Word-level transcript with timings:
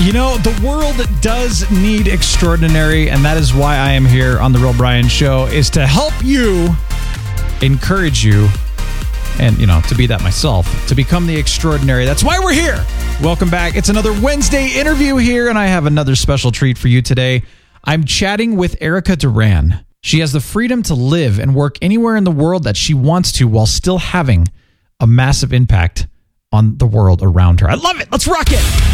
You 0.00 0.12
know, 0.12 0.36
the 0.38 0.60
world 0.66 0.96
does 1.22 1.70
need 1.70 2.08
extraordinary, 2.08 3.08
and 3.08 3.24
that 3.24 3.36
is 3.36 3.54
why 3.54 3.76
I 3.76 3.92
am 3.92 4.04
here 4.04 4.40
on 4.40 4.52
the 4.52 4.58
Real 4.58 4.74
Brian 4.74 5.06
Show, 5.06 5.46
is 5.46 5.70
to 5.70 5.86
help 5.86 6.12
you, 6.22 6.68
encourage 7.62 8.24
you, 8.24 8.48
and 9.38 9.56
you 9.56 9.66
know, 9.66 9.80
to 9.88 9.94
be 9.94 10.06
that 10.06 10.20
myself, 10.20 10.86
to 10.88 10.96
become 10.96 11.28
the 11.28 11.36
extraordinary. 11.36 12.04
That's 12.04 12.24
why 12.24 12.40
we're 12.40 12.52
here. 12.52 12.84
Welcome 13.22 13.48
back. 13.48 13.76
It's 13.76 13.88
another 13.88 14.12
Wednesday 14.20 14.68
interview 14.78 15.16
here, 15.16 15.48
and 15.48 15.56
I 15.56 15.66
have 15.66 15.86
another 15.86 16.16
special 16.16 16.50
treat 16.50 16.76
for 16.76 16.88
you 16.88 17.00
today. 17.00 17.44
I'm 17.84 18.04
chatting 18.04 18.56
with 18.56 18.76
Erica 18.82 19.14
Duran. 19.14 19.86
She 20.02 20.18
has 20.18 20.32
the 20.32 20.40
freedom 20.40 20.82
to 20.82 20.94
live 20.94 21.38
and 21.38 21.54
work 21.54 21.76
anywhere 21.80 22.16
in 22.16 22.24
the 22.24 22.32
world 22.32 22.64
that 22.64 22.76
she 22.76 22.94
wants 22.94 23.30
to 23.32 23.46
while 23.46 23.66
still 23.66 23.98
having 23.98 24.48
a 24.98 25.06
massive 25.06 25.52
impact 25.52 26.08
on 26.52 26.78
the 26.78 26.86
world 26.86 27.22
around 27.22 27.60
her. 27.60 27.70
I 27.70 27.74
love 27.74 28.00
it. 28.00 28.10
Let's 28.10 28.26
rock 28.26 28.48
it. 28.48 28.93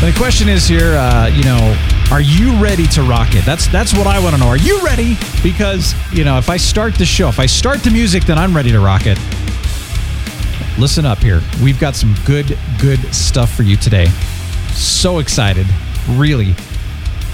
The 0.00 0.14
question 0.16 0.48
is 0.48 0.66
here, 0.66 0.96
uh, 0.96 1.26
you 1.26 1.44
know, 1.44 1.76
are 2.10 2.22
you 2.22 2.58
ready 2.58 2.86
to 2.86 3.02
rock 3.02 3.34
it? 3.34 3.44
That's 3.44 3.66
that's 3.68 3.92
what 3.92 4.06
I 4.06 4.18
want 4.18 4.34
to 4.34 4.40
know. 4.40 4.48
Are 4.48 4.56
you 4.56 4.82
ready? 4.82 5.18
Because 5.42 5.94
you 6.10 6.24
know, 6.24 6.38
if 6.38 6.48
I 6.48 6.56
start 6.56 6.94
the 6.94 7.04
show, 7.04 7.28
if 7.28 7.38
I 7.38 7.44
start 7.44 7.82
the 7.82 7.90
music, 7.90 8.24
then 8.24 8.38
I'm 8.38 8.56
ready 8.56 8.70
to 8.72 8.80
rock 8.80 9.02
it. 9.04 9.18
Listen 10.78 11.04
up 11.04 11.18
here. 11.18 11.42
We've 11.62 11.78
got 11.78 11.96
some 11.96 12.14
good, 12.24 12.58
good 12.80 12.98
stuff 13.14 13.54
for 13.54 13.62
you 13.62 13.76
today. 13.76 14.06
So 14.72 15.18
excited, 15.18 15.66
really. 16.08 16.54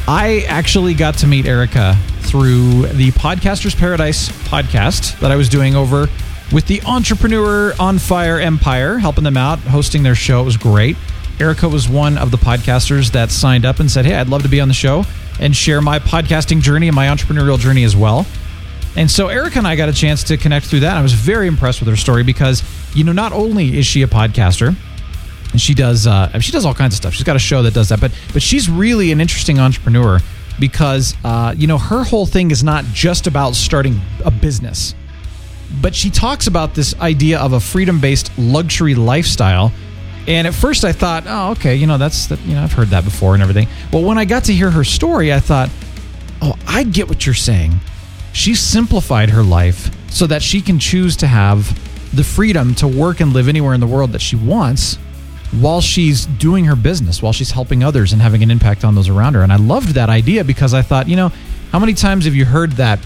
I 0.09 0.45
actually 0.49 0.95
got 0.95 1.15
to 1.19 1.29
meet 1.29 1.47
Erica 1.47 1.97
through 2.23 2.89
the 2.89 3.13
Podcasters 3.13 3.79
Paradise 3.79 4.29
podcast 4.49 5.21
that 5.21 5.31
I 5.31 5.37
was 5.37 5.49
doing 5.49 5.77
over 5.77 6.09
with 6.53 6.67
the 6.67 6.83
Entrepreneur 6.83 7.75
on 7.79 8.01
Fire 8.01 8.41
Empire, 8.41 8.99
helping 8.99 9.23
them 9.23 9.37
out, 9.37 9.61
hosting 9.61 10.03
their 10.03 10.17
show. 10.17 10.43
It 10.43 10.45
was 10.45 10.57
great. 10.57 10.97
Erica 11.39 11.69
was 11.69 11.89
one 11.89 12.17
of 12.17 12.31
the 12.31 12.37
podcasters 12.39 13.13
that 13.13 13.31
signed 13.31 13.65
up 13.65 13.81
and 13.81 13.91
said, 13.91 14.07
Hey, 14.07 14.15
I'd 14.15 14.29
love 14.29 14.43
to 14.43 14.49
be 14.49 14.61
on 14.61 14.69
the 14.69 14.75
show 14.75 15.05
and 15.39 15.55
share 15.55 15.81
my 15.81 15.99
podcasting 15.99 16.63
journey 16.63 16.89
and 16.89 16.95
my 16.95 17.09
entrepreneurial 17.09 17.59
journey 17.59 17.85
as 17.85 17.95
well. 17.95 18.27
And 18.97 19.11
so 19.11 19.29
Erica 19.29 19.59
and 19.59 19.69
I 19.69 19.77
got 19.77 19.91
a 19.91 19.93
chance 19.93 20.25
to 20.25 20.39
connect 20.39 20.67
through 20.67 20.81
that. 20.81 20.97
I 20.97 21.03
was 21.03 21.13
very 21.13 21.47
impressed 21.47 21.81
with 21.81 21.89
her 21.89 21.97
story 21.97 22.23
because, 22.23 22.63
you 22.95 23.05
know, 23.05 23.13
not 23.13 23.33
only 23.33 23.77
is 23.77 23.85
she 23.85 24.03
a 24.03 24.07
podcaster, 24.07 24.75
and 25.53 25.61
she 25.61 25.75
does 25.75 26.07
uh, 26.07 26.39
she 26.41 26.53
does 26.53 26.65
all 26.65 26.75
kinds 26.75 26.95
of 26.95 26.99
stuff. 26.99 27.15
She's 27.15 27.25
got 27.25 27.37
a 27.37 27.41
show 27.41 27.63
that 27.63 27.75
does 27.75 27.91
that, 27.91 28.01
but 28.01 28.13
but 28.33 28.43
she's 28.43 28.69
really 28.69 29.13
an 29.13 29.21
interesting 29.21 29.59
entrepreneur 29.59 30.21
because 30.59 31.15
uh, 31.25 31.55
you 31.57 31.67
know 31.67 31.79
her 31.79 32.05
whole 32.05 32.27
thing 32.27 32.51
is 32.51 32.65
not 32.65 32.85
just 32.87 33.27
about 33.27 33.55
starting 33.55 34.01
a 34.25 34.31
business, 34.31 34.95
but 35.81 35.95
she 35.95 36.11
talks 36.11 36.47
about 36.47 36.75
this 36.75 36.99
idea 37.01 37.39
of 37.39 37.53
a 37.53 37.61
freedom 37.61 38.01
based 38.01 38.31
luxury 38.39 38.95
lifestyle. 38.95 39.73
And 40.27 40.47
at 40.47 40.55
first, 40.55 40.85
I 40.85 40.93
thought, 40.93 41.25
oh, 41.27 41.53
okay, 41.53 41.77
you 41.77 41.87
know, 41.87 41.99
that's 41.99 42.27
that, 42.27 42.41
you 42.41 42.55
know, 42.55 42.63
I've 42.63 42.73
heard 42.73 42.89
that 42.89 43.05
before 43.05 43.35
and 43.35 43.43
everything. 43.43 43.69
Well, 43.93 44.03
when 44.03 44.19
I 44.19 44.25
got 44.25 44.45
to 44.45 44.53
hear 44.53 44.71
her 44.71 44.83
story, 44.83 45.33
I 45.33 45.39
thought, 45.41 45.71
oh, 46.43 46.55
I 46.67 46.83
get 46.83 47.09
what 47.09 47.25
you're 47.27 47.35
saying. 47.35 47.75
She 48.33 48.55
simplified 48.55 49.31
her 49.31 49.43
life 49.43 49.91
so 50.11 50.27
that 50.27 50.43
she 50.43 50.61
can 50.61 50.79
choose 50.79 51.17
to 51.19 51.27
have 51.27 51.79
the 52.15 52.25
freedom 52.25 52.75
to 52.77 52.89
work 52.89 53.21
and 53.21 53.33
live 53.33 53.49
anywhere 53.49 53.75
in 53.75 53.81
the 53.81 53.87
world 53.87 54.13
that 54.13 54.21
she 54.21 54.37
wants 54.37 54.97
while 55.53 55.81
she's 55.81 56.27
doing 56.27 56.65
her 56.65 56.77
business, 56.77 57.23
while 57.23 57.33
she's 57.33 57.53
helping 57.53 57.85
others 57.85 58.13
and 58.13 58.21
having 58.21 58.43
an 58.43 58.51
impact 58.51 58.85
on 58.85 58.95
those 58.95 59.09
around 59.09 59.35
her. 59.35 59.43
And 59.43 59.53
I 59.53 59.57
loved 59.57 59.91
that 59.91 60.09
idea 60.09 60.45
because 60.45 60.75
I 60.75 60.83
thought, 60.83 61.09
you 61.09 61.17
know, 61.17 61.31
how 61.71 61.79
many 61.79 61.95
times 61.95 62.25
have 62.25 62.35
you 62.35 62.45
heard 62.45 62.73
that? 62.73 62.99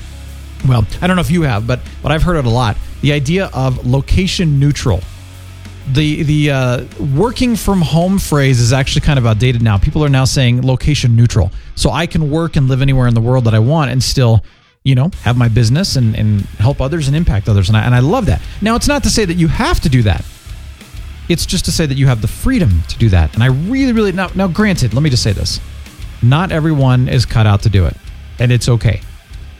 Well, 0.67 0.87
I 1.00 1.06
don't 1.06 1.17
know 1.17 1.23
if 1.23 1.31
you 1.31 1.43
have, 1.43 1.67
but 1.67 1.81
but 2.03 2.12
I've 2.12 2.23
heard 2.23 2.37
it 2.37 2.44
a 2.44 2.50
lot. 2.50 2.77
The 3.03 3.12
idea 3.12 3.50
of 3.53 3.87
location 3.87 4.59
neutral. 4.59 5.00
The 5.93 6.23
the 6.23 6.51
uh, 6.51 6.84
working 7.15 7.56
from 7.56 7.81
home 7.81 8.19
phrase 8.19 8.61
is 8.61 8.73
actually 8.73 9.01
kind 9.01 9.19
of 9.19 9.27
outdated 9.27 9.62
now. 9.62 9.78
People 9.78 10.05
are 10.05 10.09
now 10.09 10.25
saying 10.25 10.62
location 10.62 11.17
neutral. 11.17 11.51
So 11.75 11.91
I 11.91 12.06
can 12.06 12.31
work 12.31 12.56
and 12.56 12.69
live 12.69 12.83
anywhere 12.83 13.09
in 13.09 13.15
the 13.15 13.21
world 13.21 13.45
that 13.45 13.55
I 13.55 13.59
want 13.59 13.91
and 13.91 14.03
still 14.03 14.45
you 14.83 14.95
know, 14.95 15.11
have 15.23 15.37
my 15.37 15.49
business 15.49 15.97
and, 15.97 16.17
and 16.17 16.41
help 16.59 16.81
others 16.81 17.06
and 17.06 17.17
impact 17.17 17.49
others. 17.49 17.69
And 17.69 17.77
I, 17.77 17.84
and 17.84 17.95
I 17.95 17.99
love 17.99 18.27
that. 18.27 18.41
Now, 18.62 18.77
it's 18.77 18.89
not 18.89 19.03
to 19.03 19.11
say 19.11 19.25
that 19.25 19.34
you 19.34 19.49
have 19.49 19.81
to 19.81 19.89
do 19.89 20.03
that. 20.03 20.25
It's 21.29 21.47
just 21.47 21.67
to 21.67 21.73
say 21.73 21.87
that 21.87 21.97
you 21.97 22.06
have 22.06 22.23
the 22.23 22.29
freedom 22.29 22.83
to 22.89 22.99
do 22.99 23.09
that. 23.11 23.34
And 23.34 23.43
I 23.43 23.47
really, 23.47 23.93
really, 23.93 24.12
now, 24.12 24.29
now 24.34 24.49
granted, 24.49 24.95
let 24.95 25.03
me 25.03 25.11
just 25.11 25.23
say 25.23 25.33
this. 25.33 25.61
Not 26.23 26.50
everyone 26.50 27.09
is 27.09 27.27
cut 27.27 27.47
out 27.47 27.62
to 27.62 27.69
do 27.69 27.87
it. 27.87 27.97
And 28.39 28.50
it's 28.50 28.69
okay. 28.69 29.03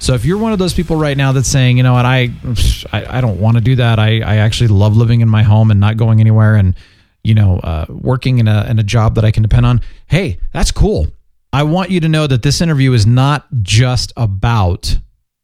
So 0.00 0.15
if 0.15 0.25
you're 0.25 0.38
one 0.38 0.53
of 0.53 0.59
those 0.59 0.72
people 0.72 0.97
right 0.97 1.16
now 1.16 1.33
that's 1.33 1.47
saying, 1.47 1.77
you 1.77 1.83
know 1.83 1.93
what, 1.93 2.06
I, 2.06 2.31
I, 2.91 3.19
I 3.19 3.21
don't 3.21 3.38
want 3.38 3.59
to 3.59 3.61
do 3.61 3.77
that. 3.77 3.99
I, 3.99 4.21
I 4.21 4.37
actually 4.37 4.69
love 4.69 4.97
living 4.97 5.21
in 5.21 5.28
my 5.28 5.43
home 5.43 5.71
and 5.71 5.78
not 5.78 5.99
going 5.99 6.21
anywhere 6.21 6.56
and, 6.56 6.75
you 7.22 7.34
know, 7.34 7.59
uh, 7.59 7.84
working 7.88 8.39
in 8.39 8.49
a, 8.49 8.65
in 8.65 8.78
a 8.78 8.83
job 8.83 9.16
that 9.16 9.27
I 9.27 9.31
can 9.31 9.43
depend 9.43 9.66
on. 9.66 9.83
Hey, 10.06 10.41
that's 10.53 10.71
cool. 10.71 11.09
I 11.53 11.65
want 11.65 11.91
you 11.91 12.00
to 12.00 12.09
know 12.09 12.27
that 12.27 12.43
this 12.43 12.62
interview 12.62 12.94
is 12.94 13.06
not 13.06 13.47
just 13.62 14.12
about 14.16 14.99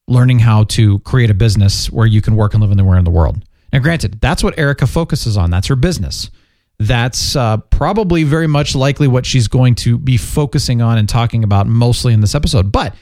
learning 0.09 0.39
how 0.39 0.65
to 0.65 1.01
create 1.01 1.31
a 1.31 1.35
business 1.35 1.91
where 1.91 2.07
you 2.07 2.23
can 2.23 2.35
work 2.35 2.55
and 2.55 2.63
live 2.63 2.73
anywhere 2.73 2.97
in 2.97 3.05
the 3.05 3.11
world. 3.11 3.45
Now, 3.75 3.81
granted, 3.81 4.21
that's 4.23 4.43
what 4.43 4.59
Erica 4.59 4.87
focuses 4.87 5.37
on. 5.37 5.51
That's 5.51 5.67
her 5.67 5.77
business. 5.77 6.31
That's 6.79 7.37
uh, 7.37 7.59
probably 7.59 8.25
very 8.25 8.47
much 8.47 8.75
likely 8.75 9.09
what 9.09 9.27
she's 9.27 9.49
going 9.49 9.75
to 9.77 9.99
be 9.99 10.17
focusing 10.17 10.81
on 10.81 10.97
and 10.97 11.09
talking 11.09 11.45
about 11.45 11.67
mostly 11.67 12.15
in 12.15 12.21
this 12.21 12.35
episode. 12.35 12.73
But 12.73 12.95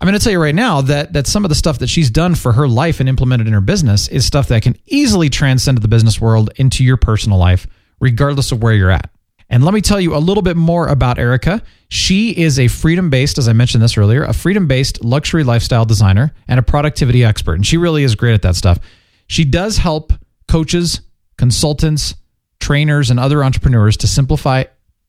I'm 0.00 0.06
going 0.06 0.18
to 0.18 0.24
tell 0.24 0.32
you 0.32 0.40
right 0.40 0.54
now 0.54 0.80
that 0.82 1.12
that 1.12 1.26
some 1.26 1.44
of 1.44 1.50
the 1.50 1.54
stuff 1.54 1.78
that 1.80 1.88
she's 1.88 2.10
done 2.10 2.34
for 2.34 2.52
her 2.52 2.66
life 2.66 3.00
and 3.00 3.08
implemented 3.08 3.46
in 3.46 3.52
her 3.52 3.60
business 3.60 4.08
is 4.08 4.24
stuff 4.24 4.48
that 4.48 4.62
can 4.62 4.76
easily 4.86 5.28
transcend 5.28 5.78
the 5.78 5.88
business 5.88 6.18
world 6.18 6.50
into 6.56 6.82
your 6.82 6.96
personal 6.96 7.36
life, 7.36 7.66
regardless 8.00 8.50
of 8.50 8.62
where 8.62 8.72
you're 8.72 8.90
at. 8.90 9.10
And 9.50 9.64
let 9.64 9.74
me 9.74 9.82
tell 9.82 10.00
you 10.00 10.16
a 10.16 10.18
little 10.18 10.42
bit 10.42 10.56
more 10.56 10.86
about 10.86 11.18
Erica. 11.18 11.60
She 11.88 12.30
is 12.30 12.58
a 12.58 12.68
freedom 12.68 13.10
based, 13.10 13.36
as 13.36 13.48
I 13.48 13.52
mentioned 13.52 13.82
this 13.82 13.98
earlier, 13.98 14.22
a 14.22 14.32
freedom 14.32 14.66
based 14.66 15.04
luxury 15.04 15.44
lifestyle 15.44 15.84
designer 15.84 16.32
and 16.48 16.58
a 16.58 16.62
productivity 16.62 17.24
expert. 17.24 17.54
And 17.54 17.66
she 17.66 17.76
really 17.76 18.04
is 18.04 18.14
great 18.14 18.32
at 18.32 18.42
that 18.42 18.56
stuff. 18.56 18.78
She 19.26 19.44
does 19.44 19.76
help 19.76 20.12
coaches, 20.48 21.02
consultants, 21.36 22.14
trainers, 22.60 23.10
and 23.10 23.20
other 23.20 23.44
entrepreneurs 23.44 23.96
to 23.98 24.06
simplify 24.06 24.64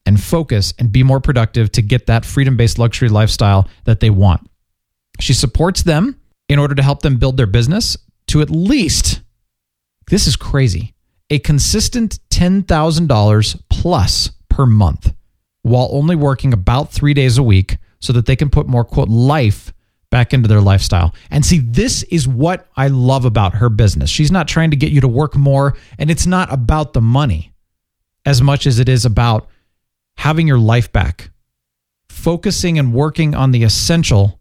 and 0.06 0.22
focus 0.22 0.74
and 0.80 0.92
be 0.92 1.04
more 1.04 1.22
productive 1.22 1.72
to 1.74 1.82
get 1.82 2.08
that 2.08 2.26
freedom 2.26 2.58
based 2.58 2.78
luxury 2.78 3.10
lifestyle 3.10 3.70
that 3.86 4.00
they 4.00 4.10
want. 4.10 4.48
She 5.22 5.34
supports 5.34 5.84
them 5.84 6.20
in 6.50 6.60
order 6.60 6.76
to 6.76 6.84
help 6.84 7.02
them 7.02 7.18
build 7.18 7.38
their 7.38 7.48
business 7.48 7.96
to 8.28 8.42
at 8.42 8.50
least, 8.50 9.22
this 10.08 10.26
is 10.26 10.36
crazy, 10.36 10.94
a 11.30 11.40
consistent 11.40 12.20
$10,000 12.30 13.62
plus 13.70 14.32
per 14.50 14.66
month 14.66 15.14
while 15.62 15.90
only 15.92 16.16
working 16.16 16.54
about 16.54 16.92
three 16.92 17.14
days 17.14 17.38
a 17.38 17.44
week 17.44 17.78
so 18.00 18.12
that 18.14 18.26
they 18.26 18.36
can 18.36 18.50
put 18.50 18.68
more, 18.68 18.84
quote, 18.84 19.10
life 19.10 19.72
back 20.10 20.34
into 20.34 20.48
their 20.48 20.60
lifestyle. 20.60 21.14
And 21.30 21.46
see, 21.46 21.60
this 21.60 22.04
is 22.04 22.28
what 22.28 22.68
I 22.76 22.88
love 22.88 23.24
about 23.24 23.56
her 23.56 23.70
business. 23.70 24.10
She's 24.10 24.32
not 24.32 24.48
trying 24.48 24.72
to 24.72 24.76
get 24.76 24.92
you 24.92 25.02
to 25.02 25.08
work 25.08 25.38
more, 25.38 25.78
and 26.00 26.10
it's 26.10 26.26
not 26.26 26.52
about 26.52 26.94
the 26.94 27.02
money 27.02 27.54
as 28.26 28.42
much 28.42 28.66
as 28.66 28.80
it 28.80 28.90
is 28.90 29.06
about 29.06 29.48
having 30.18 30.48
your 30.48 30.60
life 30.60 30.92
back, 30.92 31.30
focusing 32.10 32.80
and 32.80 32.94
working 32.94 33.36
on 33.36 33.52
the 33.52 33.64
essential 33.64 34.41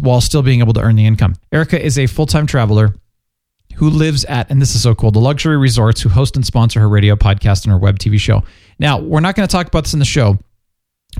while 0.00 0.20
still 0.20 0.42
being 0.42 0.60
able 0.60 0.72
to 0.74 0.80
earn 0.80 0.96
the 0.96 1.06
income. 1.06 1.34
Erica 1.52 1.82
is 1.82 1.98
a 1.98 2.06
full 2.06 2.26
time 2.26 2.46
traveler 2.46 2.94
who 3.76 3.90
lives 3.90 4.24
at, 4.26 4.50
and 4.50 4.62
this 4.62 4.74
is 4.74 4.82
so 4.82 4.94
cool, 4.94 5.10
the 5.10 5.18
luxury 5.18 5.56
resorts 5.56 6.00
who 6.00 6.08
host 6.08 6.36
and 6.36 6.46
sponsor 6.46 6.80
her 6.80 6.88
radio 6.88 7.16
podcast 7.16 7.64
and 7.64 7.72
her 7.72 7.78
web 7.78 7.98
TV 7.98 8.18
show. 8.18 8.44
Now, 8.78 9.00
we're 9.00 9.20
not 9.20 9.34
going 9.34 9.46
to 9.46 9.52
talk 9.52 9.66
about 9.66 9.84
this 9.84 9.92
in 9.92 9.98
the 9.98 10.04
show, 10.04 10.38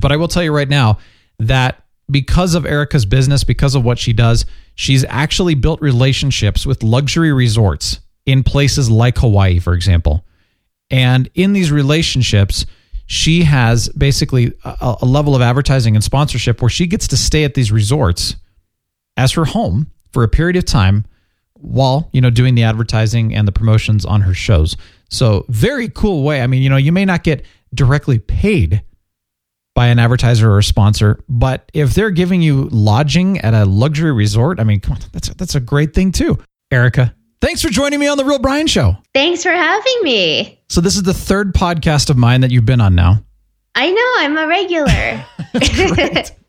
but 0.01 0.13
I 0.13 0.17
will 0.17 0.29
tell 0.29 0.43
you 0.43 0.55
right 0.55 0.69
now 0.69 0.99
that 1.39 1.83
because 2.11 2.55
of 2.55 2.67
Erica's 2.67 3.07
business, 3.07 3.45
because 3.45 3.75
of 3.75 3.85
what 3.85 3.99
she 3.99 4.13
does, 4.13 4.47
she's 4.75 5.05
actually 5.09 5.55
built 5.55 5.81
relationships 5.81 6.67
with 6.67 6.83
luxury 6.83 7.33
resorts 7.33 8.01
in 8.27 8.43
places 8.43 8.91
like 8.91 9.19
Hawaii, 9.19 9.59
for 9.59 9.75
example. 9.75 10.25
And 10.91 11.29
in 11.35 11.53
these 11.55 11.73
relationships, 11.73 12.67
she 13.07 13.43
has 13.45 13.89
basically 13.91 14.53
a, 14.65 14.97
a 15.03 15.07
level 15.07 15.35
of 15.35 15.43
advertising 15.43 15.95
and 15.95 16.05
sponsorship 16.05 16.63
where 16.63 16.69
she 16.69 16.87
gets 16.87 17.09
to 17.09 17.17
stay 17.17 17.45
at 17.45 17.55
these 17.55 17.73
resorts 17.73 18.37
as 19.17 19.33
her 19.33 19.45
home 19.45 19.91
for 20.13 20.23
a 20.23 20.29
period 20.29 20.57
of 20.57 20.65
time 20.65 21.05
while, 21.55 22.09
you 22.13 22.21
know, 22.21 22.31
doing 22.31 22.55
the 22.55 22.63
advertising 22.63 23.35
and 23.35 23.49
the 23.49 23.53
promotions 23.53 24.05
on 24.05 24.21
her 24.23 24.35
shows. 24.35 24.77
So, 25.11 25.45
very 25.49 25.89
cool 25.89 26.23
way. 26.23 26.43
I 26.43 26.47
mean, 26.47 26.63
you 26.63 26.69
know, 26.69 26.77
you 26.77 26.93
may 26.93 27.05
not 27.05 27.25
get 27.25 27.45
directly 27.75 28.19
paid 28.19 28.83
by 29.75 29.89
an 29.89 29.99
advertiser 29.99 30.51
or 30.51 30.59
a 30.59 30.63
sponsor, 30.63 31.23
but 31.29 31.71
if 31.75 31.95
they're 31.95 32.11
giving 32.11 32.43
you 32.43 32.69
lodging 32.71 33.39
at 33.39 33.55
a 33.55 33.65
luxury 33.65 34.13
resort, 34.13 34.61
I 34.61 34.65
mean, 34.65 34.81
come 34.81 34.95
on, 34.95 35.01
that's 35.13 35.29
a, 35.29 35.35
that's 35.35 35.55
a 35.55 35.61
great 35.61 35.95
thing 35.95 36.13
too. 36.13 36.39
Erica, 36.71 37.15
thanks 37.41 37.61
for 37.61 37.69
joining 37.69 37.99
me 37.99 38.07
on 38.07 38.17
the 38.17 38.25
Real 38.25 38.39
Brian 38.39 38.67
Show. 38.67 38.97
Thanks 39.13 39.43
for 39.43 39.51
having 39.51 39.99
me. 40.03 40.61
So 40.69 40.81
this 40.81 40.97
is 40.97 41.03
the 41.03 41.15
third 41.15 41.55
podcast 41.55 42.11
of 42.11 42.17
mine 42.17 42.41
that 42.43 42.51
you've 42.51 42.67
been 42.67 42.81
on 42.81 42.95
now. 42.95 43.23
I 43.75 43.91
know 43.91 44.15
I'm 44.19 44.37
a 44.37 44.47
regular. 44.47 45.25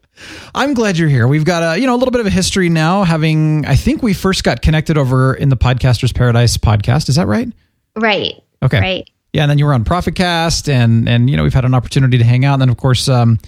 I'm 0.54 0.74
glad 0.74 0.98
you're 0.98 1.10
here. 1.10 1.28
We've 1.28 1.46
got 1.46 1.64
a 1.64 1.80
you 1.80 1.88
know 1.88 1.96
a 1.96 1.98
little 1.98 2.12
bit 2.12 2.22
of 2.22 2.28
a 2.28 2.32
history 2.32 2.70
now. 2.70 3.04
Having 3.04 3.66
I 3.66 3.76
think 3.76 4.02
we 4.02 4.14
first 4.14 4.44
got 4.44 4.62
connected 4.62 4.98
over 4.98 5.34
in 5.34 5.50
the 5.50 5.58
Podcasters 5.58 6.14
Paradise 6.16 6.58
podcast. 6.58 7.10
Is 7.10 7.16
that 7.16 7.28
right? 7.28 7.52
right. 7.96 8.34
Okay. 8.64 8.80
Right. 8.80 9.10
Yeah, 9.34 9.44
and 9.44 9.52
then 9.52 9.58
you 9.58 9.66
were 9.66 9.74
on 9.74 9.84
ProfitCast, 9.84 10.70
and 10.70 11.10
and 11.10 11.30
you 11.30 11.36
know 11.36 11.44
we've 11.44 11.54
had 11.54 11.66
an 11.66 11.74
opportunity 11.74 12.18
to 12.18 12.24
hang 12.24 12.46
out. 12.46 12.54
And 12.54 12.62
then 12.62 12.70
of 12.70 12.78
course, 12.78 13.10
um, 13.10 13.40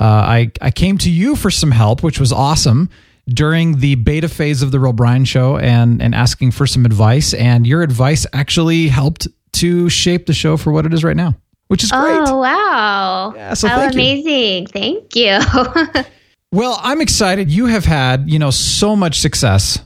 uh, 0.00 0.04
I 0.04 0.50
I 0.60 0.70
came 0.72 0.98
to 0.98 1.10
you 1.10 1.36
for 1.36 1.50
some 1.50 1.70
help, 1.70 2.02
which 2.02 2.18
was 2.18 2.32
awesome 2.32 2.90
during 3.28 3.78
the 3.78 3.94
beta 3.94 4.28
phase 4.28 4.60
of 4.60 4.72
the 4.72 4.80
Real 4.80 4.92
Brian 4.92 5.24
Show, 5.24 5.56
and 5.56 6.02
and 6.02 6.16
asking 6.16 6.50
for 6.50 6.66
some 6.66 6.84
advice. 6.84 7.32
And 7.32 7.64
your 7.64 7.82
advice 7.82 8.26
actually 8.32 8.88
helped 8.88 9.28
to 9.52 9.88
shape 9.88 10.26
the 10.26 10.32
show 10.32 10.56
for 10.56 10.72
what 10.72 10.84
it 10.84 10.92
is 10.92 11.04
right 11.04 11.16
now, 11.16 11.36
which 11.70 11.84
is 11.84 11.90
great. 11.92 12.18
Oh 12.26 12.38
wow! 12.40 13.32
Yeah, 13.36 13.54
so 13.54 13.68
How 13.68 13.76
thank 13.76 13.94
you. 13.94 14.00
amazing! 14.00 14.66
Thank 14.66 15.14
you. 15.14 15.38
Well, 16.52 16.80
I'm 16.82 17.00
excited. 17.00 17.48
You 17.48 17.66
have 17.66 17.84
had, 17.84 18.28
you 18.28 18.40
know, 18.40 18.50
so 18.50 18.96
much 18.96 19.20
success. 19.20 19.78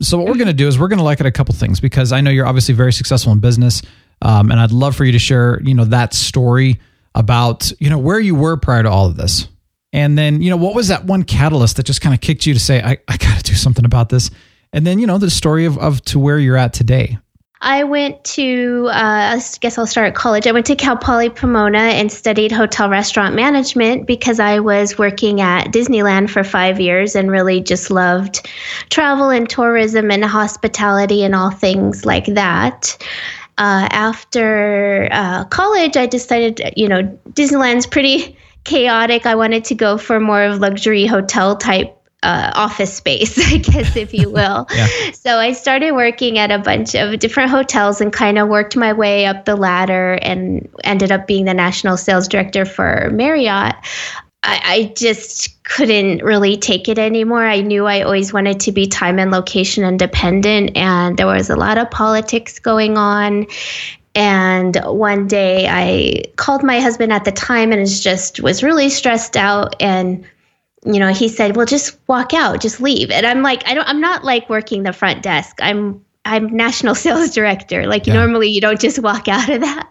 So 0.00 0.16
what 0.16 0.26
we're 0.26 0.36
going 0.36 0.46
to 0.46 0.54
do 0.54 0.66
is 0.66 0.78
we're 0.78 0.88
going 0.88 0.98
to 0.98 1.04
look 1.04 1.20
at 1.20 1.26
a 1.26 1.30
couple 1.30 1.54
things 1.54 1.78
because 1.78 2.10
I 2.10 2.22
know 2.22 2.30
you're 2.30 2.46
obviously 2.46 2.74
very 2.74 2.90
successful 2.94 3.32
in 3.32 3.40
business, 3.40 3.82
um, 4.22 4.50
and 4.50 4.58
I'd 4.58 4.72
love 4.72 4.96
for 4.96 5.04
you 5.04 5.12
to 5.12 5.18
share, 5.18 5.60
you 5.62 5.74
know, 5.74 5.84
that 5.84 6.14
story 6.14 6.80
about, 7.14 7.70
you 7.80 7.90
know, 7.90 7.98
where 7.98 8.18
you 8.18 8.34
were 8.34 8.56
prior 8.56 8.82
to 8.82 8.90
all 8.90 9.04
of 9.06 9.18
this, 9.18 9.46
and 9.92 10.16
then, 10.16 10.40
you 10.40 10.48
know, 10.48 10.56
what 10.56 10.74
was 10.74 10.88
that 10.88 11.04
one 11.04 11.22
catalyst 11.22 11.76
that 11.76 11.84
just 11.84 12.00
kind 12.00 12.14
of 12.14 12.22
kicked 12.22 12.46
you 12.46 12.54
to 12.54 12.60
say, 12.60 12.80
I, 12.82 12.96
I 13.08 13.16
got 13.18 13.36
to 13.36 13.42
do 13.42 13.54
something 13.54 13.84
about 13.84 14.08
this, 14.08 14.30
and 14.72 14.86
then, 14.86 14.98
you 14.98 15.06
know, 15.06 15.18
the 15.18 15.28
story 15.30 15.66
of 15.66 15.76
of 15.76 16.02
to 16.06 16.18
where 16.18 16.38
you're 16.38 16.56
at 16.56 16.72
today. 16.72 17.18
I 17.60 17.84
went 17.84 18.22
to, 18.24 18.88
uh, 18.90 19.38
I 19.38 19.42
guess 19.60 19.78
I'll 19.78 19.86
start 19.86 20.08
at 20.08 20.14
college. 20.14 20.46
I 20.46 20.52
went 20.52 20.66
to 20.66 20.76
Cal 20.76 20.96
Poly 20.96 21.30
Pomona 21.30 21.78
and 21.78 22.12
studied 22.12 22.52
hotel 22.52 22.90
restaurant 22.90 23.34
management 23.34 24.06
because 24.06 24.38
I 24.38 24.60
was 24.60 24.98
working 24.98 25.40
at 25.40 25.68
Disneyland 25.68 26.28
for 26.28 26.44
five 26.44 26.78
years 26.78 27.16
and 27.16 27.30
really 27.30 27.62
just 27.62 27.90
loved 27.90 28.46
travel 28.90 29.30
and 29.30 29.48
tourism 29.48 30.10
and 30.10 30.22
hospitality 30.24 31.24
and 31.24 31.34
all 31.34 31.50
things 31.50 32.04
like 32.04 32.26
that. 32.26 32.98
Uh, 33.58 33.88
after 33.90 35.08
uh, 35.10 35.44
college, 35.46 35.96
I 35.96 36.04
decided, 36.04 36.60
you 36.76 36.88
know, 36.88 37.02
Disneyland's 37.30 37.86
pretty 37.86 38.36
chaotic. 38.64 39.24
I 39.24 39.34
wanted 39.34 39.64
to 39.66 39.74
go 39.74 39.96
for 39.96 40.20
more 40.20 40.42
of 40.42 40.60
luxury 40.60 41.06
hotel 41.06 41.56
type 41.56 41.96
uh, 42.22 42.52
office 42.54 42.94
space, 42.94 43.38
I 43.52 43.58
guess, 43.58 43.96
if 43.96 44.12
you 44.14 44.30
will. 44.30 44.66
Yeah. 44.74 45.10
So 45.12 45.38
I 45.38 45.52
started 45.52 45.92
working 45.92 46.38
at 46.38 46.50
a 46.50 46.58
bunch 46.58 46.94
of 46.94 47.18
different 47.18 47.50
hotels 47.50 48.00
and 48.00 48.12
kind 48.12 48.38
of 48.38 48.48
worked 48.48 48.76
my 48.76 48.92
way 48.92 49.26
up 49.26 49.44
the 49.44 49.56
ladder 49.56 50.18
and 50.22 50.68
ended 50.84 51.12
up 51.12 51.26
being 51.26 51.44
the 51.44 51.54
national 51.54 51.96
sales 51.96 52.28
director 52.28 52.64
for 52.64 53.10
Marriott. 53.12 53.74
I, 54.42 54.60
I 54.64 54.92
just 54.96 55.62
couldn't 55.64 56.22
really 56.22 56.56
take 56.56 56.88
it 56.88 56.98
anymore. 56.98 57.44
I 57.44 57.60
knew 57.60 57.86
I 57.86 58.02
always 58.02 58.32
wanted 58.32 58.60
to 58.60 58.72
be 58.72 58.86
time 58.86 59.18
and 59.18 59.30
location 59.30 59.84
independent, 59.84 60.76
and 60.76 61.16
there 61.16 61.26
was 61.26 61.50
a 61.50 61.56
lot 61.56 61.78
of 61.78 61.90
politics 61.90 62.58
going 62.58 62.96
on. 62.96 63.46
And 64.14 64.76
one 64.84 65.26
day 65.26 65.66
I 65.68 66.22
called 66.36 66.62
my 66.62 66.80
husband 66.80 67.12
at 67.12 67.24
the 67.24 67.32
time 67.32 67.70
and 67.70 67.86
just 67.86 68.40
was 68.40 68.62
really 68.62 68.88
stressed 68.88 69.36
out 69.36 69.76
and 69.78 70.24
you 70.86 71.00
know, 71.00 71.08
he 71.12 71.28
said, 71.28 71.56
"Well, 71.56 71.66
just 71.66 71.98
walk 72.06 72.32
out, 72.34 72.60
just 72.60 72.80
leave." 72.80 73.10
And 73.10 73.26
I'm 73.26 73.42
like, 73.42 73.66
I 73.68 73.74
don't 73.74 73.88
I'm 73.88 74.00
not 74.00 74.24
like 74.24 74.48
working 74.48 74.82
the 74.84 74.92
front 74.92 75.22
desk. 75.22 75.56
I'm 75.60 76.00
I'm 76.24 76.54
national 76.56 76.94
sales 77.04 77.30
director. 77.34 77.86
Like 77.86 78.06
Yeah. 78.06 78.14
normally 78.14 78.48
you 78.48 78.60
don't 78.60 78.80
just 78.80 78.98
walk 79.00 79.28
out 79.28 79.48
of 79.48 79.60
that. 79.60 79.88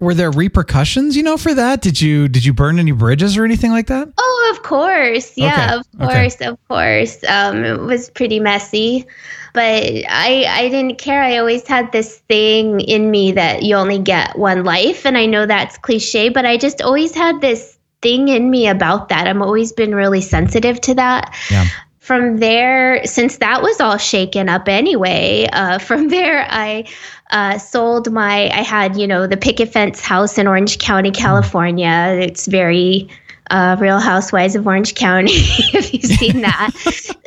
Were 0.00 0.14
there 0.14 0.30
repercussions, 0.30 1.16
you 1.16 1.22
know, 1.22 1.36
for 1.36 1.54
that? 1.54 1.80
Did 1.82 2.00
you 2.00 2.28
did 2.28 2.44
you 2.44 2.52
burn 2.52 2.78
any 2.78 2.92
bridges 2.92 3.36
or 3.36 3.44
anything 3.44 3.70
like 3.70 3.86
that? 3.88 4.08
Oh, 4.18 4.52
of 4.54 4.62
course. 4.62 5.32
Yeah, 5.36 5.66
Okay, 5.66 5.74
of 5.74 5.86
okay. 6.02 6.20
course, 6.20 6.40
of 6.40 6.68
course. 6.68 7.24
Um, 7.28 7.64
it 7.64 7.80
was 7.80 8.10
pretty 8.10 8.40
messy, 8.40 9.06
but 9.54 9.62
I 10.08 10.44
I 10.48 10.68
didn't 10.68 10.98
care. 10.98 11.22
I 11.22 11.36
always 11.38 11.66
had 11.66 11.92
this 11.92 12.18
thing 12.28 12.80
in 12.80 13.10
me 13.10 13.32
that 13.32 13.62
you 13.62 13.74
only 13.76 13.98
get 13.98 14.36
one 14.38 14.64
life, 14.64 15.06
and 15.06 15.16
I 15.16 15.26
know 15.26 15.46
that's 15.46 15.78
cliche, 15.78 16.28
but 16.28 16.44
I 16.44 16.56
just 16.56 16.82
always 16.82 17.14
had 17.14 17.40
this 17.40 17.77
thing 18.02 18.28
in 18.28 18.50
me 18.50 18.68
about 18.68 19.08
that. 19.08 19.26
I've 19.26 19.40
always 19.40 19.72
been 19.72 19.94
really 19.94 20.20
sensitive 20.20 20.80
to 20.82 20.94
that. 20.94 21.34
Yeah. 21.50 21.66
From 21.98 22.38
there, 22.38 23.04
since 23.04 23.36
that 23.36 23.60
was 23.60 23.80
all 23.80 23.98
shaken 23.98 24.48
up 24.48 24.68
anyway, 24.68 25.46
uh, 25.52 25.78
from 25.88 26.08
there 26.08 26.46
I 26.48 26.88
uh, 27.30 27.58
sold 27.58 28.10
my. 28.10 28.48
I 28.48 28.62
had 28.62 28.96
you 28.96 29.06
know 29.06 29.26
the 29.26 29.36
picket 29.36 29.72
fence 29.72 30.00
house 30.00 30.38
in 30.38 30.46
Orange 30.46 30.78
County, 30.78 31.10
California. 31.10 32.16
It's 32.18 32.46
very 32.46 33.08
uh, 33.50 33.76
Real 33.78 33.98
Housewives 33.98 34.54
of 34.54 34.66
Orange 34.66 34.94
County, 34.94 35.32
if 35.32 35.92
you've 35.92 36.02
seen 36.18 36.42
that. 36.42 36.70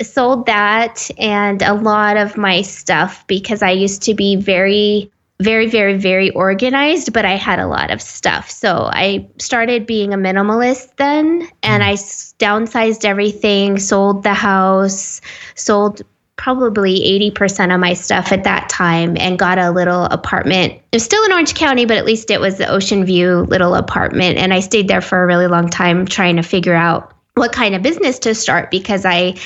Sold 0.01 0.45
that 0.45 1.09
and 1.17 1.61
a 1.61 1.73
lot 1.73 2.17
of 2.17 2.37
my 2.37 2.61
stuff 2.61 3.25
because 3.27 3.61
I 3.61 3.71
used 3.71 4.01
to 4.03 4.13
be 4.13 4.35
very, 4.35 5.11
very, 5.41 5.67
very, 5.67 5.97
very 5.97 6.29
organized, 6.31 7.13
but 7.13 7.25
I 7.25 7.35
had 7.35 7.59
a 7.59 7.67
lot 7.67 7.91
of 7.91 8.01
stuff. 8.01 8.49
So 8.49 8.89
I 8.91 9.27
started 9.39 9.85
being 9.85 10.13
a 10.13 10.17
minimalist 10.17 10.95
then 10.97 11.47
and 11.63 11.83
I 11.83 11.93
downsized 11.93 13.05
everything, 13.05 13.79
sold 13.79 14.23
the 14.23 14.33
house, 14.33 15.21
sold 15.55 16.01
probably 16.41 17.31
80% 17.35 17.73
of 17.73 17.79
my 17.79 17.93
stuff 17.93 18.31
at 18.31 18.43
that 18.45 18.67
time 18.67 19.15
and 19.19 19.37
got 19.37 19.59
a 19.59 19.69
little 19.69 20.05
apartment. 20.05 20.73
It 20.73 20.95
was 20.95 21.03
still 21.03 21.23
in 21.25 21.31
Orange 21.31 21.53
County, 21.53 21.85
but 21.85 21.97
at 21.97 22.05
least 22.05 22.31
it 22.31 22.41
was 22.41 22.57
the 22.57 22.67
Ocean 22.67 23.05
View 23.05 23.41
little 23.41 23.75
apartment. 23.75 24.39
And 24.39 24.51
I 24.51 24.59
stayed 24.59 24.87
there 24.87 25.01
for 25.01 25.21
a 25.21 25.27
really 25.27 25.45
long 25.45 25.69
time 25.69 26.07
trying 26.07 26.37
to 26.37 26.43
figure 26.43 26.73
out 26.73 27.13
what 27.35 27.53
kind 27.53 27.75
of 27.75 27.81
business 27.81 28.19
to 28.19 28.35
start 28.35 28.69
because 28.71 29.05
I, 29.05 29.37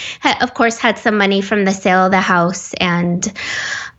of 0.42 0.54
course, 0.54 0.78
had 0.78 0.98
some 0.98 1.18
money 1.18 1.42
from 1.42 1.66
the 1.66 1.72
sale 1.72 2.06
of 2.06 2.12
the 2.12 2.20
house 2.20 2.74
and, 2.76 3.32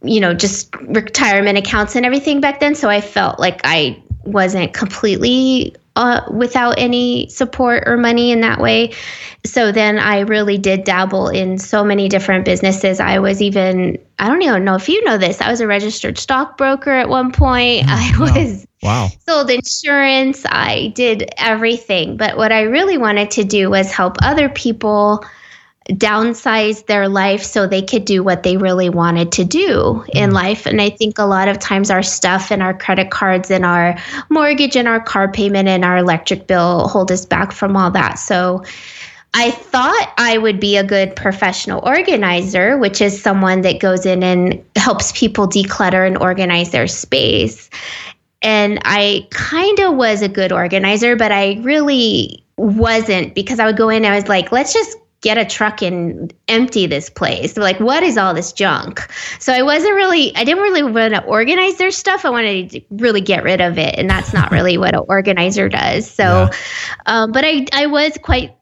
you 0.02 0.20
know, 0.20 0.34
just 0.34 0.74
retirement 0.76 1.56
accounts 1.56 1.94
and 1.94 2.04
everything 2.04 2.40
back 2.40 2.58
then. 2.58 2.74
So 2.74 2.88
I 2.88 3.00
felt 3.00 3.38
like 3.38 3.60
I 3.64 4.02
wasn't 4.24 4.74
completely 4.74 5.76
uh, 5.96 6.20
without 6.30 6.78
any 6.78 7.28
support 7.28 7.84
or 7.86 7.96
money 7.96 8.30
in 8.30 8.42
that 8.42 8.60
way. 8.60 8.92
So 9.44 9.72
then 9.72 9.98
I 9.98 10.20
really 10.20 10.58
did 10.58 10.84
dabble 10.84 11.28
in 11.28 11.58
so 11.58 11.84
many 11.84 12.08
different 12.08 12.44
businesses. 12.44 13.00
I 13.00 13.18
was 13.20 13.40
even, 13.42 13.98
I 14.18 14.28
don't 14.28 14.42
even 14.42 14.64
know 14.64 14.74
if 14.74 14.88
you 14.88 15.02
know 15.04 15.18
this, 15.18 15.40
I 15.40 15.50
was 15.50 15.60
a 15.60 15.66
registered 15.66 16.18
stockbroker 16.18 16.90
at 16.90 17.08
one 17.08 17.32
point. 17.32 17.84
I 17.88 18.12
was 18.18 18.66
Wow. 18.82 19.08
sold 19.26 19.50
insurance. 19.50 20.44
I 20.46 20.92
did 20.94 21.30
everything. 21.38 22.18
But 22.18 22.36
what 22.36 22.52
I 22.52 22.62
really 22.62 22.98
wanted 22.98 23.32
to 23.32 23.44
do 23.44 23.70
was 23.70 23.90
help 23.90 24.18
other 24.22 24.48
people 24.48 25.24
downsize 25.90 26.86
their 26.86 27.08
life 27.08 27.42
so 27.42 27.66
they 27.66 27.82
could 27.82 28.04
do 28.04 28.22
what 28.22 28.42
they 28.42 28.56
really 28.56 28.88
wanted 28.88 29.30
to 29.32 29.44
do 29.44 30.04
in 30.12 30.30
mm. 30.30 30.32
life. 30.32 30.66
And 30.66 30.80
I 30.80 30.90
think 30.90 31.18
a 31.18 31.24
lot 31.24 31.48
of 31.48 31.58
times 31.58 31.90
our 31.90 32.02
stuff 32.02 32.50
and 32.50 32.62
our 32.62 32.74
credit 32.74 33.10
cards 33.10 33.50
and 33.50 33.64
our 33.64 33.96
mortgage 34.28 34.76
and 34.76 34.88
our 34.88 35.00
car 35.00 35.30
payment 35.30 35.68
and 35.68 35.84
our 35.84 35.98
electric 35.98 36.46
bill 36.46 36.88
hold 36.88 37.12
us 37.12 37.24
back 37.24 37.52
from 37.52 37.76
all 37.76 37.90
that. 37.92 38.14
So 38.14 38.64
I 39.34 39.50
thought 39.50 40.14
I 40.18 40.38
would 40.38 40.58
be 40.58 40.76
a 40.76 40.84
good 40.84 41.14
professional 41.14 41.86
organizer, 41.86 42.78
which 42.78 43.00
is 43.00 43.22
someone 43.22 43.60
that 43.60 43.80
goes 43.80 44.06
in 44.06 44.22
and 44.22 44.64
helps 44.76 45.12
people 45.12 45.46
declutter 45.46 46.06
and 46.06 46.16
organize 46.18 46.70
their 46.70 46.86
space. 46.86 47.70
And 48.42 48.80
I 48.84 49.26
kind 49.30 49.78
of 49.80 49.94
was 49.94 50.22
a 50.22 50.28
good 50.28 50.52
organizer, 50.52 51.16
but 51.16 51.32
I 51.32 51.60
really 51.62 52.42
wasn't 52.56 53.34
because 53.34 53.60
I 53.60 53.66
would 53.66 53.76
go 53.76 53.88
in 53.88 54.04
and 54.04 54.14
I 54.14 54.16
was 54.16 54.28
like, 54.28 54.52
let's 54.52 54.72
just 54.72 54.96
get 55.26 55.38
a 55.38 55.44
truck 55.44 55.82
and 55.82 56.32
empty 56.46 56.86
this 56.86 57.10
place. 57.10 57.56
Like, 57.56 57.80
what 57.80 58.04
is 58.04 58.16
all 58.16 58.32
this 58.32 58.52
junk? 58.52 59.00
So 59.40 59.52
I 59.52 59.60
wasn't 59.60 59.94
really, 59.94 60.32
I 60.36 60.44
didn't 60.44 60.62
really 60.62 60.84
want 60.84 61.14
to 61.14 61.24
organize 61.24 61.78
their 61.78 61.90
stuff. 61.90 62.24
I 62.24 62.30
wanted 62.30 62.70
to 62.70 62.80
really 62.90 63.20
get 63.20 63.42
rid 63.42 63.60
of 63.60 63.76
it. 63.76 63.98
And 63.98 64.08
that's 64.08 64.32
not 64.32 64.52
really 64.52 64.78
what 64.78 64.94
an 64.94 65.02
organizer 65.08 65.68
does. 65.68 66.08
So, 66.08 66.48
um, 67.06 67.32
but 67.32 67.44
I, 67.44 67.66
I 67.72 67.86
was 67.86 68.16
quite 68.22 68.54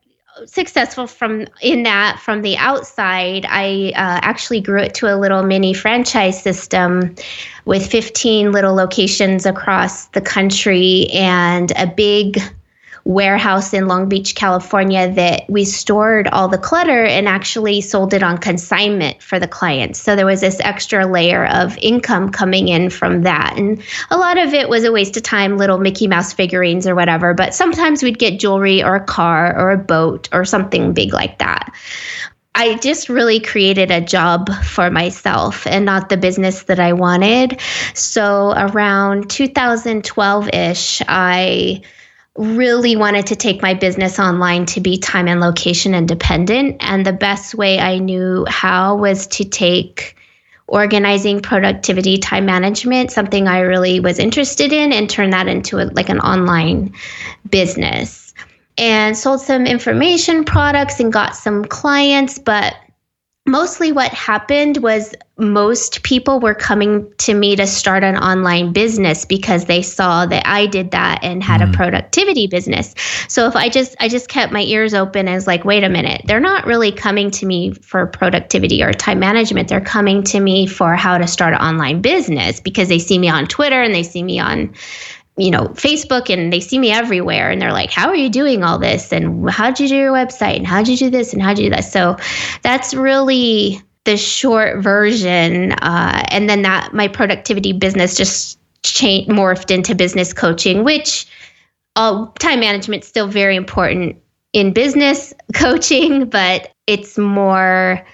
successful 0.46 1.06
from 1.06 1.46
in 1.60 1.84
that 1.84 2.18
from 2.18 2.42
the 2.42 2.56
outside 2.56 3.46
i 3.48 3.92
uh, 3.94 4.18
actually 4.20 4.60
grew 4.60 4.80
it 4.80 4.92
to 4.92 5.06
a 5.06 5.14
little 5.14 5.44
mini 5.44 5.72
franchise 5.72 6.42
system 6.42 7.14
with 7.66 7.88
15 7.88 8.50
little 8.50 8.74
locations 8.74 9.46
across 9.46 10.06
the 10.06 10.20
country 10.20 11.06
and 11.12 11.70
a 11.76 11.86
big 11.86 12.40
warehouse 13.04 13.74
in 13.74 13.86
Long 13.86 14.08
Beach, 14.08 14.34
California, 14.34 15.12
that 15.12 15.48
we 15.48 15.64
stored 15.64 16.26
all 16.28 16.48
the 16.48 16.58
clutter 16.58 17.04
and 17.04 17.28
actually 17.28 17.80
sold 17.82 18.14
it 18.14 18.22
on 18.22 18.38
consignment 18.38 19.22
for 19.22 19.38
the 19.38 19.46
clients. 19.46 20.00
So 20.00 20.16
there 20.16 20.26
was 20.26 20.40
this 20.40 20.58
extra 20.60 21.06
layer 21.06 21.46
of 21.46 21.76
income 21.78 22.30
coming 22.30 22.68
in 22.68 22.88
from 22.88 23.22
that. 23.22 23.54
And 23.58 23.82
a 24.10 24.16
lot 24.16 24.38
of 24.38 24.54
it 24.54 24.68
was 24.68 24.84
a 24.84 24.92
waste 24.92 25.16
of 25.18 25.22
time, 25.22 25.58
little 25.58 25.78
Mickey 25.78 26.06
Mouse 26.06 26.32
figurines 26.32 26.86
or 26.86 26.94
whatever. 26.94 27.34
But 27.34 27.54
sometimes 27.54 28.02
we'd 28.02 28.18
get 28.18 28.40
jewelry 28.40 28.82
or 28.82 28.96
a 28.96 29.04
car 29.04 29.54
or 29.58 29.70
a 29.70 29.78
boat 29.78 30.28
or 30.32 30.46
something 30.46 30.94
big 30.94 31.12
like 31.12 31.38
that. 31.38 31.74
I 32.56 32.76
just 32.76 33.08
really 33.08 33.40
created 33.40 33.90
a 33.90 34.00
job 34.00 34.48
for 34.62 34.88
myself 34.88 35.66
and 35.66 35.84
not 35.84 36.08
the 36.08 36.16
business 36.16 36.62
that 36.64 36.78
I 36.78 36.92
wanted. 36.92 37.60
So 37.94 38.54
around 38.56 39.28
2012 39.28 40.48
ish, 40.54 41.02
I 41.08 41.82
really 42.36 42.96
wanted 42.96 43.26
to 43.28 43.36
take 43.36 43.62
my 43.62 43.74
business 43.74 44.18
online 44.18 44.66
to 44.66 44.80
be 44.80 44.98
time 44.98 45.28
and 45.28 45.40
location 45.40 45.94
independent. 45.94 46.76
And 46.80 47.06
the 47.06 47.12
best 47.12 47.54
way 47.54 47.78
I 47.78 47.98
knew 47.98 48.44
how 48.48 48.96
was 48.96 49.26
to 49.28 49.44
take 49.44 50.16
organizing 50.66 51.40
productivity 51.40 52.16
time 52.16 52.46
management 52.46 53.10
something 53.12 53.46
i 53.46 53.58
really 53.58 54.00
was 54.00 54.18
interested 54.18 54.72
in 54.72 54.94
and 54.94 55.10
turn 55.10 55.28
that 55.28 55.46
into 55.46 55.76
a, 55.76 55.84
like 55.92 56.08
an 56.08 56.18
online 56.20 56.90
business 57.50 58.24
and 58.78 59.16
sold 59.16 59.40
some 59.40 59.66
information 59.66 60.44
products 60.44 61.00
and 61.00 61.12
got 61.12 61.36
some 61.36 61.64
clients. 61.64 62.38
But 62.38 62.74
mostly 63.46 63.92
what 63.92 64.10
happened 64.12 64.78
was 64.78 65.14
most 65.36 66.02
people 66.02 66.40
were 66.40 66.54
coming 66.54 67.12
to 67.18 67.34
me 67.34 67.56
to 67.56 67.66
start 67.66 68.04
an 68.04 68.16
online 68.16 68.72
business 68.72 69.24
because 69.24 69.66
they 69.66 69.82
saw 69.82 70.24
that 70.24 70.46
I 70.46 70.66
did 70.66 70.92
that 70.92 71.18
and 71.22 71.42
had 71.42 71.60
mm. 71.60 71.68
a 71.68 71.72
productivity 71.76 72.46
business. 72.46 72.94
So 73.28 73.46
if 73.46 73.56
I 73.56 73.68
just 73.68 73.96
I 74.00 74.08
just 74.08 74.28
kept 74.28 74.52
my 74.52 74.62
ears 74.62 74.94
open 74.94 75.28
as 75.28 75.46
like 75.46 75.64
wait 75.64 75.84
a 75.84 75.88
minute, 75.88 76.22
they're 76.24 76.40
not 76.40 76.66
really 76.66 76.92
coming 76.92 77.30
to 77.32 77.46
me 77.46 77.72
for 77.74 78.06
productivity 78.06 78.82
or 78.82 78.92
time 78.92 79.18
management. 79.18 79.68
They're 79.68 79.80
coming 79.80 80.22
to 80.24 80.40
me 80.40 80.66
for 80.66 80.94
how 80.94 81.18
to 81.18 81.26
start 81.26 81.54
an 81.54 81.60
online 81.60 82.00
business 82.00 82.60
because 82.60 82.88
they 82.88 82.98
see 82.98 83.18
me 83.18 83.28
on 83.28 83.46
Twitter 83.46 83.82
and 83.82 83.94
they 83.94 84.04
see 84.04 84.22
me 84.22 84.38
on 84.38 84.74
you 85.36 85.50
know, 85.50 85.68
Facebook 85.68 86.30
and 86.30 86.52
they 86.52 86.60
see 86.60 86.78
me 86.78 86.92
everywhere 86.92 87.50
and 87.50 87.60
they're 87.60 87.72
like, 87.72 87.90
How 87.90 88.08
are 88.08 88.16
you 88.16 88.28
doing 88.28 88.62
all 88.62 88.78
this? 88.78 89.12
And 89.12 89.48
how'd 89.50 89.80
you 89.80 89.88
do 89.88 89.96
your 89.96 90.12
website? 90.12 90.56
And 90.56 90.66
how'd 90.66 90.88
you 90.88 90.96
do 90.96 91.10
this? 91.10 91.32
And 91.32 91.42
how'd 91.42 91.58
you 91.58 91.66
do 91.66 91.74
that? 91.74 91.84
So 91.84 92.16
that's 92.62 92.94
really 92.94 93.82
the 94.04 94.16
short 94.16 94.82
version. 94.82 95.72
Uh, 95.72 96.24
and 96.28 96.48
then 96.48 96.62
that 96.62 96.92
my 96.92 97.08
productivity 97.08 97.72
business 97.72 98.16
just 98.16 98.58
changed, 98.82 99.30
morphed 99.30 99.70
into 99.74 99.94
business 99.94 100.32
coaching, 100.32 100.84
which 100.84 101.26
uh, 101.96 102.26
time 102.38 102.60
management 102.60 103.02
is 103.02 103.08
still 103.08 103.26
very 103.26 103.56
important 103.56 104.16
in 104.52 104.72
business 104.72 105.32
coaching, 105.54 106.26
but 106.26 106.70
it's 106.86 107.18
more 107.18 108.06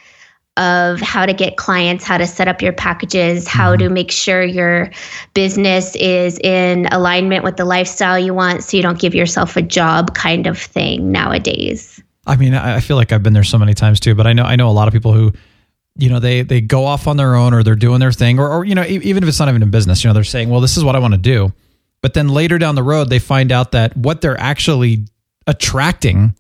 of 0.57 1.01
how 1.01 1.25
to 1.25 1.33
get 1.33 1.57
clients, 1.57 2.05
how 2.05 2.19
to 2.19 2.27
set 2.27 2.49
up 2.49 2.61
your 2.61 2.73
packages, 2.73 3.47
how 3.47 3.73
mm-hmm. 3.73 3.85
to 3.85 3.89
make 3.89 4.11
sure 4.11 4.43
your 4.43 4.91
business 5.35 5.95
is 5.97 6.39
in 6.41 6.87
alignment 6.87 7.45
with 7.45 7.57
the 7.57 7.65
lifestyle 7.65 8.19
you 8.19 8.35
want 8.35 8.65
so 8.65 8.77
you 8.77 8.83
don't 8.83 8.99
give 8.99 9.15
yourself 9.15 9.57
a 9.57 9.63
job 9.63 10.15
kind 10.15 10.47
of 10.47 10.59
thing 10.59 11.11
nowadays. 11.13 12.03
I 12.27 12.37
mean, 12.37 12.55
I 12.55 12.81
feel 12.81 12.97
like 12.97 13.13
I've 13.13 13.23
been 13.23 13.33
there 13.33 13.45
so 13.45 13.59
many 13.59 13.75
times 13.75 13.99
too, 13.99 14.15
but 14.15 14.27
I 14.27 14.33
know 14.33 14.45
I 14.45 14.57
know 14.57 14.69
a 14.69 14.73
lot 14.73 14.87
of 14.87 14.95
people 14.95 15.13
who 15.13 15.33
you 15.97 16.09
know 16.09 16.21
they 16.21 16.43
they 16.43 16.61
go 16.61 16.85
off 16.85 17.07
on 17.07 17.17
their 17.17 17.35
own 17.35 17.55
or 17.55 17.63
they're 17.63 17.75
doing 17.75 18.01
their 18.01 18.13
thing 18.13 18.39
or, 18.39 18.49
or 18.49 18.65
you 18.65 18.75
know 18.75 18.85
even 18.85 19.23
if 19.23 19.29
it's 19.29 19.39
not 19.39 19.49
even 19.49 19.63
in 19.63 19.71
business 19.71 20.03
you 20.03 20.09
know 20.09 20.15
they're 20.15 20.25
saying 20.25 20.49
well 20.49 20.61
this 20.61 20.77
is 20.77 20.85
what 20.85 20.97
i 20.97 20.99
want 20.99 21.13
to 21.13 21.19
do 21.19 21.53
but 22.01 22.15
then 22.15 22.29
later 22.29 22.59
down 22.59 22.75
the 22.75 22.83
road 22.83 23.11
they 23.11 23.19
find 23.19 23.53
out 23.53 23.73
that 23.73 23.97
what 23.97 24.21
they're 24.21 24.39
actually 24.39 25.05
attracting 25.47 26.35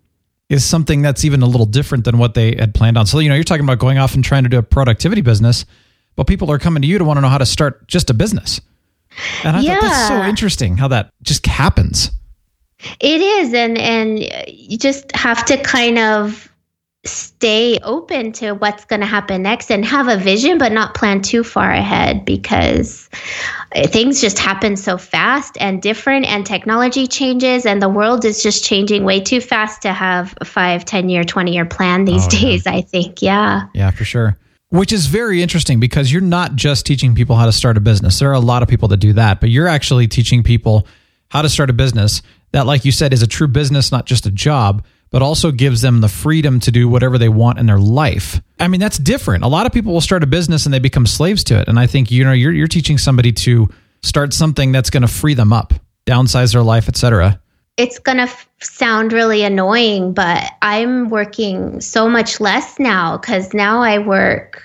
is 0.50 0.64
something 0.64 1.00
that's 1.00 1.24
even 1.24 1.42
a 1.42 1.46
little 1.46 1.64
different 1.64 2.04
than 2.04 2.18
what 2.18 2.34
they 2.34 2.56
had 2.56 2.74
planned 2.74 2.98
on. 2.98 3.06
So, 3.06 3.20
you 3.20 3.28
know, 3.28 3.36
you're 3.36 3.44
talking 3.44 3.64
about 3.64 3.78
going 3.78 3.96
off 3.96 4.14
and 4.14 4.22
trying 4.22 4.42
to 4.42 4.50
do 4.50 4.58
a 4.58 4.62
productivity 4.62 5.22
business, 5.22 5.64
but 6.16 6.26
people 6.26 6.50
are 6.50 6.58
coming 6.58 6.82
to 6.82 6.88
you 6.88 6.98
to 6.98 7.04
want 7.04 7.16
to 7.16 7.20
know 7.22 7.28
how 7.28 7.38
to 7.38 7.46
start 7.46 7.86
just 7.86 8.10
a 8.10 8.14
business. 8.14 8.60
And 9.44 9.56
I 9.56 9.60
yeah. 9.60 9.74
thought 9.74 9.82
that's 9.82 10.08
so 10.08 10.22
interesting 10.24 10.76
how 10.76 10.88
that 10.88 11.12
just 11.22 11.46
happens. 11.46 12.10
It 12.98 13.20
is. 13.20 13.54
And, 13.54 13.78
and 13.78 14.18
you 14.48 14.76
just 14.76 15.14
have 15.14 15.44
to 15.46 15.56
kind 15.62 15.98
of 15.98 16.49
stay 17.04 17.78
open 17.82 18.30
to 18.30 18.52
what's 18.52 18.84
going 18.84 19.00
to 19.00 19.06
happen 19.06 19.42
next 19.42 19.70
and 19.70 19.84
have 19.84 20.08
a 20.08 20.18
vision, 20.18 20.58
but 20.58 20.70
not 20.70 20.94
plan 20.94 21.22
too 21.22 21.42
far 21.42 21.70
ahead 21.70 22.24
because 22.26 23.08
eh, 23.72 23.86
things 23.86 24.20
just 24.20 24.38
happen 24.38 24.76
so 24.76 24.98
fast 24.98 25.56
and 25.60 25.80
different 25.80 26.26
and 26.26 26.44
technology 26.44 27.06
changes 27.06 27.64
and 27.64 27.80
the 27.80 27.88
world 27.88 28.24
is 28.24 28.42
just 28.42 28.64
changing 28.64 29.04
way 29.04 29.18
too 29.18 29.40
fast 29.40 29.80
to 29.82 29.92
have 29.92 30.34
a 30.42 30.44
five, 30.44 30.84
10 30.84 31.08
year, 31.08 31.24
20 31.24 31.54
year 31.54 31.64
plan 31.64 32.04
these 32.04 32.26
oh, 32.26 32.30
days, 32.30 32.66
yeah. 32.66 32.72
I 32.72 32.82
think. 32.82 33.22
Yeah. 33.22 33.62
Yeah, 33.72 33.90
for 33.90 34.04
sure. 34.04 34.36
Which 34.68 34.92
is 34.92 35.06
very 35.06 35.42
interesting 35.42 35.80
because 35.80 36.12
you're 36.12 36.20
not 36.20 36.54
just 36.54 36.84
teaching 36.84 37.14
people 37.14 37.34
how 37.34 37.46
to 37.46 37.52
start 37.52 37.76
a 37.76 37.80
business. 37.80 38.18
There 38.18 38.30
are 38.30 38.34
a 38.34 38.40
lot 38.40 38.62
of 38.62 38.68
people 38.68 38.88
that 38.88 38.98
do 38.98 39.14
that, 39.14 39.40
but 39.40 39.48
you're 39.48 39.66
actually 39.66 40.06
teaching 40.06 40.42
people 40.42 40.86
how 41.30 41.42
to 41.42 41.48
start 41.48 41.70
a 41.70 41.72
business 41.72 42.22
that, 42.52 42.66
like 42.66 42.84
you 42.84 42.92
said, 42.92 43.12
is 43.12 43.22
a 43.22 43.26
true 43.26 43.48
business, 43.48 43.90
not 43.90 44.04
just 44.04 44.26
a 44.26 44.30
job 44.30 44.84
but 45.10 45.22
also 45.22 45.50
gives 45.50 45.82
them 45.82 46.00
the 46.00 46.08
freedom 46.08 46.60
to 46.60 46.70
do 46.70 46.88
whatever 46.88 47.18
they 47.18 47.28
want 47.28 47.58
in 47.58 47.66
their 47.66 47.78
life. 47.78 48.40
I 48.58 48.68
mean, 48.68 48.80
that's 48.80 48.98
different. 48.98 49.44
A 49.44 49.48
lot 49.48 49.66
of 49.66 49.72
people 49.72 49.92
will 49.92 50.00
start 50.00 50.22
a 50.22 50.26
business 50.26 50.64
and 50.64 50.72
they 50.72 50.78
become 50.78 51.06
slaves 51.06 51.44
to 51.44 51.60
it. 51.60 51.68
And 51.68 51.78
I 51.78 51.86
think, 51.86 52.10
you 52.10 52.24
know, 52.24 52.32
you're, 52.32 52.52
you're 52.52 52.68
teaching 52.68 52.98
somebody 52.98 53.32
to 53.32 53.68
start 54.02 54.32
something 54.32 54.72
that's 54.72 54.90
going 54.90 55.02
to 55.02 55.08
free 55.08 55.34
them 55.34 55.52
up, 55.52 55.74
downsize 56.06 56.52
their 56.52 56.62
life, 56.62 56.88
etc. 56.88 57.40
It's 57.76 57.98
going 57.98 58.18
to 58.18 58.24
f- 58.24 58.48
sound 58.60 59.12
really 59.12 59.42
annoying, 59.42 60.12
but 60.12 60.52
I'm 60.62 61.08
working 61.08 61.80
so 61.80 62.08
much 62.08 62.40
less 62.40 62.78
now 62.78 63.16
because 63.16 63.52
now 63.52 63.82
I 63.82 63.98
work 63.98 64.62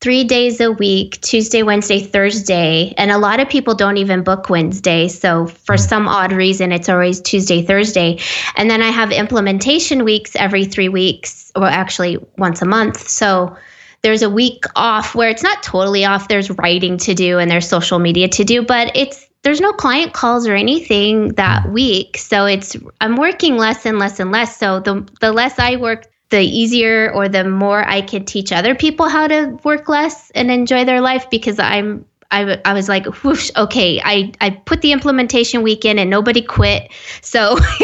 three 0.00 0.24
days 0.24 0.60
a 0.60 0.70
week 0.72 1.20
Tuesday, 1.20 1.62
Wednesday, 1.62 2.00
Thursday. 2.00 2.94
And 2.96 3.10
a 3.10 3.18
lot 3.18 3.40
of 3.40 3.48
people 3.48 3.74
don't 3.74 3.96
even 3.96 4.22
book 4.22 4.50
Wednesday. 4.50 5.08
So 5.08 5.46
for 5.46 5.76
mm. 5.76 5.88
some 5.88 6.08
odd 6.08 6.32
reason, 6.32 6.72
it's 6.72 6.88
always 6.88 7.20
Tuesday, 7.20 7.62
Thursday. 7.62 8.18
And 8.56 8.70
then 8.70 8.82
I 8.82 8.90
have 8.90 9.10
implementation 9.10 10.04
weeks 10.04 10.36
every 10.36 10.64
three 10.64 10.88
weeks, 10.88 11.50
or 11.56 11.66
actually 11.66 12.18
once 12.36 12.62
a 12.62 12.66
month. 12.66 13.08
So 13.08 13.56
there's 14.02 14.22
a 14.22 14.30
week 14.30 14.64
off 14.76 15.14
where 15.14 15.30
it's 15.30 15.42
not 15.42 15.62
totally 15.62 16.04
off. 16.04 16.28
There's 16.28 16.50
writing 16.50 16.98
to 16.98 17.14
do 17.14 17.38
and 17.38 17.50
there's 17.50 17.68
social 17.68 17.98
media 17.98 18.28
to 18.28 18.44
do, 18.44 18.62
but 18.62 18.94
it's 18.94 19.26
there's 19.42 19.60
no 19.60 19.72
client 19.72 20.12
calls 20.12 20.46
or 20.46 20.54
anything 20.54 21.28
that 21.34 21.64
mm. 21.64 21.72
week. 21.72 22.18
So 22.18 22.46
it's 22.46 22.76
I'm 23.00 23.16
working 23.16 23.56
less 23.56 23.86
and 23.86 23.98
less 23.98 24.20
and 24.20 24.30
less. 24.30 24.56
So 24.56 24.80
the 24.80 25.08
the 25.20 25.32
less 25.32 25.58
I 25.58 25.76
work, 25.76 26.06
the 26.30 26.40
easier 26.40 27.12
or 27.12 27.28
the 27.28 27.44
more 27.44 27.86
I 27.88 28.00
could 28.00 28.26
teach 28.26 28.52
other 28.52 28.74
people 28.74 29.08
how 29.08 29.28
to 29.28 29.58
work 29.62 29.88
less 29.88 30.30
and 30.30 30.50
enjoy 30.50 30.84
their 30.84 31.00
life 31.00 31.30
because 31.30 31.58
I'm 31.58 32.04
I, 32.30 32.60
I 32.64 32.74
was 32.74 32.88
like, 32.88 33.06
whoosh, 33.22 33.50
okay, 33.56 34.00
I, 34.04 34.32
I 34.40 34.50
put 34.50 34.82
the 34.82 34.92
implementation 34.92 35.62
week 35.62 35.84
in 35.84 35.98
and 35.98 36.10
nobody 36.10 36.42
quit. 36.42 36.92
So 37.22 37.58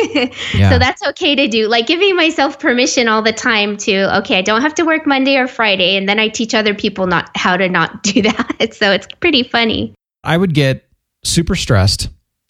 yeah. 0.53 0.71
so 0.71 0.79
that's 0.79 1.01
okay 1.09 1.35
to 1.35 1.47
do. 1.47 1.69
Like 1.69 1.87
giving 1.87 2.17
myself 2.17 2.59
permission 2.59 3.09
all 3.09 3.23
the 3.23 3.33
time 3.33 3.77
to, 3.79 4.19
okay, 4.19 4.39
I 4.39 4.43
don't 4.43 4.61
have 4.61 4.75
to 4.75 4.85
work 4.85 5.07
Monday 5.07 5.37
or 5.37 5.47
Friday. 5.47 5.97
And 5.97 6.09
then 6.09 6.19
I 6.19 6.29
teach 6.29 6.55
other 6.55 6.75
people 6.75 7.07
not 7.07 7.31
how 7.37 7.57
to 7.57 7.69
not 7.69 8.03
do 8.03 8.23
that. 8.23 8.75
So 8.75 8.91
it's 8.91 9.07
pretty 9.21 9.43
funny. 9.43 9.95
I 10.25 10.37
would 10.37 10.55
get 10.55 10.89
super 11.25 11.55
stressed 11.55 12.09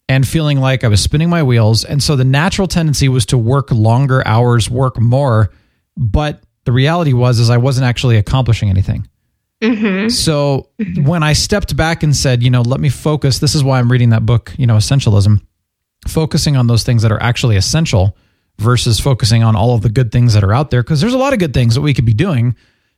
and 0.09 0.27
feeling 0.27 0.59
like 0.59 0.83
I 0.83 0.87
was 0.87 1.01
spinning 1.01 1.29
my 1.29 1.43
wheels. 1.43 1.85
And 1.85 2.01
so 2.01 2.15
the 2.15 2.23
natural 2.23 2.67
tendency 2.67 3.07
was 3.07 3.25
to 3.27 3.37
work 3.37 3.71
longer 3.71 4.25
hours, 4.27 4.69
work 4.69 4.99
more 4.99 5.51
but 5.97 6.41
the 6.65 6.71
reality 6.71 7.13
was 7.13 7.39
is 7.39 7.49
I 7.49 7.57
wasn't 7.57 7.85
actually 7.85 8.17
accomplishing 8.17 8.69
anything. 8.69 9.07
Mm-hmm. 9.61 10.09
So 10.09 10.69
mm-hmm. 10.79 11.05
when 11.05 11.23
I 11.23 11.33
stepped 11.33 11.75
back 11.77 12.03
and 12.03 12.15
said, 12.15 12.43
you 12.43 12.49
know, 12.49 12.61
let 12.61 12.79
me 12.79 12.89
focus. 12.89 13.39
This 13.39 13.55
is 13.55 13.63
why 13.63 13.79
I'm 13.79 13.91
reading 13.91 14.09
that 14.09 14.25
book, 14.25 14.53
you 14.57 14.67
know, 14.67 14.75
Essentialism, 14.75 15.41
focusing 16.07 16.57
on 16.57 16.67
those 16.67 16.83
things 16.83 17.01
that 17.01 17.11
are 17.11 17.21
actually 17.21 17.55
essential 17.55 18.17
versus 18.59 18.99
focusing 18.99 19.41
on 19.41 19.55
all 19.55 19.73
of 19.73 19.81
the 19.81 19.89
good 19.89 20.11
things 20.11 20.33
that 20.33 20.43
are 20.43 20.53
out 20.53 20.69
there. 20.69 20.83
Because 20.83 20.99
there's 20.99 21.13
a 21.13 21.17
lot 21.17 21.33
of 21.33 21.39
good 21.39 21.53
things 21.53 21.75
that 21.75 21.81
we 21.81 21.93
could 21.93 22.05
be 22.05 22.13
doing. 22.13 22.55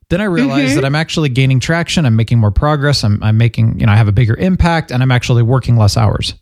Then 0.09 0.21
I 0.21 0.25
realized 0.25 0.69
mm-hmm. 0.69 0.75
that 0.75 0.85
I'm 0.85 0.95
actually 0.95 1.29
gaining 1.29 1.59
traction. 1.59 2.05
I'm 2.05 2.15
making 2.15 2.39
more 2.39 2.51
progress. 2.51 3.03
I'm, 3.03 3.21
I'm 3.23 3.37
making, 3.37 3.79
you 3.79 3.85
know, 3.85 3.91
I 3.91 3.95
have 3.95 4.07
a 4.07 4.11
bigger 4.11 4.35
impact 4.35 4.91
and 4.91 5.01
I'm 5.03 5.11
actually 5.11 5.43
working 5.43 5.77
less 5.77 5.97
hours, 5.97 6.33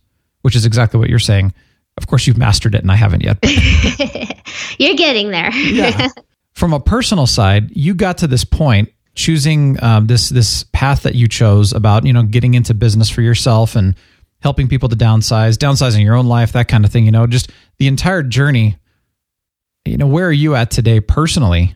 which 0.41 0.55
is 0.55 0.65
exactly 0.65 0.99
what 0.99 1.09
you're 1.09 1.19
saying. 1.19 1.53
Of 1.97 2.07
course, 2.07 2.27
you've 2.27 2.37
mastered 2.37 2.75
it 2.75 2.81
and 2.81 2.91
I 2.91 2.95
haven't 2.95 3.23
yet. 3.23 3.37
you're 4.79 4.95
getting 4.95 5.31
there. 5.31 5.53
yeah. 5.53 6.07
from 6.53 6.73
a 6.73 6.79
personal 6.79 7.27
side, 7.27 7.75
you 7.75 7.93
got 7.93 8.19
to 8.19 8.27
this 8.27 8.45
point 8.45 8.89
choosing 9.15 9.81
um, 9.83 10.07
this 10.07 10.29
this 10.29 10.63
path 10.71 11.03
that 11.03 11.15
you 11.15 11.27
chose 11.27 11.71
about 11.73 12.05
you 12.05 12.13
know 12.13 12.23
getting 12.23 12.53
into 12.53 12.73
business 12.73 13.09
for 13.09 13.21
yourself 13.21 13.75
and 13.75 13.95
helping 14.39 14.67
people 14.67 14.89
to 14.89 14.95
downsize, 14.95 15.57
downsizing 15.57 16.03
your 16.03 16.15
own 16.15 16.27
life, 16.27 16.51
that 16.51 16.67
kind 16.67 16.85
of 16.85 16.91
thing. 16.91 17.05
You 17.05 17.11
know, 17.11 17.27
just 17.27 17.51
the 17.77 17.87
entire 17.87 18.23
journey. 18.23 18.77
You 19.85 19.97
know, 19.97 20.07
where 20.07 20.27
are 20.27 20.31
you 20.31 20.55
at 20.55 20.71
today 20.71 21.01
personally 21.01 21.75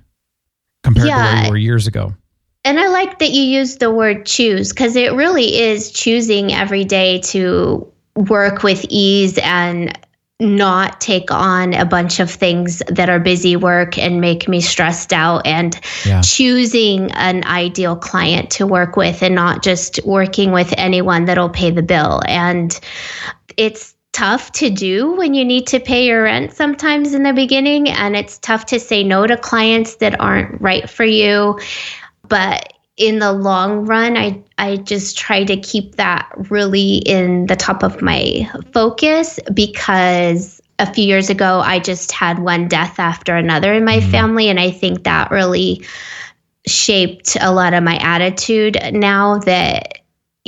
compared 0.81 1.10
yeah, 1.10 1.17
to 1.17 1.36
where 1.36 1.43
you 1.43 1.50
were 1.51 1.57
years 1.57 1.88
ago? 1.88 2.13
And 2.63 2.79
I 2.79 2.88
like 2.88 3.19
that 3.19 3.31
you 3.31 3.43
use 3.43 3.77
the 3.77 3.91
word 3.91 4.25
choose 4.25 4.69
because 4.69 4.96
it 4.96 5.13
really 5.13 5.60
is 5.60 5.91
choosing 5.91 6.53
every 6.53 6.86
day 6.86 7.19
to 7.22 7.91
work 8.15 8.63
with 8.63 8.86
ease 8.89 9.38
and 9.38 9.98
not 10.39 11.01
take 11.01 11.32
on 11.32 11.74
a 11.74 11.84
bunch 11.86 12.20
of 12.20 12.29
things 12.29 12.84
that 12.89 13.10
are 13.10 13.20
busy 13.20 13.56
work 13.56 13.98
and 13.98 14.22
make 14.22 14.48
me 14.48 14.62
stressed 14.62 15.12
out 15.12 15.41
and 15.48 15.79
Yeah. 16.06 16.22
choosing 16.22 17.12
an 17.13 17.44
ideal 17.46 17.96
client 17.96 18.51
to 18.51 18.67
work 18.67 18.96
with 18.96 19.24
and 19.24 19.34
not 19.34 19.63
just 19.63 20.00
working 20.06 20.51
with 20.51 20.72
anyone 20.77 21.25
that'll 21.25 21.50
pay 21.50 21.72
the 21.72 21.82
bill 21.82 22.22
and 22.27 22.79
it's 23.58 23.96
tough 24.13 24.51
to 24.51 24.70
do 24.70 25.12
when 25.13 25.34
you 25.34 25.44
need 25.44 25.65
to 25.67 25.79
pay 25.79 26.06
your 26.06 26.24
rent 26.24 26.53
sometimes 26.53 27.15
in 27.15 27.24
the 27.24 27.34
beginning 27.34 27.89
and 27.89 28.15
it's 28.15 28.38
tough 28.38 28.67
to 28.67 28.79
say 28.79 29.03
no 29.03 29.25
to 29.25 29.38
clients 29.38 29.96
that 29.96 30.20
aren't 30.20 30.62
right 30.62 30.88
for 30.88 31.03
you 31.03 31.60
but 32.27 32.74
in 32.98 33.20
the 33.20 33.32
long 33.32 33.86
run 33.86 34.18
i 34.18 34.44
i 34.58 34.75
just 34.77 35.18
try 35.18 35.44
to 35.44 35.56
keep 35.58 35.96
that 35.96 36.30
really 36.50 36.98
in 36.98 37.46
the 37.46 37.56
top 37.56 37.84
of 37.84 38.01
my 38.01 38.50
focus 38.74 39.39
because 39.54 40.60
a 40.80 40.92
few 40.94 41.06
years 41.06 41.30
ago 41.30 41.62
i 41.63 41.77
just 41.80 42.12
had 42.12 42.39
one 42.39 42.68
death 42.68 43.00
after 43.00 43.36
another 43.36 43.72
in 43.74 43.86
my 43.86 44.00
mm-hmm. 44.00 44.12
family 44.12 44.50
and 44.50 44.60
i 44.60 44.72
think 44.72 45.04
that 45.04 45.30
really 45.30 45.86
shaped 46.66 47.38
a 47.39 47.54
lot 47.54 47.74
of 47.74 47.84
my 47.84 47.98
attitude 47.98 48.77
now 48.92 49.38
that 49.39 49.97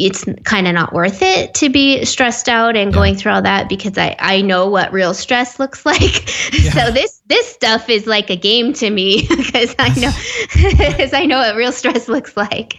it's 0.05 0.25
kind 0.45 0.67
of 0.67 0.73
not 0.73 0.93
worth 0.93 1.21
it 1.21 1.53
to 1.55 1.69
be 1.69 2.03
stressed 2.05 2.47
out 2.49 2.75
and 2.75 2.93
going 2.93 3.15
through 3.15 3.31
all 3.33 3.41
that 3.41 3.67
because 3.69 3.97
I, 3.97 4.15
I 4.19 4.41
know 4.41 4.67
what 4.67 4.91
real 4.93 5.13
stress 5.13 5.59
looks 5.59 5.85
like. 5.85 6.27
so 6.29 6.91
this 6.91 7.21
this 7.27 7.47
stuff 7.47 7.89
is 7.89 8.07
like 8.07 8.29
a 8.29 8.35
game 8.35 8.73
to 8.73 8.89
me 8.89 9.27
because 9.37 9.75
I 9.79 9.89
know 9.99 10.11
because 10.87 11.13
I 11.13 11.25
know 11.25 11.37
what 11.39 11.55
real 11.55 11.71
stress 11.71 12.07
looks 12.07 12.35
like. 12.37 12.77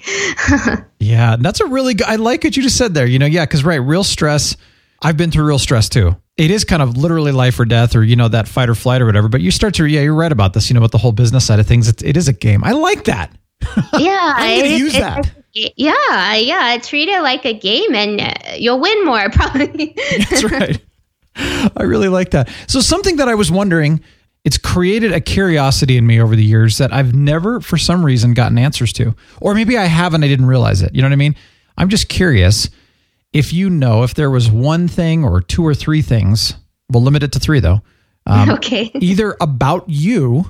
Yeah, 0.99 1.37
that's 1.39 1.61
a 1.61 1.67
really 1.67 1.95
good. 1.95 2.07
I 2.07 2.17
like 2.17 2.45
what 2.45 2.57
you 2.57 2.63
just 2.63 2.77
said 2.77 2.95
there. 2.95 3.07
You 3.07 3.19
know, 3.19 3.27
yeah, 3.27 3.45
because 3.45 3.65
right, 3.65 3.77
real 3.77 4.05
stress. 4.05 4.57
I've 5.03 5.17
been 5.17 5.31
through 5.31 5.47
real 5.47 5.59
stress 5.59 5.89
too. 5.89 6.17
It 6.37 6.51
is 6.51 6.65
kind 6.65 6.83
of 6.83 6.97
literally 6.97 7.33
life 7.33 7.59
or 7.59 7.65
death, 7.65 7.97
or 7.97 8.03
you 8.05 8.17
know 8.17 8.29
that 8.29 8.49
fight 8.49 8.69
or 8.69 8.75
flight 8.75 9.01
or 9.03 9.07
whatever. 9.07 9.29
But 9.29 9.41
you 9.41 9.51
start 9.51 9.75
to, 9.75 9.87
yeah, 9.87 10.01
you're 10.03 10.15
right 10.15 10.31
about 10.33 10.53
this. 10.53 10.69
You 10.69 10.75
know, 10.75 10.81
with 10.81 10.93
the 10.93 10.99
whole 10.99 11.13
business 11.13 11.47
side 11.47 11.59
of 11.59 11.67
things, 11.67 11.89
it, 11.89 12.03
it 12.03 12.17
is 12.17 12.29
a 12.29 12.33
game. 12.33 12.63
I 12.65 12.73
like 12.73 13.05
that. 13.05 13.31
yeah, 13.99 14.35
I'm 14.37 14.61
gonna 14.61 14.75
it- 14.75 14.79
use 14.79 14.95
it- 14.95 15.01
that. 15.01 15.31
Yeah, 15.53 16.35
yeah. 16.35 16.79
Treat 16.79 17.09
it 17.09 17.23
like 17.23 17.45
a 17.45 17.55
game, 17.55 17.95
and 17.95 18.21
uh, 18.21 18.33
you'll 18.57 18.81
win 18.81 19.05
more 19.05 19.29
probably. 19.33 19.97
That's 20.19 20.45
right. 20.45 20.81
I 21.37 21.83
really 21.83 22.09
like 22.09 22.31
that. 22.31 22.49
So 22.67 22.81
something 22.81 23.17
that 23.17 23.29
I 23.29 23.35
was 23.35 23.51
wondering, 23.51 24.01
it's 24.45 24.59
created 24.59 25.13
a 25.13 25.21
curiosity 25.21 25.97
in 25.97 26.07
me 26.07 26.21
over 26.21 26.37
the 26.37 26.45
years 26.45 26.79
that 26.79 26.93
I've 26.93 27.15
never, 27.15 27.61
for 27.61 27.79
some 27.79 28.05
reason, 28.05 28.35
gotten 28.35 28.59
answers 28.59 28.93
to, 28.95 29.15
or 29.41 29.55
maybe 29.55 29.77
I 29.77 29.85
have 29.85 30.15
and 30.15 30.25
I 30.25 30.29
didn't 30.29 30.47
realize 30.47 30.83
it. 30.83 30.95
You 30.95 31.03
know 31.03 31.09
what 31.09 31.13
I 31.13 31.17
mean? 31.17 31.37
I'm 31.77 31.89
just 31.89 32.09
curious 32.09 32.69
if 33.33 33.53
you 33.53 33.71
know 33.71 34.03
if 34.03 34.15
there 34.15 34.31
was 34.31 34.51
one 34.51 34.89
thing 34.89 35.25
or 35.25 35.41
two 35.41 35.67
or 35.67 35.75
three 35.75 36.03
things. 36.03 36.55
We'll 36.91 37.03
limit 37.03 37.23
it 37.23 37.33
to 37.33 37.39
three 37.39 37.61
though. 37.61 37.83
Um, 38.27 38.51
okay. 38.55 38.91
either 38.95 39.37
about 39.41 39.89
you, 39.89 40.45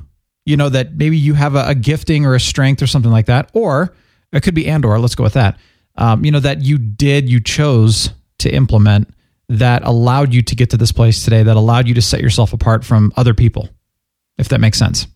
you 0.45 0.57
know, 0.57 0.69
that 0.69 0.95
maybe 0.95 1.19
you 1.19 1.35
have 1.35 1.55
a, 1.55 1.69
a 1.69 1.75
gifting 1.75 2.27
or 2.27 2.35
a 2.35 2.41
strength 2.41 2.83
or 2.83 2.87
something 2.87 3.13
like 3.13 3.27
that, 3.27 3.51
or 3.53 3.95
it 4.33 4.43
could 4.43 4.55
be 4.55 4.67
and 4.67 4.85
or, 4.85 4.99
let's 4.99 5.15
go 5.15 5.25
with 5.25 5.35
that. 5.35 5.59
Um, 5.97 6.25
you 6.25 6.31
know, 6.31 6.41
that 6.41 6.63
you 6.63 6.79
did, 6.79 7.29
you 7.29 7.41
chose 7.41 8.11
to 8.39 8.51
implement 8.51 9.13
that 9.49 9.85
allowed 9.85 10.33
you 10.33 10.43
to 10.43 10.55
get 10.55 10.71
to 10.71 10.77
this 10.77 10.93
place 10.93 11.25
today, 11.25 11.43
that 11.43 11.57
allowed 11.57 11.89
you 11.89 11.95
to 11.95 12.03
set 12.03 12.21
yourself 12.21 12.53
apart 12.53 12.85
from 12.85 13.13
other 13.17 13.35
people, 13.35 13.69
if 14.39 14.49
that 14.49 14.61
makes 14.61 14.79
sense. 14.79 15.07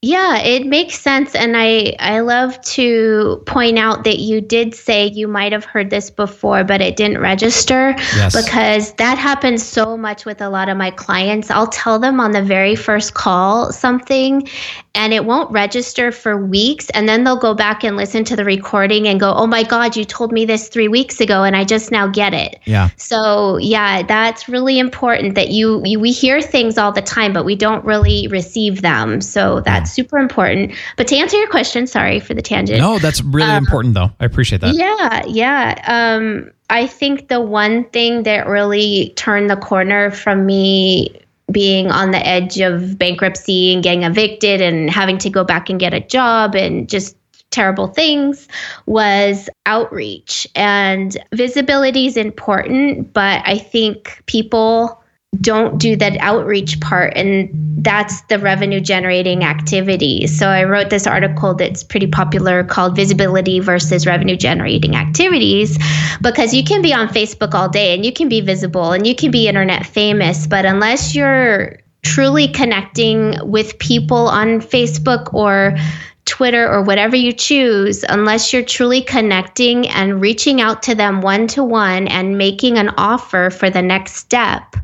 Yeah, 0.00 0.38
it 0.38 0.64
makes 0.64 0.96
sense. 0.96 1.34
And 1.34 1.56
I, 1.56 1.96
I 1.98 2.20
love 2.20 2.60
to 2.60 3.42
point 3.46 3.80
out 3.80 4.04
that 4.04 4.20
you 4.20 4.40
did 4.40 4.72
say 4.72 5.08
you 5.08 5.26
might 5.26 5.50
have 5.50 5.64
heard 5.64 5.90
this 5.90 6.08
before, 6.08 6.62
but 6.62 6.80
it 6.80 6.94
didn't 6.94 7.18
register 7.18 7.96
Yes. 8.14 8.44
because 8.44 8.92
that 8.94 9.18
happens 9.18 9.64
so 9.64 9.96
much 9.96 10.24
with 10.24 10.40
a 10.40 10.48
lot 10.50 10.68
of 10.68 10.76
my 10.76 10.92
clients. 10.92 11.50
I'll 11.50 11.66
tell 11.66 11.98
them 11.98 12.20
on 12.20 12.30
the 12.30 12.42
very 12.42 12.76
first 12.76 13.14
call 13.14 13.72
something 13.72 14.48
and 14.94 15.12
it 15.12 15.24
won't 15.24 15.50
register 15.50 16.12
for 16.12 16.36
weeks. 16.46 16.90
And 16.90 17.08
then 17.08 17.24
they'll 17.24 17.36
go 17.36 17.54
back 17.54 17.82
and 17.82 17.96
listen 17.96 18.22
to 18.26 18.36
the 18.36 18.44
recording 18.44 19.08
and 19.08 19.18
go, 19.18 19.34
oh 19.34 19.48
my 19.48 19.64
God, 19.64 19.96
you 19.96 20.04
told 20.04 20.30
me 20.30 20.44
this 20.44 20.68
three 20.68 20.88
weeks 20.88 21.20
ago 21.20 21.42
and 21.42 21.56
I 21.56 21.64
just 21.64 21.90
now 21.90 22.06
get 22.06 22.34
it. 22.34 22.60
Yeah. 22.66 22.90
So 22.98 23.56
yeah, 23.56 24.04
that's 24.04 24.48
really 24.48 24.78
important 24.78 25.34
that 25.34 25.48
you, 25.50 25.82
you 25.84 25.98
we 25.98 26.12
hear 26.12 26.40
things 26.40 26.78
all 26.78 26.92
the 26.92 27.02
time, 27.02 27.32
but 27.32 27.44
we 27.44 27.56
don't 27.56 27.84
really 27.84 28.28
receive 28.28 28.82
them. 28.82 29.20
So 29.20 29.60
that's 29.60 29.87
super 29.92 30.18
important. 30.18 30.74
But 30.96 31.06
to 31.08 31.16
answer 31.16 31.36
your 31.36 31.48
question, 31.48 31.86
sorry 31.86 32.20
for 32.20 32.34
the 32.34 32.42
tangent. 32.42 32.80
No, 32.80 32.98
that's 32.98 33.22
really 33.22 33.56
important 33.56 33.94
though. 33.94 34.10
I 34.20 34.24
appreciate 34.24 34.60
that. 34.60 34.74
Yeah, 34.74 35.24
yeah. 35.26 35.82
Um, 35.86 36.50
I 36.70 36.86
think 36.86 37.28
the 37.28 37.40
one 37.40 37.84
thing 37.90 38.24
that 38.24 38.46
really 38.46 39.12
turned 39.16 39.50
the 39.50 39.56
corner 39.56 40.10
from 40.10 40.44
me 40.44 41.20
being 41.50 41.90
on 41.90 42.10
the 42.10 42.26
edge 42.26 42.60
of 42.60 42.98
bankruptcy 42.98 43.72
and 43.72 43.82
getting 43.82 44.02
evicted 44.02 44.60
and 44.60 44.90
having 44.90 45.18
to 45.18 45.30
go 45.30 45.44
back 45.44 45.70
and 45.70 45.80
get 45.80 45.94
a 45.94 46.00
job 46.00 46.54
and 46.54 46.88
just 46.88 47.16
terrible 47.50 47.86
things 47.86 48.46
was 48.84 49.48
outreach 49.64 50.46
and 50.54 51.16
visibility 51.32 52.06
is 52.06 52.14
important 52.14 53.10
but 53.14 53.40
i 53.46 53.56
think 53.56 54.22
people 54.26 55.02
don't 55.40 55.78
do 55.78 55.94
that 55.96 56.16
outreach 56.18 56.80
part 56.80 57.12
and 57.14 57.50
that's 57.84 58.22
the 58.22 58.38
revenue 58.38 58.80
generating 58.80 59.44
activity. 59.44 60.26
So 60.26 60.48
i 60.48 60.64
wrote 60.64 60.90
this 60.90 61.06
article 61.06 61.54
that's 61.54 61.84
pretty 61.84 62.06
popular 62.06 62.64
called 62.64 62.96
visibility 62.96 63.60
versus 63.60 64.06
revenue 64.06 64.36
generating 64.36 64.96
activities 64.96 65.78
because 66.22 66.54
you 66.54 66.64
can 66.64 66.82
be 66.82 66.92
on 66.92 67.08
facebook 67.08 67.54
all 67.54 67.68
day 67.68 67.94
and 67.94 68.04
you 68.04 68.12
can 68.12 68.28
be 68.28 68.40
visible 68.40 68.92
and 68.92 69.06
you 69.06 69.14
can 69.14 69.30
be 69.30 69.48
internet 69.48 69.86
famous 69.86 70.46
but 70.46 70.64
unless 70.64 71.14
you're 71.14 71.78
truly 72.02 72.48
connecting 72.48 73.36
with 73.42 73.78
people 73.78 74.28
on 74.28 74.60
facebook 74.60 75.32
or 75.34 75.76
Twitter 76.24 76.70
or 76.70 76.82
whatever 76.82 77.16
you 77.16 77.32
choose, 77.32 78.04
unless 78.06 78.52
you're 78.52 78.62
truly 78.62 79.00
connecting 79.00 79.88
and 79.88 80.20
reaching 80.20 80.60
out 80.60 80.82
to 80.82 80.94
them 80.94 81.22
one 81.22 81.46
to 81.48 81.64
one 81.64 82.06
and 82.06 82.36
making 82.36 82.76
an 82.76 82.90
offer 82.98 83.48
for 83.48 83.70
the 83.70 83.80
next 83.80 84.16
step, 84.16 84.76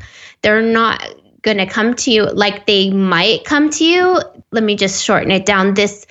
they're 0.45 0.61
not 0.61 1.03
going 1.41 1.57
to 1.57 1.65
come 1.65 1.95
to 1.95 2.11
you 2.11 2.23
like 2.25 2.67
they 2.67 2.91
might 2.91 3.43
come 3.45 3.71
to 3.71 3.83
you. 3.83 4.21
Let 4.51 4.63
me 4.63 4.75
just 4.75 5.03
shorten 5.03 5.31
it 5.31 5.47
down. 5.47 5.73
This 5.73 6.05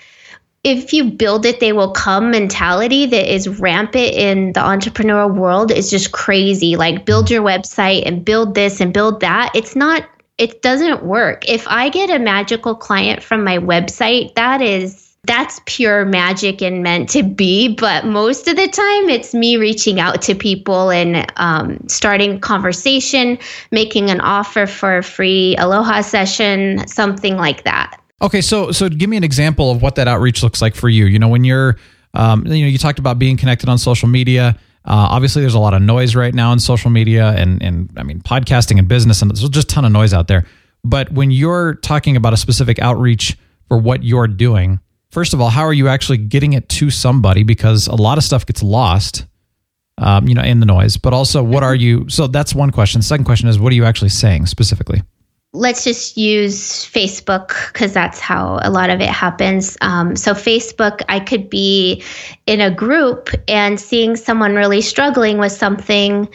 if 0.64 0.92
you 0.92 1.04
build 1.04 1.46
it, 1.46 1.60
they 1.60 1.72
will 1.72 1.92
come 1.92 2.32
mentality 2.32 3.06
that 3.06 3.32
is 3.32 3.60
rampant 3.60 4.12
in 4.14 4.52
the 4.54 4.60
entrepreneurial 4.60 5.32
world 5.32 5.70
is 5.70 5.88
just 5.88 6.10
crazy. 6.10 6.74
Like 6.74 7.04
build 7.04 7.30
your 7.30 7.42
website 7.42 8.06
and 8.06 8.24
build 8.24 8.56
this 8.56 8.80
and 8.80 8.92
build 8.92 9.20
that. 9.20 9.52
It's 9.54 9.76
not, 9.76 10.08
it 10.36 10.62
doesn't 10.62 11.04
work. 11.04 11.48
If 11.48 11.68
I 11.68 11.90
get 11.90 12.10
a 12.10 12.18
magical 12.18 12.74
client 12.74 13.22
from 13.22 13.44
my 13.44 13.58
website, 13.58 14.34
that 14.34 14.62
is 14.62 15.03
that's 15.26 15.60
pure 15.66 16.04
magic 16.04 16.60
and 16.62 16.82
meant 16.82 17.08
to 17.10 17.22
be. 17.22 17.74
But 17.74 18.04
most 18.04 18.46
of 18.48 18.56
the 18.56 18.68
time, 18.68 19.08
it's 19.08 19.34
me 19.34 19.56
reaching 19.56 20.00
out 20.00 20.22
to 20.22 20.34
people 20.34 20.90
and 20.90 21.30
um, 21.36 21.78
starting 21.88 22.40
conversation, 22.40 23.38
making 23.70 24.10
an 24.10 24.20
offer 24.20 24.66
for 24.66 24.98
a 24.98 25.02
free 25.02 25.56
aloha 25.56 26.02
session, 26.02 26.86
something 26.86 27.36
like 27.36 27.64
that. 27.64 28.00
Okay, 28.22 28.40
so 28.40 28.72
so 28.72 28.88
give 28.88 29.10
me 29.10 29.16
an 29.16 29.24
example 29.24 29.70
of 29.70 29.82
what 29.82 29.96
that 29.96 30.08
outreach 30.08 30.42
looks 30.42 30.62
like 30.62 30.74
for 30.74 30.88
you. 30.88 31.06
You 31.06 31.18
know, 31.18 31.28
when 31.28 31.44
you're, 31.44 31.76
um, 32.14 32.46
you 32.46 32.62
know, 32.62 32.68
you 32.68 32.78
talked 32.78 32.98
about 32.98 33.18
being 33.18 33.36
connected 33.36 33.68
on 33.68 33.78
social 33.78 34.08
media. 34.08 34.56
Uh, 34.86 35.08
obviously, 35.10 35.40
there's 35.40 35.54
a 35.54 35.58
lot 35.58 35.72
of 35.72 35.80
noise 35.80 36.14
right 36.14 36.34
now 36.34 36.52
in 36.52 36.58
social 36.58 36.90
media, 36.90 37.30
and 37.30 37.62
and 37.62 37.90
I 37.96 38.02
mean 38.02 38.20
podcasting 38.20 38.78
and 38.78 38.86
business, 38.86 39.22
and 39.22 39.30
there's 39.30 39.48
just 39.48 39.70
a 39.70 39.74
ton 39.74 39.84
of 39.84 39.92
noise 39.92 40.12
out 40.12 40.28
there. 40.28 40.44
But 40.84 41.10
when 41.12 41.30
you're 41.30 41.74
talking 41.76 42.16
about 42.16 42.34
a 42.34 42.36
specific 42.36 42.78
outreach 42.78 43.38
for 43.68 43.78
what 43.78 44.04
you're 44.04 44.28
doing, 44.28 44.80
first 45.14 45.32
of 45.32 45.40
all, 45.40 45.48
how 45.48 45.62
are 45.62 45.72
you 45.72 45.88
actually 45.88 46.18
getting 46.18 46.52
it 46.52 46.68
to 46.68 46.90
somebody? 46.90 47.44
Because 47.44 47.86
a 47.86 47.94
lot 47.94 48.18
of 48.18 48.24
stuff 48.24 48.44
gets 48.44 48.62
lost, 48.62 49.24
um, 49.98 50.26
you 50.28 50.34
know, 50.34 50.42
in 50.42 50.60
the 50.60 50.66
noise. 50.66 50.96
But 50.96 51.14
also, 51.14 51.42
what 51.42 51.62
are 51.62 51.74
you? 51.74 52.08
So 52.10 52.26
that's 52.26 52.54
one 52.54 52.70
question. 52.70 52.98
The 52.98 53.06
second 53.06 53.24
question 53.24 53.48
is, 53.48 53.58
what 53.58 53.72
are 53.72 53.76
you 53.76 53.84
actually 53.84 54.10
saying 54.10 54.46
specifically? 54.46 55.02
let's 55.56 55.84
just 55.84 56.16
use 56.16 56.84
Facebook 56.84 57.72
because 57.72 57.92
that's 57.92 58.18
how 58.18 58.58
a 58.62 58.70
lot 58.70 58.90
of 58.90 59.00
it 59.00 59.08
happens. 59.08 59.78
Um, 59.82 60.16
so, 60.16 60.34
Facebook, 60.34 61.02
I 61.08 61.20
could 61.20 61.48
be 61.48 62.02
in 62.46 62.60
a 62.60 62.72
group 62.72 63.30
and 63.46 63.78
seeing 63.78 64.16
someone 64.16 64.56
really 64.56 64.80
struggling 64.80 65.38
with 65.38 65.52
something 65.52 66.28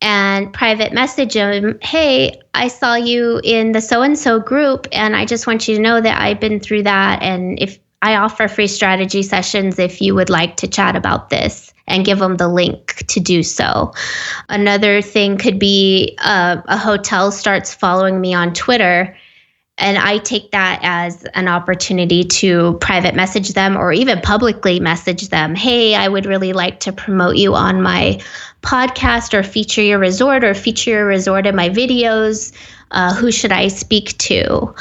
and 0.00 0.52
private 0.52 0.92
message 0.92 1.34
them, 1.34 1.78
Hey, 1.82 2.40
I 2.52 2.68
saw 2.68 2.94
you 2.94 3.40
in 3.44 3.72
the 3.72 3.80
so 3.80 4.02
and 4.02 4.18
so 4.18 4.40
group, 4.40 4.86
and 4.92 5.16
I 5.16 5.24
just 5.24 5.46
want 5.46 5.66
you 5.66 5.76
to 5.76 5.80
know 5.80 6.00
that 6.00 6.20
I've 6.20 6.40
been 6.40 6.60
through 6.60 6.82
that. 6.82 7.22
And 7.22 7.58
if 7.60 7.78
I 8.04 8.16
offer 8.16 8.48
free 8.48 8.66
strategy 8.66 9.22
sessions 9.22 9.78
if 9.78 10.02
you 10.02 10.14
would 10.14 10.28
like 10.28 10.56
to 10.58 10.68
chat 10.68 10.94
about 10.94 11.30
this 11.30 11.72
and 11.86 12.04
give 12.04 12.18
them 12.18 12.36
the 12.36 12.48
link 12.48 13.02
to 13.06 13.18
do 13.18 13.42
so. 13.42 13.94
Another 14.50 15.00
thing 15.00 15.38
could 15.38 15.58
be 15.58 16.14
uh, 16.18 16.60
a 16.66 16.76
hotel 16.76 17.32
starts 17.32 17.72
following 17.72 18.20
me 18.20 18.34
on 18.34 18.52
Twitter 18.52 19.16
and 19.78 19.96
I 19.96 20.18
take 20.18 20.50
that 20.50 20.80
as 20.82 21.24
an 21.34 21.48
opportunity 21.48 22.24
to 22.24 22.74
private 22.74 23.14
message 23.14 23.54
them 23.54 23.74
or 23.74 23.90
even 23.90 24.20
publicly 24.20 24.80
message 24.80 25.30
them. 25.30 25.54
Hey, 25.54 25.94
I 25.94 26.06
would 26.06 26.26
really 26.26 26.52
like 26.52 26.80
to 26.80 26.92
promote 26.92 27.36
you 27.36 27.54
on 27.54 27.80
my 27.80 28.20
podcast 28.60 29.32
or 29.32 29.42
feature 29.42 29.82
your 29.82 29.98
resort 29.98 30.44
or 30.44 30.52
feature 30.52 30.90
your 30.90 31.06
resort 31.06 31.46
in 31.46 31.56
my 31.56 31.70
videos. 31.70 32.52
Uh, 32.90 33.14
who 33.14 33.32
should 33.32 33.50
I 33.50 33.68
speak 33.68 34.16
to? 34.18 34.74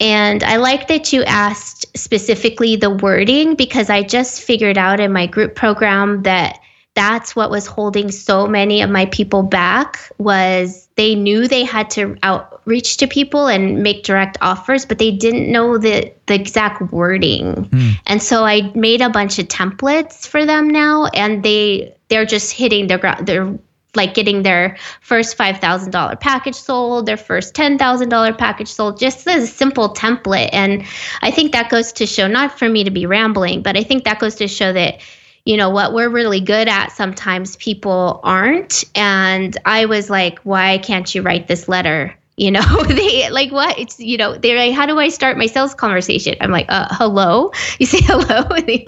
And 0.00 0.42
I 0.44 0.56
like 0.56 0.88
that 0.88 1.12
you 1.12 1.24
asked 1.24 1.86
specifically 1.96 2.76
the 2.76 2.90
wording 2.90 3.56
because 3.56 3.90
I 3.90 4.02
just 4.02 4.42
figured 4.42 4.78
out 4.78 5.00
in 5.00 5.12
my 5.12 5.26
group 5.26 5.54
program 5.54 6.22
that 6.22 6.60
that's 6.98 7.36
what 7.36 7.48
was 7.48 7.64
holding 7.64 8.10
so 8.10 8.48
many 8.48 8.82
of 8.82 8.90
my 8.90 9.06
people 9.06 9.44
back 9.44 10.10
was 10.18 10.88
they 10.96 11.14
knew 11.14 11.46
they 11.46 11.62
had 11.62 11.88
to 11.90 12.16
outreach 12.24 12.96
to 12.96 13.06
people 13.06 13.46
and 13.46 13.84
make 13.84 14.02
direct 14.02 14.36
offers 14.40 14.84
but 14.84 14.98
they 14.98 15.12
didn't 15.12 15.50
know 15.50 15.78
the, 15.78 16.12
the 16.26 16.34
exact 16.34 16.80
wording 16.90 17.54
mm. 17.54 17.92
and 18.06 18.20
so 18.20 18.44
i 18.44 18.72
made 18.74 19.00
a 19.00 19.08
bunch 19.08 19.38
of 19.38 19.46
templates 19.46 20.26
for 20.26 20.44
them 20.44 20.68
now 20.68 21.06
and 21.14 21.44
they 21.44 21.94
they're 22.08 22.26
just 22.26 22.52
hitting 22.52 22.88
their 22.88 23.16
they're 23.22 23.56
like 23.94 24.14
getting 24.14 24.42
their 24.42 24.76
first 25.00 25.36
$5,000 25.38 26.20
package 26.20 26.54
sold, 26.54 27.06
their 27.06 27.16
first 27.16 27.54
$10,000 27.54 28.38
package 28.38 28.68
sold, 28.68 28.98
just 28.98 29.26
as 29.26 29.44
a 29.44 29.46
simple 29.46 29.94
template. 29.94 30.50
And 30.52 30.84
I 31.22 31.30
think 31.30 31.52
that 31.52 31.70
goes 31.70 31.92
to 31.94 32.06
show, 32.06 32.26
not 32.26 32.58
for 32.58 32.68
me 32.68 32.84
to 32.84 32.90
be 32.90 33.06
rambling, 33.06 33.62
but 33.62 33.76
I 33.76 33.82
think 33.82 34.04
that 34.04 34.18
goes 34.18 34.36
to 34.36 34.48
show 34.48 34.72
that 34.72 35.00
you 35.44 35.56
know 35.56 35.70
what 35.70 35.94
we're 35.94 36.10
really 36.10 36.40
good 36.40 36.68
at 36.68 36.92
sometimes 36.92 37.56
people 37.56 38.20
aren't. 38.22 38.84
And 38.94 39.56
i 39.64 39.86
was 39.86 40.10
like 40.10 40.40
why 40.40 40.76
can't 40.76 41.14
you 41.14 41.22
write 41.22 41.48
this 41.48 41.68
letter 41.68 42.17
you 42.38 42.50
know 42.50 42.82
they 42.88 43.28
like 43.30 43.50
what? 43.50 43.78
It's 43.78 43.98
you 43.98 44.16
know 44.16 44.36
they're 44.36 44.56
like 44.56 44.72
how 44.72 44.86
do 44.86 44.98
i 44.98 45.08
start 45.08 45.36
my 45.36 45.46
sales 45.46 45.74
conversation? 45.74 46.36
I'm 46.40 46.50
like 46.50 46.66
uh, 46.68 46.88
hello? 46.92 47.52
You 47.78 47.86
say 47.86 48.00
hello? 48.02 48.48
They, 48.68 48.86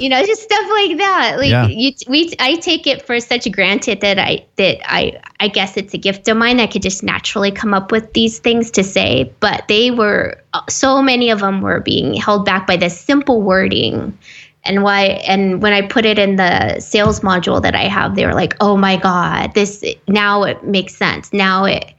you 0.00 0.08
know 0.08 0.24
just 0.24 0.42
stuff 0.42 0.66
like 0.70 0.98
that. 0.98 1.36
Like 1.38 1.50
yeah. 1.50 1.66
you 1.66 1.92
we 2.08 2.32
i 2.38 2.56
take 2.56 2.86
it 2.86 3.02
for 3.06 3.18
such 3.20 3.50
granted 3.50 4.00
that 4.00 4.18
i 4.18 4.44
that 4.56 4.78
i 4.90 5.20
i 5.40 5.48
guess 5.48 5.76
it's 5.76 5.94
a 5.94 5.98
gift 5.98 6.28
of 6.28 6.36
mine. 6.36 6.60
I 6.60 6.66
could 6.66 6.82
just 6.82 7.02
naturally 7.02 7.50
come 7.50 7.74
up 7.74 7.90
with 7.90 8.12
these 8.12 8.38
things 8.38 8.70
to 8.72 8.84
say 8.84 9.32
but 9.40 9.66
they 9.68 9.90
were 9.90 10.40
so 10.68 11.02
many 11.02 11.30
of 11.30 11.40
them 11.40 11.60
were 11.62 11.80
being 11.80 12.14
held 12.14 12.44
back 12.44 12.66
by 12.66 12.76
this 12.76 12.98
simple 12.98 13.40
wording. 13.42 14.16
And 14.64 14.84
why 14.84 15.06
and 15.26 15.60
when 15.60 15.72
i 15.72 15.82
put 15.82 16.04
it 16.04 16.18
in 16.18 16.36
the 16.36 16.78
sales 16.78 17.20
module 17.20 17.60
that 17.62 17.74
i 17.74 17.88
have 17.88 18.14
they 18.14 18.24
were 18.24 18.34
like 18.34 18.54
oh 18.60 18.76
my 18.76 18.96
god 18.96 19.54
this 19.54 19.82
now 20.06 20.44
it 20.44 20.62
makes 20.62 20.94
sense. 20.94 21.32
Now 21.32 21.64
it 21.64 21.92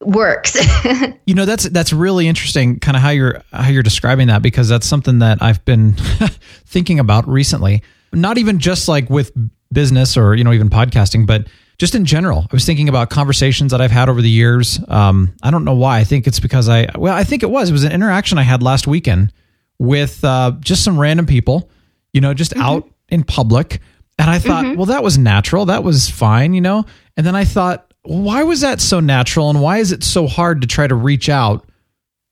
works 0.00 0.56
you 1.26 1.34
know 1.34 1.44
that's 1.44 1.68
that's 1.70 1.92
really 1.92 2.26
interesting 2.26 2.80
kind 2.80 2.96
of 2.96 3.02
how 3.02 3.10
you're 3.10 3.42
how 3.52 3.68
you're 3.68 3.82
describing 3.82 4.28
that 4.28 4.42
because 4.42 4.68
that's 4.68 4.86
something 4.86 5.18
that 5.18 5.42
i've 5.42 5.62
been 5.64 5.94
thinking 6.66 6.98
about 6.98 7.28
recently 7.28 7.82
not 8.12 8.38
even 8.38 8.58
just 8.58 8.88
like 8.88 9.08
with 9.10 9.32
business 9.72 10.16
or 10.16 10.34
you 10.34 10.42
know 10.42 10.52
even 10.52 10.70
podcasting 10.70 11.26
but 11.26 11.46
just 11.78 11.94
in 11.94 12.04
general 12.04 12.46
i 12.50 12.52
was 12.54 12.64
thinking 12.64 12.88
about 12.88 13.10
conversations 13.10 13.72
that 13.72 13.80
i've 13.80 13.90
had 13.90 14.08
over 14.08 14.22
the 14.22 14.30
years 14.30 14.80
um, 14.88 15.34
i 15.42 15.50
don't 15.50 15.64
know 15.64 15.74
why 15.74 15.98
i 15.98 16.04
think 16.04 16.26
it's 16.26 16.40
because 16.40 16.68
i 16.68 16.86
well 16.96 17.14
i 17.14 17.22
think 17.22 17.42
it 17.42 17.50
was 17.50 17.68
it 17.68 17.72
was 17.72 17.84
an 17.84 17.92
interaction 17.92 18.38
i 18.38 18.42
had 18.42 18.62
last 18.62 18.86
weekend 18.86 19.32
with 19.80 20.22
uh, 20.24 20.52
just 20.60 20.84
some 20.84 21.00
random 21.00 21.26
people, 21.26 21.70
you 22.12 22.20
know, 22.20 22.34
just 22.34 22.52
mm-hmm. 22.52 22.62
out 22.62 22.88
in 23.08 23.24
public. 23.24 23.80
And 24.18 24.28
I 24.30 24.38
thought, 24.38 24.66
mm-hmm. 24.66 24.76
well, 24.76 24.86
that 24.86 25.02
was 25.02 25.16
natural. 25.16 25.64
That 25.64 25.82
was 25.82 26.08
fine, 26.08 26.52
you 26.52 26.60
know? 26.60 26.84
And 27.16 27.26
then 27.26 27.34
I 27.34 27.44
thought, 27.44 27.89
why 28.10 28.42
was 28.42 28.62
that 28.62 28.80
so 28.80 28.98
natural? 28.98 29.50
And 29.50 29.60
why 29.60 29.78
is 29.78 29.92
it 29.92 30.02
so 30.02 30.26
hard 30.26 30.62
to 30.62 30.66
try 30.66 30.88
to 30.88 30.96
reach 30.96 31.28
out 31.28 31.64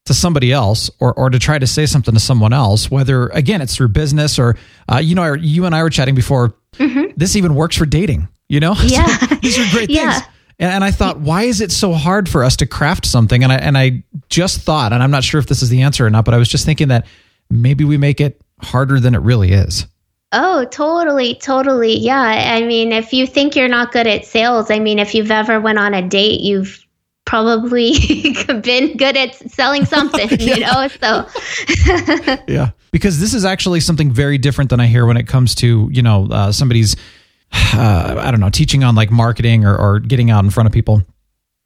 to 0.06 0.14
somebody 0.14 0.50
else 0.50 0.90
or, 0.98 1.14
or 1.14 1.30
to 1.30 1.38
try 1.38 1.56
to 1.56 1.68
say 1.68 1.86
something 1.86 2.14
to 2.14 2.20
someone 2.20 2.52
else, 2.52 2.90
whether, 2.90 3.28
again, 3.28 3.60
it's 3.60 3.76
through 3.76 3.88
business 3.88 4.40
or, 4.40 4.56
uh, 4.92 4.96
you 4.96 5.14
know, 5.14 5.34
you 5.34 5.66
and 5.66 5.76
I 5.76 5.84
were 5.84 5.90
chatting 5.90 6.16
before. 6.16 6.52
Mm-hmm. 6.72 7.12
This 7.16 7.36
even 7.36 7.54
works 7.54 7.76
for 7.76 7.86
dating, 7.86 8.26
you 8.48 8.58
know? 8.58 8.74
Yeah. 8.82 9.06
So 9.06 9.34
these 9.42 9.56
are 9.56 9.70
great 9.70 9.88
yeah. 9.88 10.18
things. 10.18 10.28
And, 10.58 10.72
and 10.72 10.84
I 10.84 10.90
thought, 10.90 11.20
why 11.20 11.44
is 11.44 11.60
it 11.60 11.70
so 11.70 11.92
hard 11.92 12.28
for 12.28 12.42
us 12.42 12.56
to 12.56 12.66
craft 12.66 13.06
something? 13.06 13.44
And 13.44 13.52
I, 13.52 13.56
and 13.58 13.78
I 13.78 14.02
just 14.30 14.62
thought, 14.62 14.92
and 14.92 15.00
I'm 15.00 15.12
not 15.12 15.22
sure 15.22 15.38
if 15.38 15.46
this 15.46 15.62
is 15.62 15.68
the 15.68 15.82
answer 15.82 16.04
or 16.04 16.10
not, 16.10 16.24
but 16.24 16.34
I 16.34 16.38
was 16.38 16.48
just 16.48 16.66
thinking 16.66 16.88
that 16.88 17.06
maybe 17.50 17.84
we 17.84 17.98
make 17.98 18.20
it 18.20 18.42
harder 18.62 18.98
than 18.98 19.14
it 19.14 19.20
really 19.20 19.52
is. 19.52 19.86
Oh, 20.32 20.64
totally, 20.66 21.34
totally. 21.36 21.96
Yeah. 21.96 22.20
I 22.20 22.64
mean, 22.66 22.92
if 22.92 23.12
you 23.12 23.26
think 23.26 23.56
you're 23.56 23.68
not 23.68 23.92
good 23.92 24.06
at 24.06 24.26
sales, 24.26 24.70
I 24.70 24.78
mean, 24.78 24.98
if 24.98 25.14
you've 25.14 25.30
ever 25.30 25.60
went 25.60 25.78
on 25.78 25.94
a 25.94 26.06
date, 26.06 26.40
you've 26.40 26.84
probably 27.24 27.92
been 28.62 28.96
good 28.96 29.16
at 29.16 29.34
selling 29.50 29.84
something, 29.84 30.28
yeah. 30.38 30.54
you 30.54 30.60
know? 30.60 30.88
So 30.88 32.36
Yeah. 32.48 32.70
Because 32.90 33.20
this 33.20 33.34
is 33.34 33.44
actually 33.44 33.80
something 33.80 34.12
very 34.12 34.38
different 34.38 34.70
than 34.70 34.80
I 34.80 34.86
hear 34.86 35.06
when 35.06 35.16
it 35.16 35.26
comes 35.26 35.54
to, 35.56 35.88
you 35.92 36.02
know, 36.02 36.28
uh, 36.30 36.52
somebody's 36.52 36.96
uh, 37.52 38.16
I 38.18 38.30
don't 38.30 38.40
know, 38.40 38.50
teaching 38.50 38.84
on 38.84 38.94
like 38.94 39.10
marketing 39.10 39.64
or, 39.64 39.76
or 39.76 39.98
getting 39.98 40.30
out 40.30 40.44
in 40.44 40.50
front 40.50 40.66
of 40.66 40.72
people. 40.72 41.02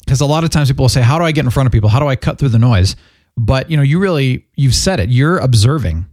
Because 0.05 0.21
a 0.21 0.27
lot 0.27 0.45
of 0.45 0.51
times 0.51 0.69
people 0.69 0.85
will 0.85 0.89
say, 0.89 1.03
How 1.03 1.19
do 1.19 1.25
I 1.25 1.33
get 1.33 1.45
in 1.45 1.51
front 1.51 1.69
of 1.69 1.73
people? 1.73 1.89
How 1.89 2.01
do 2.01 2.07
I 2.07 2.17
cut 2.17 2.39
through 2.39 2.51
the 2.51 2.59
noise? 2.59 2.97
but 3.37 3.71
you 3.71 3.77
know 3.77 3.83
you 3.83 3.99
really 3.99 4.47
you've 4.57 4.75
said 4.75 5.01
it 5.01 5.09
you're 5.09 5.39
observing 5.39 6.07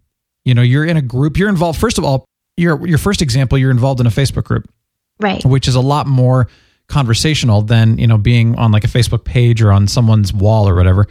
you 0.46 0.54
know 0.54 0.62
you're 0.62 0.86
in 0.86 0.98
a 0.98 1.02
group 1.02 1.38
you're 1.38 1.50
involved 1.50 1.80
first 1.80 1.98
of 1.98 2.04
all 2.04 2.26
your 2.60 2.86
your 2.88 2.98
first 2.98 3.22
example 3.22 3.58
you're 3.58 3.72
involved 3.72 4.00
in 4.00 4.08
a 4.08 4.12
facebook 4.12 4.44
group 4.44 4.70
right 5.20 5.44
which 5.46 5.68
is 5.68 5.76
a 5.76 5.82
lot 5.82 6.08
more 6.08 6.48
conversational 6.88 7.62
than 7.62 7.98
you 7.98 8.08
know 8.08 8.18
being 8.18 8.56
on 8.58 8.72
like 8.72 8.84
a 8.84 8.88
facebook 8.88 9.24
page 9.24 9.62
or 9.62 9.72
on 9.72 9.88
someone's 9.88 10.34
wall 10.34 10.68
or 10.68 10.76
whatever 10.76 11.08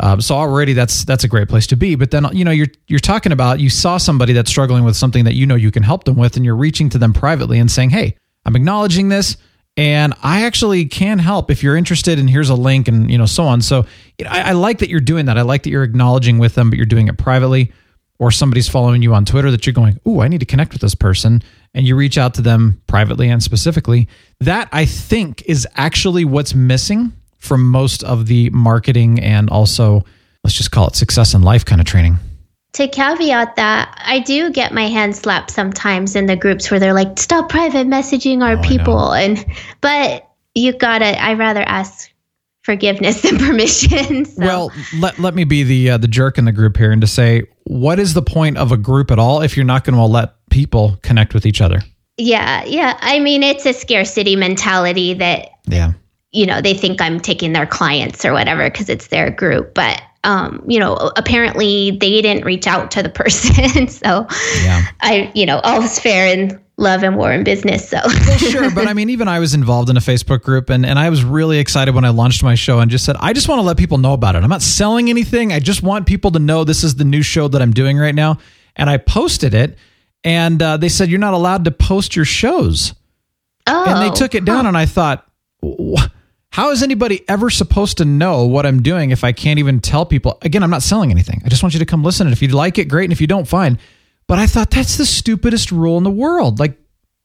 um, 0.00 0.20
so 0.20 0.34
already 0.34 0.72
that's 0.72 1.04
that's 1.04 1.24
a 1.24 1.28
great 1.28 1.48
place 1.48 1.66
to 1.66 1.76
be 1.76 1.94
but 1.94 2.10
then 2.10 2.26
you 2.32 2.44
know 2.44 2.50
you're 2.50 2.68
you're 2.88 2.98
talking 2.98 3.32
about 3.32 3.60
you 3.60 3.70
saw 3.70 3.96
somebody 3.96 4.32
that's 4.32 4.50
struggling 4.50 4.84
with 4.84 4.96
something 4.96 5.24
that 5.24 5.34
you 5.34 5.46
know 5.46 5.54
you 5.54 5.70
can 5.70 5.82
help 5.82 6.04
them 6.04 6.16
with 6.16 6.36
and 6.36 6.44
you're 6.44 6.56
reaching 6.56 6.88
to 6.90 6.98
them 6.98 7.12
privately 7.12 7.58
and 7.58 7.70
saying 7.70 7.90
hey 7.90 8.16
i'm 8.44 8.56
acknowledging 8.56 9.08
this 9.08 9.36
and 9.76 10.14
I 10.22 10.44
actually 10.44 10.86
can 10.86 11.18
help 11.18 11.50
if 11.50 11.62
you're 11.62 11.76
interested. 11.76 12.18
And 12.18 12.30
here's 12.30 12.50
a 12.50 12.54
link, 12.54 12.88
and 12.88 13.10
you 13.10 13.18
know, 13.18 13.26
so 13.26 13.44
on. 13.44 13.60
So 13.60 13.86
you 14.18 14.24
know, 14.24 14.30
I, 14.30 14.50
I, 14.50 14.52
like 14.52 14.78
that 14.78 14.88
you're 14.88 15.00
doing 15.00 15.26
that. 15.26 15.36
I 15.36 15.42
like 15.42 15.64
that 15.64 15.70
you're 15.70 15.82
acknowledging 15.82 16.38
with 16.38 16.54
them, 16.54 16.70
but 16.70 16.76
you're 16.76 16.86
doing 16.86 17.08
it 17.08 17.18
privately. 17.18 17.72
Or 18.20 18.30
somebody's 18.30 18.68
following 18.68 19.02
you 19.02 19.12
on 19.12 19.24
Twitter 19.24 19.50
that 19.50 19.66
you're 19.66 19.72
going, 19.72 19.98
"Ooh, 20.06 20.20
I 20.20 20.28
need 20.28 20.38
to 20.40 20.46
connect 20.46 20.72
with 20.72 20.80
this 20.80 20.94
person," 20.94 21.42
and 21.74 21.86
you 21.86 21.96
reach 21.96 22.16
out 22.16 22.34
to 22.34 22.42
them 22.42 22.80
privately 22.86 23.28
and 23.28 23.42
specifically. 23.42 24.08
That 24.40 24.68
I 24.72 24.84
think 24.84 25.42
is 25.46 25.66
actually 25.76 26.24
what's 26.24 26.54
missing 26.54 27.12
from 27.38 27.68
most 27.68 28.04
of 28.04 28.26
the 28.26 28.50
marketing 28.50 29.20
and 29.20 29.50
also 29.50 30.04
let's 30.44 30.56
just 30.56 30.70
call 30.70 30.86
it 30.86 30.96
success 30.96 31.34
in 31.34 31.42
life 31.42 31.64
kind 31.64 31.80
of 31.80 31.86
training 31.86 32.18
to 32.74 32.88
caveat 32.88 33.56
that, 33.56 33.96
I 34.04 34.18
do 34.18 34.50
get 34.50 34.72
my 34.72 34.88
hand 34.88 35.14
slapped 35.16 35.52
sometimes 35.52 36.16
in 36.16 36.26
the 36.26 36.36
groups 36.36 36.70
where 36.70 36.80
they're 36.80 36.92
like, 36.92 37.18
"Stop 37.18 37.48
private 37.48 37.86
messaging 37.86 38.42
our 38.42 38.58
oh, 38.58 38.62
people," 38.62 39.12
and 39.12 39.44
but 39.80 40.28
you 40.54 40.72
gotta. 40.72 41.20
I 41.20 41.34
rather 41.34 41.62
ask 41.62 42.10
forgiveness 42.62 43.22
than 43.22 43.38
permission. 43.46 44.24
So. 44.24 44.40
Well, 44.40 44.72
let 44.98 45.18
let 45.20 45.34
me 45.34 45.44
be 45.44 45.62
the 45.62 45.90
uh, 45.90 45.98
the 45.98 46.08
jerk 46.08 46.36
in 46.36 46.46
the 46.46 46.52
group 46.52 46.76
here 46.76 46.90
and 46.90 47.00
to 47.00 47.06
say, 47.06 47.44
what 47.64 47.98
is 47.98 48.14
the 48.14 48.22
point 48.22 48.58
of 48.58 48.72
a 48.72 48.76
group 48.76 49.10
at 49.10 49.18
all 49.18 49.40
if 49.40 49.56
you're 49.56 49.64
not 49.64 49.84
going 49.84 49.96
to 49.96 50.04
let 50.04 50.34
people 50.50 50.98
connect 51.02 51.34
with 51.34 51.46
each 51.46 51.60
other? 51.60 51.80
Yeah, 52.16 52.64
yeah. 52.64 52.96
I 53.00 53.18
mean, 53.18 53.42
it's 53.42 53.66
a 53.66 53.72
scarcity 53.72 54.36
mentality 54.36 55.14
that 55.14 55.50
yeah, 55.66 55.92
you 56.30 56.46
know, 56.46 56.60
they 56.60 56.74
think 56.74 57.00
I'm 57.00 57.20
taking 57.20 57.52
their 57.52 57.66
clients 57.66 58.24
or 58.24 58.32
whatever 58.32 58.68
because 58.70 58.88
it's 58.88 59.08
their 59.08 59.30
group, 59.30 59.74
but 59.74 60.00
um, 60.24 60.64
you 60.66 60.80
know, 60.80 60.94
apparently 61.16 61.92
they 61.92 62.20
didn't 62.22 62.44
reach 62.44 62.66
out 62.66 62.90
to 62.92 63.02
the 63.02 63.08
person. 63.10 63.88
so 63.88 64.26
yeah. 64.62 64.82
I, 65.00 65.30
you 65.34 65.46
know, 65.46 65.60
all 65.60 65.82
is 65.82 65.98
fair 65.98 66.26
in 66.26 66.60
love 66.76 67.04
and 67.04 67.16
war 67.16 67.30
and 67.30 67.44
business. 67.44 67.88
So 67.88 67.98
well, 68.04 68.38
sure. 68.38 68.70
But 68.74 68.88
I 68.88 68.94
mean, 68.94 69.10
even 69.10 69.28
I 69.28 69.38
was 69.38 69.54
involved 69.54 69.90
in 69.90 69.96
a 69.96 70.00
Facebook 70.00 70.42
group 70.42 70.70
and, 70.70 70.84
and 70.84 70.98
I 70.98 71.10
was 71.10 71.22
really 71.22 71.58
excited 71.58 71.94
when 71.94 72.04
I 72.04 72.08
launched 72.08 72.42
my 72.42 72.54
show 72.54 72.80
and 72.80 72.90
just 72.90 73.04
said, 73.04 73.16
I 73.20 73.32
just 73.32 73.48
want 73.48 73.60
to 73.60 73.62
let 73.62 73.76
people 73.76 73.98
know 73.98 74.12
about 74.12 74.34
it. 74.34 74.42
I'm 74.42 74.50
not 74.50 74.62
selling 74.62 75.08
anything. 75.10 75.52
I 75.52 75.60
just 75.60 75.82
want 75.82 76.06
people 76.06 76.32
to 76.32 76.38
know 76.38 76.64
this 76.64 76.82
is 76.82 76.96
the 76.96 77.04
new 77.04 77.22
show 77.22 77.46
that 77.48 77.62
I'm 77.62 77.72
doing 77.72 77.96
right 77.96 78.14
now. 78.14 78.38
And 78.76 78.90
I 78.90 78.96
posted 78.96 79.54
it 79.54 79.78
and 80.24 80.60
uh, 80.60 80.78
they 80.78 80.88
said, 80.88 81.10
you're 81.10 81.20
not 81.20 81.34
allowed 81.34 81.64
to 81.66 81.70
post 81.70 82.16
your 82.16 82.24
shows. 82.24 82.94
Oh, 83.66 83.84
and 83.86 84.02
they 84.02 84.14
took 84.14 84.34
it 84.34 84.44
down 84.44 84.64
huh. 84.64 84.68
and 84.68 84.76
I 84.76 84.86
thought, 84.86 85.26
what? 85.60 86.10
How 86.54 86.70
is 86.70 86.84
anybody 86.84 87.28
ever 87.28 87.50
supposed 87.50 87.98
to 87.98 88.04
know 88.04 88.46
what 88.46 88.64
I'm 88.64 88.80
doing 88.80 89.10
if 89.10 89.24
I 89.24 89.32
can't 89.32 89.58
even 89.58 89.80
tell 89.80 90.06
people? 90.06 90.38
Again, 90.42 90.62
I'm 90.62 90.70
not 90.70 90.84
selling 90.84 91.10
anything. 91.10 91.42
I 91.44 91.48
just 91.48 91.64
want 91.64 91.74
you 91.74 91.80
to 91.80 91.84
come 91.84 92.04
listen. 92.04 92.28
And 92.28 92.32
if 92.32 92.40
you 92.40 92.46
like 92.46 92.78
it, 92.78 92.84
great. 92.84 93.02
And 93.02 93.12
if 93.12 93.20
you 93.20 93.26
don't, 93.26 93.48
fine. 93.48 93.76
But 94.28 94.38
I 94.38 94.46
thought 94.46 94.70
that's 94.70 94.96
the 94.96 95.04
stupidest 95.04 95.72
rule 95.72 95.98
in 95.98 96.04
the 96.04 96.12
world. 96.12 96.60
Like, 96.60 96.78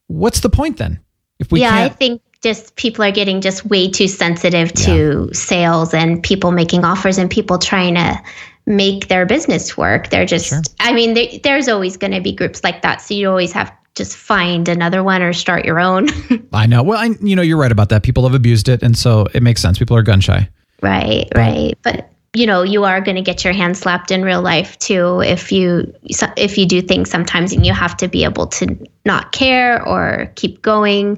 what's 0.08 0.40
the 0.40 0.50
point 0.50 0.78
then? 0.78 1.00
If 1.38 1.52
we 1.52 1.62
yeah, 1.62 1.76
I 1.76 1.90
think 1.90 2.24
just 2.42 2.76
people 2.76 3.06
are 3.06 3.12
getting 3.12 3.40
just 3.40 3.68
way 3.68 3.88
too 3.88 4.08
sensitive 4.08 4.74
to 4.74 5.28
yeah. 5.28 5.34
sales 5.34 5.94
and 5.94 6.24
people 6.24 6.50
making 6.50 6.84
offers 6.84 7.20
and 7.20 7.30
people 7.30 7.60
trying 7.60 7.94
to 7.94 8.20
make 8.66 9.10
their 9.10 9.28
business 9.28 9.78
work. 9.78 10.10
They're 10.10 10.26
just, 10.26 10.50
sure. 10.50 10.62
I 10.80 10.92
mean, 10.92 11.14
they, 11.14 11.40
there's 11.44 11.68
always 11.68 11.98
going 11.98 12.14
to 12.14 12.22
be 12.22 12.32
groups 12.32 12.64
like 12.64 12.82
that. 12.82 13.00
So 13.00 13.14
you 13.14 13.30
always 13.30 13.52
have 13.52 13.72
just 13.96 14.16
find 14.16 14.68
another 14.70 15.04
one 15.04 15.22
or 15.22 15.34
start 15.34 15.66
your 15.66 15.80
own. 15.80 16.08
I 16.54 16.66
know. 16.66 16.84
Well, 16.84 16.98
I, 16.98 17.16
you 17.22 17.36
know, 17.36 17.42
you're 17.42 17.58
right 17.58 17.72
about 17.72 17.90
that. 17.90 18.04
People 18.04 18.24
have 18.24 18.34
abused 18.34 18.70
it, 18.70 18.84
and 18.84 18.98
so 18.98 19.28
it 19.34 19.44
makes 19.44 19.62
sense. 19.62 19.78
People 19.78 19.96
are 19.98 20.04
gun 20.04 20.22
shy. 20.22 20.50
Right, 20.82 21.28
right. 21.36 21.78
But 21.82 22.10
you 22.34 22.46
know 22.46 22.62
you 22.62 22.84
are 22.84 23.02
going 23.02 23.16
to 23.16 23.24
get 23.24 23.44
your 23.44 23.54
hand 23.54 23.76
slapped 23.76 24.12
in 24.12 24.22
real 24.22 24.44
life 24.44 24.78
too 24.78 25.20
if 25.22 25.52
you 25.52 25.92
if 26.38 26.60
you 26.60 26.68
do 26.68 26.80
things 26.80 27.10
sometimes 27.10 27.52
and 27.54 27.66
you 27.66 27.74
have 27.74 27.98
to 27.98 28.08
be 28.08 28.24
able 28.24 28.46
to 28.46 28.78
not 29.04 29.32
care 29.32 29.84
or 29.84 30.32
keep 30.36 30.62
going 30.62 31.18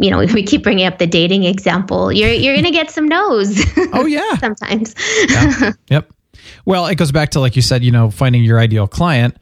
you 0.00 0.10
know 0.10 0.18
we 0.34 0.42
keep 0.42 0.64
bringing 0.64 0.84
up 0.84 0.98
the 0.98 1.06
dating 1.06 1.44
example 1.44 2.10
you're 2.10 2.32
you're 2.32 2.54
going 2.54 2.64
to 2.64 2.72
get 2.72 2.90
some 2.90 3.06
no's 3.06 3.56
Oh 3.92 4.04
yeah. 4.04 4.34
sometimes 4.38 4.96
Yeah. 5.28 5.72
yep. 5.90 6.12
Well, 6.64 6.86
it 6.86 6.96
goes 6.96 7.12
back 7.12 7.30
to 7.30 7.40
like 7.40 7.56
you 7.56 7.62
said, 7.62 7.82
you 7.82 7.90
know, 7.90 8.10
finding 8.10 8.44
your 8.44 8.58
ideal 8.58 8.86
client. 8.86 9.36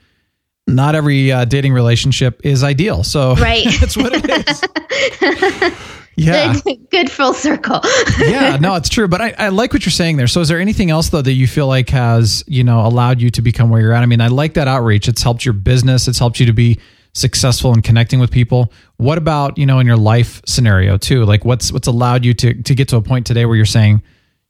Not 0.66 0.94
every 0.94 1.30
uh, 1.30 1.44
dating 1.44 1.72
relationship 1.72 2.44
is 2.44 2.64
ideal, 2.64 3.04
so 3.04 3.34
Right. 3.36 3.66
that's 3.80 3.96
what 3.96 4.12
it 4.14 4.48
is. 4.48 5.72
Yeah, 6.18 6.54
good, 6.64 6.90
good 6.90 7.10
full 7.10 7.34
circle 7.34 7.78
yeah, 8.20 8.56
no, 8.56 8.74
it's 8.74 8.88
true. 8.88 9.06
But 9.06 9.20
I, 9.20 9.34
I 9.38 9.48
like 9.48 9.74
what 9.74 9.84
you're 9.84 9.90
saying 9.90 10.16
there. 10.16 10.26
So, 10.26 10.40
is 10.40 10.48
there 10.48 10.58
anything 10.58 10.90
else 10.90 11.10
though 11.10 11.20
that 11.20 11.32
you 11.34 11.46
feel 11.46 11.66
like 11.66 11.90
has 11.90 12.42
you 12.46 12.64
know 12.64 12.86
allowed 12.86 13.20
you 13.20 13.28
to 13.32 13.42
become 13.42 13.68
where 13.68 13.82
you're 13.82 13.92
at? 13.92 14.02
I 14.02 14.06
mean, 14.06 14.22
I 14.22 14.28
like 14.28 14.54
that 14.54 14.66
outreach. 14.66 15.08
It's 15.08 15.22
helped 15.22 15.44
your 15.44 15.52
business. 15.52 16.08
It's 16.08 16.18
helped 16.18 16.40
you 16.40 16.46
to 16.46 16.54
be 16.54 16.80
successful 17.12 17.74
in 17.74 17.82
connecting 17.82 18.18
with 18.18 18.30
people. 18.30 18.72
What 18.96 19.18
about 19.18 19.58
you 19.58 19.66
know 19.66 19.78
in 19.78 19.86
your 19.86 19.98
life 19.98 20.40
scenario 20.46 20.96
too? 20.96 21.26
Like, 21.26 21.44
what's 21.44 21.70
what's 21.70 21.86
allowed 21.86 22.24
you 22.24 22.32
to 22.32 22.62
to 22.62 22.74
get 22.74 22.88
to 22.88 22.96
a 22.96 23.02
point 23.02 23.26
today 23.26 23.44
where 23.44 23.56
you're 23.56 23.66
saying, 23.66 24.02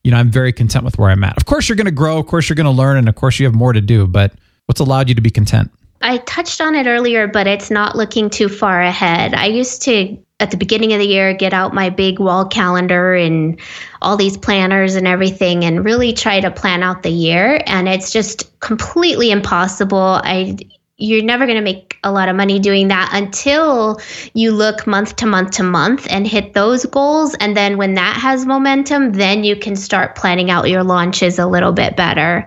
you 0.05 0.11
know, 0.11 0.17
I'm 0.17 0.31
very 0.31 0.53
content 0.53 0.85
with 0.85 0.97
where 0.97 1.09
I'm 1.09 1.23
at. 1.25 1.35
Of 1.35 1.47
course, 1.47 1.67
you're 1.67 1.75
going 1.75 1.83
to 1.85 1.91
grow. 1.91 2.17
Of 2.17 2.27
course, 2.27 2.47
you're 2.47 2.55
going 2.55 2.63
to 2.63 2.71
learn, 2.71 2.95
and 2.95 3.09
of 3.09 3.15
course, 3.15 3.41
you 3.41 3.45
have 3.45 3.55
more 3.55 3.73
to 3.73 3.81
do. 3.81 4.07
But 4.07 4.31
what's 4.67 4.79
allowed 4.79 5.09
you 5.09 5.15
to 5.15 5.21
be 5.21 5.31
content? 5.31 5.69
I 6.01 6.17
touched 6.19 6.61
on 6.61 6.75
it 6.75 6.87
earlier, 6.87 7.27
but 7.27 7.47
it's 7.47 7.71
not 7.71 7.95
looking 7.95 8.29
too 8.29 8.49
far 8.49 8.81
ahead. 8.81 9.33
I 9.33 9.47
used 9.47 9.81
to, 9.83 10.17
at 10.39 10.51
the 10.51 10.57
beginning 10.57 10.93
of 10.93 10.99
the 10.99 11.07
year, 11.07 11.33
get 11.33 11.53
out 11.53 11.73
my 11.73 11.89
big 11.89 12.19
wall 12.19 12.45
calendar 12.45 13.15
and 13.15 13.59
all 14.01 14.15
these 14.15 14.37
planners 14.37 14.95
and 14.95 15.07
everything 15.07 15.65
and 15.65 15.83
really 15.83 16.13
try 16.13 16.39
to 16.39 16.51
plan 16.51 16.83
out 16.83 17.03
the 17.03 17.09
year. 17.09 17.61
And 17.65 17.87
it's 17.87 18.11
just 18.11 18.59
completely 18.59 19.31
impossible. 19.31 20.21
I, 20.23 20.57
you're 20.97 21.23
never 21.23 21.45
going 21.45 21.57
to 21.57 21.63
make 21.63 21.97
a 22.03 22.11
lot 22.11 22.29
of 22.29 22.35
money 22.35 22.59
doing 22.59 22.87
that 22.89 23.09
until 23.13 23.99
you 24.33 24.51
look 24.51 24.85
month 24.85 25.15
to 25.17 25.25
month 25.25 25.51
to 25.51 25.63
month 25.63 26.07
and 26.09 26.27
hit 26.27 26.53
those 26.53 26.85
goals. 26.85 27.35
And 27.35 27.57
then 27.57 27.77
when 27.77 27.95
that 27.95 28.17
has 28.17 28.45
momentum, 28.45 29.13
then 29.13 29.43
you 29.43 29.55
can 29.55 29.75
start 29.75 30.15
planning 30.15 30.51
out 30.51 30.69
your 30.69 30.83
launches 30.83 31.39
a 31.39 31.47
little 31.47 31.71
bit 31.71 31.95
better. 31.95 32.45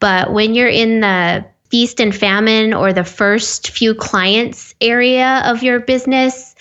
But 0.00 0.32
when 0.32 0.54
you're 0.54 0.68
in 0.68 1.00
the 1.00 1.44
feast 1.70 2.00
and 2.00 2.14
famine 2.14 2.72
or 2.74 2.92
the 2.92 3.04
first 3.04 3.70
few 3.70 3.94
clients 3.94 4.74
area 4.80 5.42
of 5.44 5.62
your 5.62 5.80
business, 5.80 6.54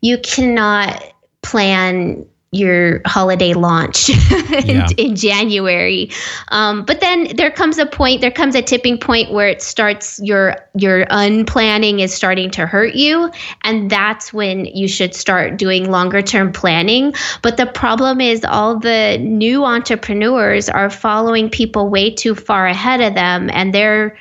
you 0.00 0.18
cannot 0.18 1.02
plan 1.42 2.26
your 2.54 3.00
holiday 3.04 3.52
launch 3.52 4.08
in, 4.68 4.76
Yeah. 4.76 4.86
in 4.96 5.16
January. 5.16 6.10
Um, 6.48 6.84
but 6.84 7.00
then 7.00 7.36
there 7.36 7.50
comes 7.50 7.78
a 7.78 7.84
point, 7.86 8.20
there 8.20 8.30
comes 8.30 8.54
a 8.54 8.62
tipping 8.62 8.96
point 8.96 9.32
where 9.32 9.48
it 9.48 9.60
starts 9.60 10.20
your 10.22 10.54
your 10.78 11.04
unplanning 11.10 11.98
is 11.98 12.14
starting 12.14 12.50
to 12.52 12.64
hurt 12.66 12.94
you, 12.94 13.30
and 13.64 13.90
that's 13.90 14.32
when 14.32 14.66
you 14.66 14.86
should 14.86 15.14
start 15.16 15.56
doing 15.58 15.90
longer 15.90 16.22
term 16.22 16.52
planning. 16.52 17.12
But 17.42 17.56
the 17.56 17.66
problem 17.66 18.20
is 18.20 18.44
all 18.44 18.78
the 18.78 19.18
new 19.18 19.64
entrepreneurs 19.64 20.68
are 20.68 20.90
following 20.90 21.50
people 21.50 21.88
way 21.88 22.08
too 22.10 22.36
far 22.36 22.66
ahead 22.68 23.00
of 23.00 23.14
them, 23.14 23.50
and 23.52 23.74
they're 23.74 24.16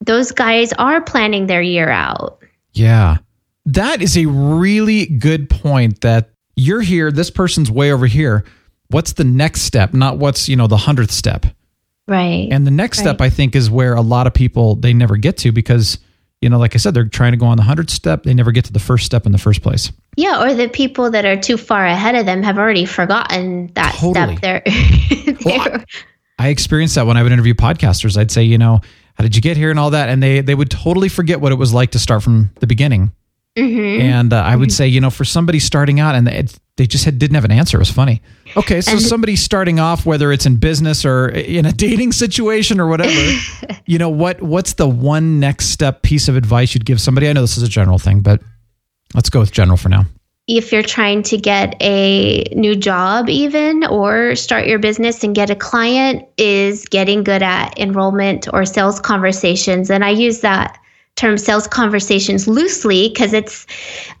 those 0.00 0.32
guys 0.32 0.72
are 0.74 1.00
planning 1.00 1.46
their 1.46 1.62
year 1.62 1.88
out. 1.90 2.42
Yeah. 2.72 3.18
That 3.66 4.00
is 4.02 4.16
a 4.16 4.26
really 4.26 5.06
good 5.06 5.50
point 5.50 6.00
that 6.00 6.30
you're 6.56 6.80
here, 6.80 7.10
this 7.12 7.30
person's 7.30 7.70
way 7.70 7.92
over 7.92 8.06
here. 8.06 8.44
What's 8.88 9.12
the 9.12 9.24
next 9.24 9.62
step? 9.62 9.92
Not 9.94 10.18
what's, 10.18 10.48
you 10.48 10.56
know, 10.56 10.66
the 10.66 10.76
hundredth 10.76 11.12
step. 11.12 11.46
Right. 12.08 12.48
And 12.50 12.66
the 12.66 12.70
next 12.72 12.98
step, 12.98 13.20
Right. 13.20 13.26
I 13.26 13.30
think, 13.30 13.54
is 13.54 13.70
where 13.70 13.94
a 13.94 14.00
lot 14.00 14.26
of 14.26 14.34
people 14.34 14.74
they 14.74 14.92
never 14.92 15.16
get 15.16 15.36
to 15.38 15.52
because, 15.52 15.98
you 16.40 16.48
know, 16.48 16.58
like 16.58 16.74
I 16.74 16.78
said, 16.78 16.92
they're 16.94 17.04
trying 17.04 17.32
to 17.32 17.38
go 17.38 17.46
on 17.46 17.56
the 17.56 17.62
hundredth 17.62 17.90
step. 17.90 18.24
They 18.24 18.34
never 18.34 18.50
get 18.50 18.64
to 18.64 18.72
the 18.72 18.80
first 18.80 19.06
step 19.06 19.26
in 19.26 19.32
the 19.32 19.38
first 19.38 19.62
place. 19.62 19.92
Yeah, 20.16 20.42
or 20.42 20.54
the 20.54 20.68
people 20.68 21.10
that 21.12 21.24
are 21.24 21.36
too 21.40 21.56
far 21.56 21.86
ahead 21.86 22.16
of 22.16 22.26
them 22.26 22.42
have 22.42 22.58
already 22.58 22.84
forgotten 22.84 23.70
that 23.74 23.94
Totally. 23.94 24.36
step. 24.38 24.64
They're, 24.64 25.34
they're- 25.44 25.84
I 26.38 26.48
experienced 26.48 26.94
that 26.96 27.06
when 27.06 27.16
I 27.16 27.22
would 27.22 27.32
interview 27.32 27.54
podcasters. 27.54 28.16
I'd 28.16 28.30
say, 28.30 28.42
you 28.42 28.58
know, 28.58 28.80
how 29.20 29.22
did 29.22 29.36
you 29.36 29.42
get 29.42 29.58
here 29.58 29.68
and 29.68 29.78
all 29.78 29.90
that? 29.90 30.08
And 30.08 30.22
they 30.22 30.40
they 30.40 30.54
would 30.54 30.70
totally 30.70 31.10
forget 31.10 31.42
what 31.42 31.52
it 31.52 31.56
was 31.56 31.74
like 31.74 31.90
to 31.90 31.98
start 31.98 32.22
from 32.22 32.48
the 32.60 32.66
beginning. 32.66 33.12
Mhm. 33.54 34.00
And 34.00 34.32
uh, 34.32 34.36
I 34.40 34.56
would 34.56 34.72
say, 34.72 34.88
you 34.88 34.98
know, 34.98 35.10
for 35.10 35.26
somebody 35.26 35.58
starting 35.58 36.00
out 36.00 36.14
and 36.14 36.26
it, 36.26 36.58
they 36.78 36.86
just 36.86 37.04
had, 37.04 37.18
didn't 37.18 37.34
have 37.34 37.44
an 37.44 37.50
answer. 37.50 37.76
It 37.76 37.80
was 37.80 37.90
funny. 37.90 38.22
Okay, 38.56 38.80
so 38.80 38.92
And- 38.92 39.02
somebody 39.02 39.36
starting 39.36 39.78
off, 39.78 40.06
whether 40.06 40.32
it's 40.32 40.46
in 40.46 40.56
business 40.56 41.04
or 41.04 41.28
in 41.28 41.66
a 41.66 41.72
dating 41.72 42.12
situation 42.12 42.80
or 42.80 42.86
whatever, 42.86 43.38
you 43.86 43.98
know, 43.98 44.08
what 44.08 44.40
what's 44.40 44.72
the 44.72 44.88
one 44.88 45.38
next 45.38 45.66
step 45.66 46.00
piece 46.00 46.26
of 46.28 46.34
advice 46.36 46.72
you'd 46.74 46.86
give 46.86 46.98
somebody? 46.98 47.28
I 47.28 47.34
know 47.34 47.42
this 47.42 47.58
is 47.58 47.62
a 47.62 47.68
general 47.68 47.98
thing, 47.98 48.20
but 48.20 48.40
let's 49.14 49.28
go 49.28 49.40
with 49.40 49.52
general 49.52 49.76
for 49.76 49.90
now. 49.90 50.06
If 50.56 50.72
you're 50.72 50.82
trying 50.82 51.22
to 51.22 51.38
get 51.38 51.80
a 51.80 52.42
new 52.56 52.74
job, 52.74 53.28
even 53.28 53.84
or 53.86 54.34
start 54.34 54.66
your 54.66 54.80
business 54.80 55.22
and 55.22 55.34
get 55.34 55.48
a 55.48 55.54
client, 55.54 56.28
is 56.38 56.84
getting 56.86 57.22
good 57.22 57.42
at 57.42 57.78
enrollment 57.78 58.48
or 58.52 58.64
sales 58.64 58.98
conversations. 58.98 59.90
And 59.90 60.04
I 60.04 60.10
use 60.10 60.40
that 60.40 60.76
term 61.14 61.38
sales 61.38 61.68
conversations 61.68 62.48
loosely 62.48 63.08
because 63.08 63.32
it's 63.32 63.66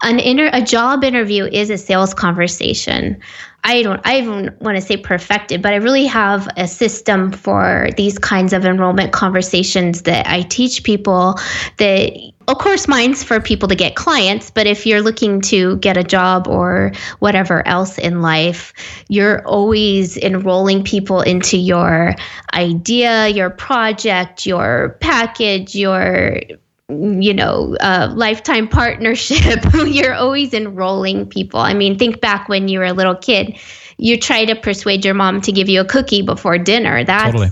an 0.02 0.20
inter 0.20 0.50
a 0.52 0.62
job 0.62 1.02
interview 1.02 1.46
is 1.46 1.70
a 1.70 1.78
sales 1.78 2.14
conversation. 2.14 3.20
I 3.64 3.82
don't 3.82 4.00
I 4.04 4.18
even 4.18 4.56
want 4.60 4.76
to 4.76 4.82
say 4.82 4.96
perfected, 4.96 5.62
but 5.62 5.72
I 5.72 5.76
really 5.76 6.06
have 6.06 6.48
a 6.56 6.68
system 6.68 7.32
for 7.32 7.88
these 7.96 8.18
kinds 8.18 8.52
of 8.52 8.64
enrollment 8.64 9.12
conversations 9.12 10.02
that 10.02 10.26
I 10.26 10.42
teach 10.42 10.84
people 10.84 11.38
that 11.78 12.29
of 12.50 12.58
course 12.58 12.88
mine's 12.88 13.22
for 13.22 13.40
people 13.40 13.68
to 13.68 13.76
get 13.76 13.94
clients, 13.94 14.50
but 14.50 14.66
if 14.66 14.84
you're 14.84 15.02
looking 15.02 15.40
to 15.42 15.76
get 15.76 15.96
a 15.96 16.02
job 16.02 16.48
or 16.48 16.92
whatever 17.20 17.66
else 17.66 17.96
in 17.96 18.22
life, 18.22 18.72
you're 19.08 19.46
always 19.46 20.16
enrolling 20.16 20.82
people 20.82 21.20
into 21.20 21.56
your 21.56 22.14
idea, 22.52 23.28
your 23.28 23.50
project, 23.50 24.46
your 24.46 24.96
package, 25.00 25.74
your 25.76 26.40
you 26.88 27.32
know, 27.32 27.76
uh, 27.80 28.12
lifetime 28.16 28.66
partnership. 28.66 29.60
You're 29.86 30.14
always 30.14 30.52
enrolling 30.52 31.24
people. 31.24 31.60
I 31.60 31.72
mean, 31.72 31.96
think 31.96 32.20
back 32.20 32.48
when 32.48 32.66
you 32.66 32.80
were 32.80 32.86
a 32.86 32.92
little 32.92 33.14
kid. 33.14 33.56
You 33.96 34.18
try 34.18 34.44
to 34.44 34.56
persuade 34.56 35.04
your 35.04 35.14
mom 35.14 35.40
to 35.42 35.52
give 35.52 35.68
you 35.68 35.82
a 35.82 35.84
cookie 35.84 36.22
before 36.22 36.58
dinner. 36.58 37.04
That's 37.04 37.30
Totally. 37.30 37.50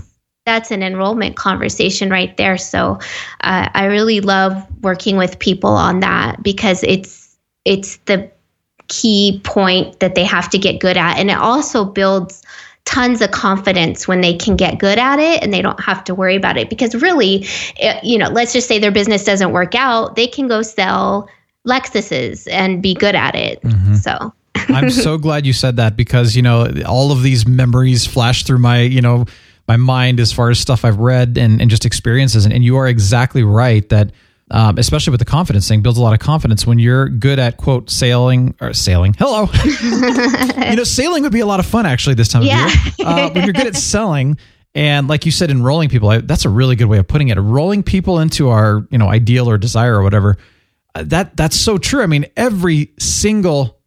That's 0.49 0.71
an 0.71 0.81
enrollment 0.81 1.35
conversation 1.35 2.09
right 2.09 2.35
there. 2.37 2.57
So, 2.57 2.99
uh, 3.41 3.69
I 3.73 3.85
really 3.85 4.19
love 4.19 4.53
working 4.81 5.15
with 5.15 5.37
people 5.37 5.69
on 5.71 5.99
that 5.99 6.41
because 6.41 6.83
it's 6.83 7.37
it's 7.65 7.97
the 8.05 8.31
key 8.87 9.39
point 9.43 9.99
that 9.99 10.15
they 10.15 10.23
have 10.23 10.49
to 10.49 10.57
get 10.57 10.79
good 10.79 10.97
at, 10.97 11.17
and 11.17 11.29
it 11.29 11.37
also 11.37 11.85
builds 11.85 12.41
tons 12.85 13.21
of 13.21 13.29
confidence 13.29 14.07
when 14.07 14.21
they 14.21 14.35
can 14.35 14.55
get 14.55 14.79
good 14.79 14.97
at 14.97 15.19
it 15.19 15.43
and 15.43 15.53
they 15.53 15.61
don't 15.61 15.79
have 15.79 16.03
to 16.05 16.15
worry 16.15 16.35
about 16.35 16.57
it. 16.57 16.69
Because 16.69 16.95
really 16.95 17.45
it, 17.77 18.03
you 18.03 18.17
know 18.17 18.29
let's 18.29 18.51
just 18.51 18.67
say 18.67 18.79
their 18.79 18.91
business 18.91 19.23
doesn't 19.23 19.51
work 19.51 19.75
out 19.75 20.15
they 20.15 20.25
can 20.25 20.47
go 20.47 20.63
sell 20.63 21.29
lexuses 21.67 22.47
and 22.51 22.81
be 22.81 22.95
good 22.95 23.15
at 23.15 23.35
it. 23.35 23.61
So. 24.01 24.33
I'm 24.69 24.89
so 24.89 25.17
glad 25.27 25.45
you 25.45 25.53
said 25.53 25.77
that 25.77 25.95
because 25.95 26.35
you 26.35 26.41
know 26.41 26.71
all 26.87 27.11
of 27.11 27.21
these 27.21 27.47
memories 27.47 28.05
flash 28.05 28.43
through 28.43 28.59
my 28.59 28.81
you 28.81 29.01
know 29.01 29.25
my 29.69 29.77
mind 29.77 30.19
as 30.19 30.33
far 30.33 30.49
as 30.49 30.59
stuff 30.59 30.83
I've 30.83 30.97
read 30.97 31.37
and, 31.37 31.61
and 31.61 31.69
just 31.69 31.85
experiences. 31.85 32.43
And, 32.43 32.53
and 32.53 32.63
you 32.63 32.75
are 32.77 32.87
exactly 32.87 33.43
right 33.43 33.87
that 33.89 34.11
um, 34.51 34.79
especially 34.79 35.11
with 35.11 35.19
the 35.19 35.25
confidence 35.25 35.67
thing 35.67 35.81
builds 35.83 35.99
a 35.99 36.01
lot 36.01 36.13
of 36.13 36.19
confidence 36.19 36.65
when 36.65 36.79
you're 36.79 37.07
good 37.07 37.37
at 37.37 37.57
quote 37.57 37.87
sailing 37.91 38.55
or 38.59 38.73
sailing. 38.73 39.13
Hello. 39.17 39.47
You 40.69 40.75
know 40.75 40.83
sailing 40.83 41.23
would 41.23 41.31
be 41.31 41.39
a 41.39 41.45
lot 41.45 41.59
of 41.59 41.65
fun 41.67 41.85
actually 41.85 42.15
this 42.15 42.27
time 42.27 42.41
Yeah. 42.43 42.65
of 42.65 42.73
year. 42.97 43.07
Uh, 43.07 43.29
when 43.31 43.43
you're 43.45 43.53
good 43.53 43.67
at 43.67 43.75
selling 43.75 44.37
and 44.75 45.07
like 45.07 45.25
you 45.25 45.31
said 45.31 45.49
enrolling 45.51 45.89
people 45.89 46.09
I, 46.09 46.17
that's 46.19 46.45
a 46.45 46.49
really 46.49 46.75
good 46.75 46.85
way 46.87 46.97
of 46.97 47.07
putting 47.07 47.29
it. 47.29 47.37
Rolling 47.37 47.83
people 47.83 48.19
into 48.19 48.49
our 48.49 48.87
you 48.89 48.97
know 48.97 49.07
ideal 49.07 49.47
or 49.49 49.57
desire 49.59 49.95
or 49.99 50.03
whatever. 50.03 50.37
Uh, 50.95 51.03
that 51.05 51.37
that's 51.37 51.55
so 51.55 51.77
true. 51.77 52.01
I 52.01 52.07
mean 52.07 52.25
every 52.35 52.91
single 52.99 53.78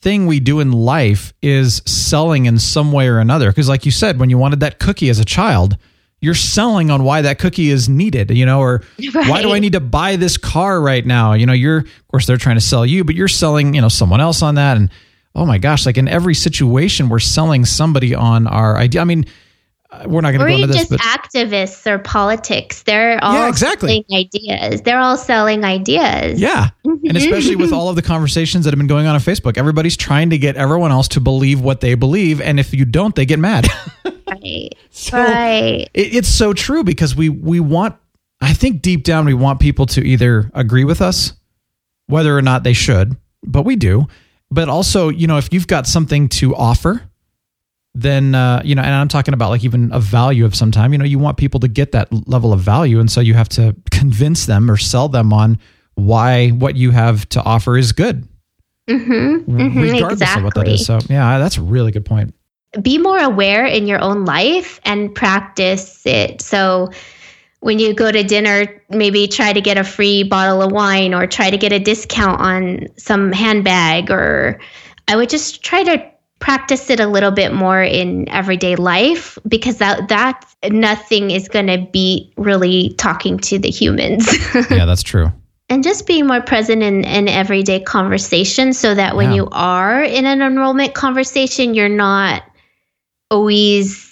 thing 0.00 0.26
we 0.26 0.40
do 0.40 0.60
in 0.60 0.72
life 0.72 1.32
is 1.42 1.82
selling 1.86 2.46
in 2.46 2.58
some 2.58 2.92
way 2.92 3.08
or 3.08 3.18
another. 3.18 3.50
Because, 3.50 3.68
like 3.68 3.84
you 3.84 3.90
said, 3.90 4.20
when 4.20 4.30
you 4.30 4.38
wanted 4.38 4.60
that 4.60 4.78
cookie 4.78 5.08
as 5.08 5.18
a 5.18 5.24
child, 5.24 5.76
you're 6.20 6.34
selling 6.34 6.90
on 6.90 7.04
why 7.04 7.22
that 7.22 7.38
cookie 7.38 7.70
is 7.70 7.88
needed, 7.88 8.30
you 8.30 8.46
know, 8.46 8.60
or 8.60 8.82
why 9.12 9.42
do 9.42 9.52
I 9.52 9.58
need 9.58 9.72
to 9.72 9.80
buy 9.80 10.16
this 10.16 10.36
car 10.36 10.80
right 10.80 11.04
now? 11.04 11.32
You 11.32 11.46
know, 11.46 11.52
you're, 11.52 11.78
of 11.78 12.08
course, 12.08 12.26
they're 12.26 12.36
trying 12.36 12.56
to 12.56 12.60
sell 12.60 12.84
you, 12.84 13.04
but 13.04 13.14
you're 13.14 13.28
selling, 13.28 13.74
you 13.74 13.80
know, 13.80 13.88
someone 13.88 14.20
else 14.20 14.42
on 14.42 14.56
that. 14.56 14.76
And 14.76 14.90
oh 15.34 15.46
my 15.46 15.58
gosh, 15.58 15.86
like 15.86 15.98
in 15.98 16.08
every 16.08 16.34
situation, 16.34 17.08
we're 17.08 17.18
selling 17.18 17.64
somebody 17.64 18.14
on 18.14 18.46
our 18.46 18.76
idea. 18.76 19.00
I 19.00 19.04
mean, 19.04 19.26
we're 20.06 20.20
not 20.20 20.32
going 20.32 20.40
to 20.40 20.46
go 20.46 20.54
into 20.54 20.66
this, 20.66 20.76
just 20.76 20.90
but 20.90 21.00
activists 21.00 21.86
or 21.86 21.98
politics 21.98 22.82
they're 22.82 23.22
all 23.22 23.34
Yeah, 23.34 23.48
exactly. 23.48 24.04
selling 24.08 24.26
ideas 24.26 24.82
they're 24.82 24.98
all 24.98 25.16
selling 25.16 25.64
ideas 25.64 26.40
Yeah. 26.40 26.68
And 26.84 27.00
mm-hmm. 27.02 27.16
especially 27.16 27.56
with 27.56 27.72
all 27.72 27.88
of 27.88 27.96
the 27.96 28.02
conversations 28.02 28.64
that 28.64 28.72
have 28.72 28.78
been 28.78 28.86
going 28.86 29.06
on 29.06 29.14
on 29.14 29.20
Facebook, 29.20 29.58
everybody's 29.58 29.96
trying 29.96 30.30
to 30.30 30.38
get 30.38 30.56
everyone 30.56 30.90
else 30.90 31.08
to 31.08 31.20
believe 31.20 31.60
what 31.60 31.80
they 31.80 31.94
believe. 31.94 32.40
And 32.40 32.58
if 32.58 32.72
you 32.72 32.84
don't, 32.84 33.14
they 33.14 33.26
get 33.26 33.38
mad. 33.38 33.66
Right. 34.28 34.74
So 34.90 35.16
right. 35.16 35.88
it, 35.94 36.14
it's 36.14 36.28
so 36.28 36.52
true 36.52 36.84
because 36.84 37.16
we 37.16 37.30
we 37.30 37.60
want 37.60 37.96
I 38.40 38.52
think 38.52 38.82
deep 38.82 39.02
down 39.02 39.24
we 39.24 39.34
want 39.34 39.58
people 39.58 39.86
to 39.86 40.06
either 40.06 40.50
agree 40.54 40.84
with 40.84 41.00
us, 41.00 41.32
whether 42.06 42.36
or 42.36 42.42
not 42.42 42.62
they 42.62 42.74
should, 42.74 43.16
but 43.42 43.64
we 43.64 43.74
do. 43.74 44.06
But 44.50 44.68
also, 44.68 45.08
you 45.08 45.26
know, 45.26 45.38
if 45.38 45.52
you've 45.52 45.66
got 45.66 45.86
something 45.86 46.28
to 46.30 46.54
offer, 46.54 47.07
then 48.00 48.34
uh, 48.34 48.62
you 48.64 48.74
know, 48.74 48.82
and 48.82 48.94
I'm 48.94 49.08
talking 49.08 49.34
about 49.34 49.50
like 49.50 49.64
even 49.64 49.90
a 49.92 50.00
value 50.00 50.44
of 50.44 50.54
some 50.54 50.70
time. 50.70 50.92
You 50.92 50.98
know, 50.98 51.04
you 51.04 51.18
want 51.18 51.36
people 51.36 51.60
to 51.60 51.68
get 51.68 51.92
that 51.92 52.08
level 52.28 52.52
of 52.52 52.60
value, 52.60 53.00
and 53.00 53.10
so 53.10 53.20
you 53.20 53.34
have 53.34 53.48
to 53.50 53.74
convince 53.90 54.46
them 54.46 54.70
or 54.70 54.76
sell 54.76 55.08
them 55.08 55.32
on 55.32 55.58
why 55.94 56.50
what 56.50 56.76
you 56.76 56.90
have 56.92 57.28
to 57.30 57.42
offer 57.42 57.76
is 57.76 57.92
good, 57.92 58.26
Mm-hmm. 58.88 59.50
mm-hmm, 59.50 59.80
regardless 59.80 60.12
exactly. 60.20 60.40
of 60.40 60.44
what 60.44 60.54
that 60.54 60.68
is. 60.68 60.86
So, 60.86 60.98
yeah, 61.10 61.38
that's 61.38 61.56
a 61.58 61.62
really 61.62 61.90
good 61.92 62.04
point. 62.06 62.34
be 62.82 62.98
more 62.98 63.18
aware 63.18 63.66
in 63.66 63.86
your 63.86 64.00
own 64.00 64.24
life 64.24 64.80
and 64.84 65.14
practice 65.14 66.06
it. 66.06 66.40
So 66.40 66.90
when 67.60 67.78
you 67.80 67.92
go 67.94 68.12
to 68.12 68.22
dinner, 68.22 68.82
maybe 68.88 69.26
try 69.26 69.52
to 69.52 69.60
get 69.60 69.76
a 69.76 69.84
free 69.84 70.22
bottle 70.22 70.62
of 70.62 70.70
wine 70.72 71.12
or 71.14 71.26
try 71.26 71.50
to 71.50 71.58
get 71.58 71.72
a 71.72 71.78
discount 71.80 72.40
on 72.40 72.86
some 72.96 73.32
handbag 73.32 74.10
or 74.10 74.60
I 75.08 75.16
would 75.16 75.28
just 75.28 75.62
try 75.64 75.82
to 75.82 76.10
practice 76.40 76.88
it 76.90 77.00
a 77.00 77.06
little 77.06 77.30
bit 77.32 77.52
more 77.52 77.82
in 77.82 78.28
everyday 78.28 78.76
life 78.76 79.38
because 79.48 79.78
that 79.78 80.08
that 80.08 80.44
nothing 80.70 81.30
is 81.30 81.48
going 81.48 81.66
to 81.66 81.78
beat 81.92 82.32
really 82.36 82.94
talking 82.98 83.38
to 83.38 83.58
the 83.58 83.70
humans. 83.70 84.26
Yeah, 84.70 84.84
that's 84.86 85.02
true. 85.02 85.32
and 85.68 85.82
just 85.84 86.06
being 86.06 86.26
more 86.26 86.40
present 86.40 86.82
in, 86.82 87.04
in 87.04 87.28
everyday 87.28 87.80
conversation 87.80 88.72
so 88.72 88.94
that 88.94 89.16
when 89.16 89.30
Yeah. 89.30 89.36
you 89.36 89.48
are 89.52 90.02
in 90.02 90.24
an 90.26 90.40
enrollment 90.40 90.94
conversation 90.94 91.74
you're 91.74 91.88
not 91.90 92.42
always 93.30 94.07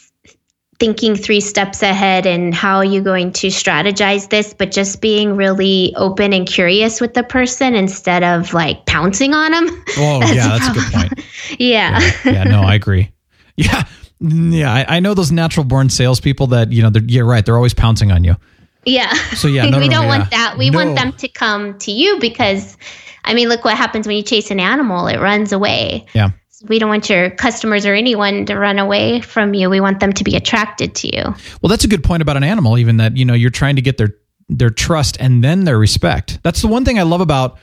thinking 0.79 1.17
three 1.17 1.41
steps 1.41 1.83
ahead 1.83 2.27
and 2.27 2.55
how 2.55 2.77
are 2.77 2.85
you 2.85 3.01
going 3.01 3.33
to 3.33 3.47
strategize 3.49 4.29
this 4.29 4.53
but 4.53 4.71
just 4.71 5.01
being 5.01 5.37
really 5.37 5.95
open 5.97 6.33
and 6.33 6.47
curious 6.47 7.01
with 7.01 7.15
the 7.15 7.23
person 7.23 7.75
instead 7.75 8.23
of 8.23 8.53
like 8.53 8.85
pouncing 8.87 9.33
on 9.35 9.53
them 9.53 9.85
Oh, 9.97 10.21
That's 10.21 10.35
yeah, 10.35 10.49
that's 10.59 10.69
a 10.69 10.73
good 10.73 10.93
point. 10.93 11.27
yeah 11.59 12.01
yeah, 12.25 12.45
no, 12.45 12.63
I 12.63 12.75
agree. 12.75 13.13
Yeah, 13.57 13.85
yeah, 14.21 14.73
I, 14.73 14.97
I 14.97 15.01
know 15.01 15.15
those 15.15 15.33
natural 15.33 15.65
born 15.65 15.89
salespeople 15.89 16.49
that 16.49 16.73
you 16.73 16.83
know. 16.83 16.91
They're, 16.91 17.03
you're 17.03 17.25
right; 17.25 17.45
they're 17.45 17.57
always 17.57 17.75
pouncing 17.75 18.13
on 18.13 18.25
you. 18.25 18.37
Yeah. 18.85 19.13
So, 19.35 19.49
yeah, 19.49 19.67
no, 19.71 19.79
we 19.79 19.89
no, 19.89 19.95
don't 19.95 20.03
no, 20.05 20.09
want 20.09 20.33
yeah. 20.33 20.39
that. 20.39 20.59
We 20.59 20.71
want 20.71 20.95
them 20.97 21.13
to 21.13 21.29
come 21.29 21.79
to 21.81 21.93
you 21.93 22.19
because, 22.21 22.77
I 23.25 23.35
mean, 23.35 23.49
look 23.49 23.65
what 23.65 23.77
happens 23.77 24.07
when 24.07 24.17
you 24.17 24.23
chase 24.23 24.51
an 24.51 24.61
animal, 24.61 25.07
it 25.09 25.19
runs 25.19 25.53
away. 25.53 26.07
Yeah, 26.15 26.31
We 26.69 26.79
don't 26.79 26.89
want 26.89 27.11
your 27.11 27.31
customers 27.31 27.85
or 27.85 27.95
anyone 27.95 28.47
to 28.47 28.57
run 28.57 28.79
away 28.79 29.21
from 29.21 29.55
you. 29.55 29.69
We 29.69 29.81
want 29.81 30.01
them 30.01 30.13
to 30.15 30.25
be 30.25 30.37
attracted 30.37 30.95
to 30.97 31.17
you. 31.17 31.23
well, 31.63 31.69
that's 31.69 31.85
a 31.85 31.89
good 31.89 32.03
point 32.03 32.23
about 32.23 32.37
an 32.37 32.45
animal. 32.45 32.79
Even 32.79 32.97
that 32.99 33.17
you 33.17 33.25
know 33.25 33.35
you're 33.35 33.51
trying 33.51 33.77
to 33.77 33.83
get 33.83 33.99
their 33.99 34.15
their 34.49 34.71
trust 34.71 35.17
and 35.21 35.43
then 35.43 35.65
their 35.65 35.79
respect. 35.79 36.39
That's 36.43 36.63
the 36.63 36.69
one 36.69 36.85
thing 36.85 36.99
I 36.99 37.03
love 37.03 37.21
about 37.21 37.59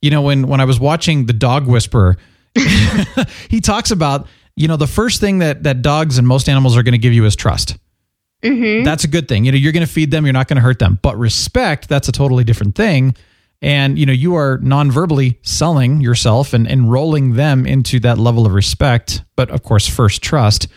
you 0.00 0.10
know 0.10 0.22
when 0.22 0.46
when 0.46 0.60
I 0.60 0.64
was 0.64 0.80
watching 0.80 1.26
the 1.26 1.32
Dog 1.32 1.66
Whisperer, 1.66 2.16
he 3.48 3.60
talks 3.60 3.90
about 3.90 4.26
you 4.56 4.68
know 4.68 4.76
the 4.76 4.86
first 4.86 5.20
thing 5.20 5.38
that 5.38 5.64
that 5.64 5.82
dogs 5.82 6.18
and 6.18 6.26
most 6.26 6.48
animals 6.48 6.76
are 6.76 6.82
going 6.82 6.92
to 6.92 6.98
give 6.98 7.12
you 7.12 7.24
is 7.24 7.36
trust. 7.36 7.76
Mm-hmm. 8.42 8.84
That's 8.84 9.04
a 9.04 9.08
good 9.08 9.26
thing. 9.26 9.44
You 9.44 9.52
know, 9.52 9.58
you're 9.58 9.72
going 9.72 9.86
to 9.86 9.92
feed 9.92 10.10
them, 10.10 10.24
you're 10.24 10.32
not 10.32 10.48
going 10.48 10.56
to 10.56 10.62
hurt 10.62 10.78
them. 10.78 10.98
But 11.02 11.18
respect, 11.18 11.88
that's 11.88 12.08
a 12.08 12.12
totally 12.12 12.44
different 12.44 12.76
thing. 12.76 13.16
And 13.60 13.98
you 13.98 14.06
know, 14.06 14.12
you 14.12 14.36
are 14.36 14.58
non-verbally 14.62 15.38
selling 15.42 16.00
yourself 16.00 16.52
and 16.52 16.66
enrolling 16.66 17.34
them 17.34 17.66
into 17.66 17.98
that 18.00 18.18
level 18.18 18.46
of 18.46 18.52
respect, 18.52 19.22
but 19.36 19.50
of 19.50 19.62
course, 19.62 19.88
first 19.88 20.22
trust. 20.22 20.68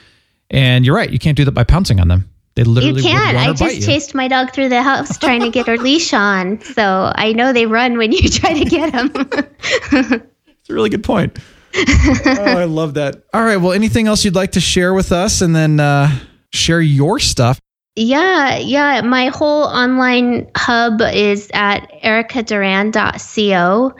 And 0.49 0.85
you're 0.85 0.95
right, 0.95 1.09
you 1.09 1.19
can't 1.19 1.37
do 1.37 1.45
that 1.45 1.51
by 1.51 1.63
pouncing 1.63 1.99
on 1.99 2.07
them. 2.07 2.29
They 2.55 2.63
literally 2.63 3.01
You 3.01 3.09
can't. 3.09 3.37
I 3.37 3.47
want 3.47 3.57
to 3.59 3.63
bite 3.63 3.75
just 3.75 3.87
chased 3.87 4.15
my 4.15 4.27
dog 4.27 4.51
through 4.51 4.69
the 4.69 4.83
house 4.83 5.17
trying 5.17 5.41
to 5.41 5.49
get 5.49 5.67
her 5.67 5.77
leash 5.77 6.13
on. 6.13 6.59
So 6.61 7.11
I 7.15 7.31
know 7.33 7.53
they 7.53 7.65
run 7.65 7.97
when 7.97 8.11
you 8.11 8.27
try 8.29 8.53
to 8.53 8.65
get 8.65 8.91
them. 8.91 9.11
It's 9.13 10.69
a 10.69 10.73
really 10.73 10.89
good 10.89 11.03
point. 11.03 11.37
oh, 11.75 12.43
I 12.45 12.65
love 12.65 12.95
that. 12.95 13.23
All 13.33 13.43
right, 13.43 13.57
well, 13.57 13.71
anything 13.71 14.07
else 14.07 14.25
you'd 14.25 14.35
like 14.35 14.51
to 14.53 14.59
share 14.61 14.93
with 14.93 15.13
us, 15.13 15.41
and 15.41 15.55
then 15.55 15.79
uh, 15.79 16.09
share 16.51 16.81
your 16.81 17.17
stuff? 17.17 17.59
Yeah, 17.95 18.57
yeah. 18.57 19.01
My 19.01 19.27
whole 19.27 19.63
online 19.63 20.49
hub 20.55 21.01
is 21.01 21.51
at 21.53 21.91
ericaduran.co. 22.01 23.93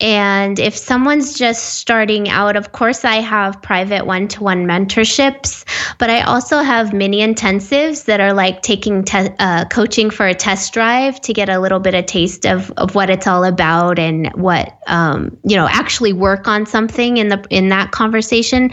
And 0.00 0.58
if 0.58 0.76
someone's 0.76 1.38
just 1.38 1.74
starting 1.74 2.28
out, 2.28 2.56
of 2.56 2.72
course, 2.72 3.04
I 3.04 3.16
have 3.16 3.62
private 3.62 4.06
one 4.06 4.26
to 4.28 4.42
one 4.42 4.66
mentorships, 4.66 5.64
but 5.98 6.10
I 6.10 6.22
also 6.22 6.58
have 6.58 6.92
mini 6.92 7.20
intensives 7.20 8.06
that 8.06 8.18
are 8.18 8.32
like 8.32 8.62
taking 8.62 9.04
te- 9.04 9.30
uh, 9.38 9.66
coaching 9.66 10.10
for 10.10 10.26
a 10.26 10.34
test 10.34 10.74
drive 10.74 11.20
to 11.20 11.32
get 11.32 11.48
a 11.48 11.60
little 11.60 11.78
bit 11.78 11.94
of 11.94 12.06
taste 12.06 12.44
of, 12.44 12.72
of 12.72 12.96
what 12.96 13.08
it's 13.08 13.28
all 13.28 13.44
about 13.44 14.00
and 14.00 14.32
what, 14.34 14.76
um, 14.88 15.38
you 15.44 15.54
know, 15.54 15.68
actually 15.70 16.12
work 16.12 16.48
on 16.48 16.66
something 16.66 17.16
in 17.18 17.28
the 17.28 17.44
in 17.50 17.68
that 17.68 17.92
conversation. 17.92 18.72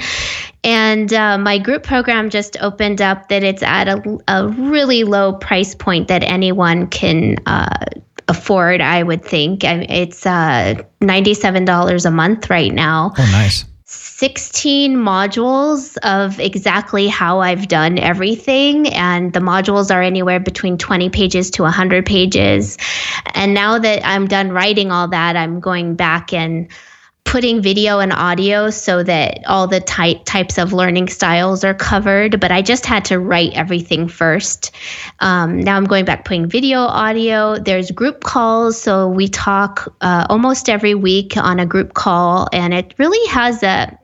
And 0.64 1.14
uh, 1.14 1.38
my 1.38 1.60
group 1.60 1.84
program 1.84 2.32
just 2.32 2.58
opened 2.62 3.00
up 3.00 3.30
that 3.30 3.44
it's 3.44 3.64
at 3.64 3.88
a, 3.88 4.18
a 4.28 4.48
really 4.48 5.04
low 5.04 5.34
price 5.34 5.76
point 5.76 6.08
that 6.08 6.24
anyone 6.24 6.88
can 6.88 7.38
uh, 7.46 7.86
afford, 8.32 8.82
I 8.82 9.04
would 9.04 9.24
think. 9.24 9.63
It's 9.63 10.26
uh, 10.26 10.82
$97 11.02 12.06
a 12.06 12.12
month 12.12 12.50
right 12.50 12.74
now. 12.74 13.13
Oh, 13.17 13.30
nice. 13.32 13.65
16 13.86 14.96
modules 14.96 15.98
of 16.04 16.39
exactly 16.39 17.08
how 17.08 17.41
I've 17.41 17.67
done 17.67 18.00
everything. 18.00 18.88
And 18.94 19.34
the 19.34 19.41
modules 19.41 19.94
are 19.94 20.02
anywhere 20.02 20.39
between 20.39 20.78
20 20.78 21.10
pages 21.10 21.52
to 21.52 21.63
100 21.63 22.06
pages. 22.06 22.78
And 23.34 23.54
now 23.54 23.78
that 23.80 24.06
I'm 24.06 24.28
done 24.28 24.52
writing 24.52 24.91
all 24.91 25.10
that, 25.10 25.36
I'm 25.36 25.60
going 25.60 25.96
back 25.96 26.32
and 26.32 26.72
putting 27.24 27.62
video 27.62 28.00
and 28.00 28.12
audio 28.12 28.70
so 28.70 29.04
that 29.04 29.40
all 29.48 29.66
the 29.66 29.80
type 29.80 30.26
types 30.26 30.58
of 30.58 30.74
learning 30.74 31.08
styles 31.08 31.64
are 31.64 31.74
covered 31.74 32.42
but 32.42 32.52
i 32.52 32.62
just 32.62 32.86
had 32.86 33.06
to 33.06 33.20
write 33.20 33.54
everything 33.54 34.08
first. 34.08 34.72
Um, 35.20 35.60
now 35.60 35.78
i'm 35.78 35.86
going 35.86 36.04
back 36.04 36.26
putting 36.26 36.48
video 36.48 36.80
audio. 36.80 37.58
There's 37.58 37.90
group 37.92 38.24
calls 38.24 38.82
so 38.82 39.08
we 39.08 39.28
talk 39.30 39.94
uh, 40.02 40.26
almost 40.30 40.68
every 40.68 40.94
week 40.94 41.38
on 41.38 41.60
a 41.60 41.66
group 41.66 41.94
call 41.94 42.50
and 42.52 42.74
it 42.74 42.94
really 42.98 43.26
has 43.30 43.64
a 43.64 43.98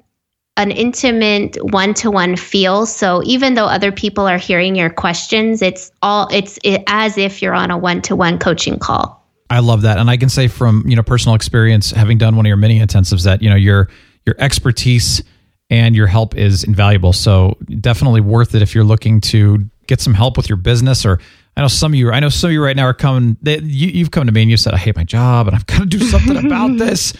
an 0.55 0.71
intimate 0.71 1.55
one-to-one 1.61 2.35
feel. 2.35 2.87
So 2.87 3.21
even 3.25 3.53
though 3.53 3.67
other 3.67 3.91
people 3.91 4.25
are 4.25 4.39
hearing 4.39 4.75
your 4.75 4.89
questions 4.89 5.61
it's 5.61 5.91
all 6.01 6.29
it's 6.31 6.59
it, 6.63 6.83
as 6.87 7.17
if 7.17 7.41
you're 7.41 7.53
on 7.53 7.71
a 7.71 7.77
one-to-one 7.77 8.39
coaching 8.39 8.79
call 8.79 9.26
I 9.49 9.59
love 9.59 9.83
that, 9.83 9.97
and 9.97 10.09
I 10.09 10.17
can 10.17 10.29
say 10.29 10.47
from 10.47 10.83
you 10.87 10.95
know 10.95 11.03
personal 11.03 11.35
experience, 11.35 11.91
having 11.91 12.17
done 12.17 12.35
one 12.35 12.45
of 12.45 12.47
your 12.47 12.57
mini 12.57 12.79
intensives, 12.79 13.23
that 13.23 13.41
you 13.41 13.49
know 13.49 13.55
your 13.55 13.89
your 14.25 14.35
expertise 14.39 15.23
and 15.69 15.95
your 15.95 16.07
help 16.07 16.35
is 16.35 16.63
invaluable. 16.63 17.13
So 17.13 17.57
definitely 17.79 18.21
worth 18.21 18.55
it 18.55 18.61
if 18.61 18.73
you're 18.73 18.83
looking 18.83 19.21
to 19.21 19.65
get 19.87 20.01
some 20.01 20.13
help 20.13 20.37
with 20.37 20.49
your 20.49 20.57
business. 20.57 21.05
Or 21.05 21.19
I 21.55 21.61
know 21.61 21.67
some 21.67 21.93
of 21.93 21.95
you, 21.95 22.11
I 22.11 22.19
know 22.19 22.29
some 22.29 22.49
of 22.49 22.53
you 22.53 22.63
right 22.63 22.75
now 22.75 22.85
are 22.85 22.93
coming. 22.93 23.37
They, 23.41 23.59
you, 23.59 23.87
you've 23.87 24.11
come 24.11 24.25
to 24.25 24.31
me 24.31 24.41
and 24.43 24.51
you 24.51 24.57
said, 24.57 24.73
"I 24.73 24.77
hate 24.77 24.95
my 24.95 25.03
job 25.03 25.47
and 25.47 25.55
I've 25.55 25.65
got 25.65 25.79
to 25.79 25.85
do 25.85 25.99
something 25.99 26.45
about 26.45 26.77
this." 26.77 27.13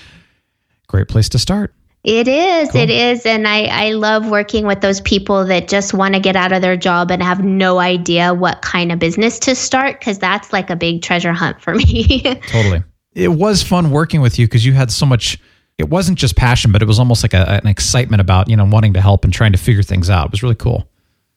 Great 0.88 1.08
place 1.08 1.30
to 1.30 1.40
start. 1.40 1.74
It 2.08 2.30
is, 2.30 2.74
it 2.74 2.90
is. 2.90 3.26
And 3.26 3.46
I, 3.46 3.66
I 3.66 3.92
love 3.92 4.30
working 4.30 4.66
with 4.66 4.80
those 4.80 5.02
people 5.02 5.44
that 5.48 5.68
just 5.68 5.94
want 5.94 6.14
to 6.14 6.22
get 6.22 6.38
out 6.38 6.54
of 6.54 6.62
their 6.62 6.78
job 6.78 7.12
and 7.12 7.22
have 7.22 7.44
no 7.44 7.80
idea 7.80 8.34
what 8.34 8.62
kind 8.62 8.94
of 8.94 9.00
business 9.00 9.38
to 9.40 9.54
start 9.56 10.00
because 10.00 10.18
that's 10.18 10.54
like 10.54 10.70
a 10.70 10.78
big 10.78 11.02
treasure 11.02 11.34
hunt 11.34 11.62
for 11.62 11.76
me. 11.76 12.22
Totally. 12.48 12.82
It 13.14 13.28
was 13.28 13.62
fun 13.62 13.92
working 13.92 14.22
with 14.22 14.40
you 14.40 14.48
because 14.48 14.66
you 14.66 14.72
had 14.72 14.90
so 14.90 15.06
much. 15.06 15.38
It 15.78 15.90
wasn't 15.90 16.18
just 16.18 16.38
passion, 16.38 16.72
but 16.72 16.82
it 16.82 16.86
was 16.86 16.98
almost 16.98 17.26
like 17.26 17.34
a, 17.34 17.60
an 17.62 17.68
excitement 17.68 18.22
about 18.22 18.50
you 18.50 18.56
know 18.56 18.64
wanting 18.64 18.94
to 18.94 19.02
help 19.02 19.26
and 19.26 19.34
trying 19.34 19.52
to 19.52 19.58
figure 19.58 19.84
things 19.84 20.10
out. 20.10 20.28
It 20.28 20.32
was 20.32 20.42
really 20.42 20.56
cool. 20.56 20.88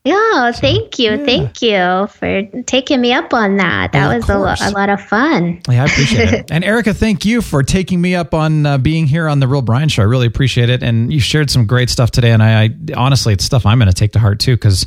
Yeah, 0.05 0.53
thank 0.53 0.99
you. 0.99 1.25
Thank 1.25 1.61
you 1.61 2.07
for 2.07 2.43
taking 2.67 3.01
me 3.01 3.13
up 3.13 3.35
on 3.35 3.59
that. 3.59 3.93
That 3.93 4.11
Of 4.11 4.29
was 4.29 4.31
a, 4.31 4.39
lo- 4.39 4.71
a 4.71 4.73
lot 4.73 4.89
of 4.89 5.01
fun. 5.01 5.61
Yeah, 5.69 5.83
I 5.83 5.87
appreciate 5.87 6.33
it. 6.33 6.51
And 6.51 6.65
Erica, 6.65 6.95
thank 6.95 7.25
you 7.25 7.43
for 7.43 7.63
taking 7.63 8.01
me 8.01 8.15
up 8.15 8.33
on 8.33 8.65
uh, 8.65 8.79
being 8.79 9.07
here 9.07 9.29
on 9.29 9.41
the 9.41 9.47
Real 9.47 9.63
Brian 9.63 9.89
Show. 9.89 10.03
I 10.03 10.07
really 10.07 10.27
appreciate 10.27 10.71
it. 10.71 10.83
And 10.83 11.13
you 11.13 11.21
shared 11.21 11.51
some 11.51 11.67
great 11.67 11.91
stuff 11.91 12.11
today. 12.11 12.31
And 12.31 12.43
I, 12.43 12.65
I 12.65 12.71
honestly, 12.97 13.35
it's 13.35 13.45
stuff 13.45 13.67
I'm 13.67 13.79
going 13.79 13.89
to 13.89 13.95
take 13.95 14.13
to 14.13 14.19
heart 14.19 14.41
too, 14.41 14.57
because 14.57 14.87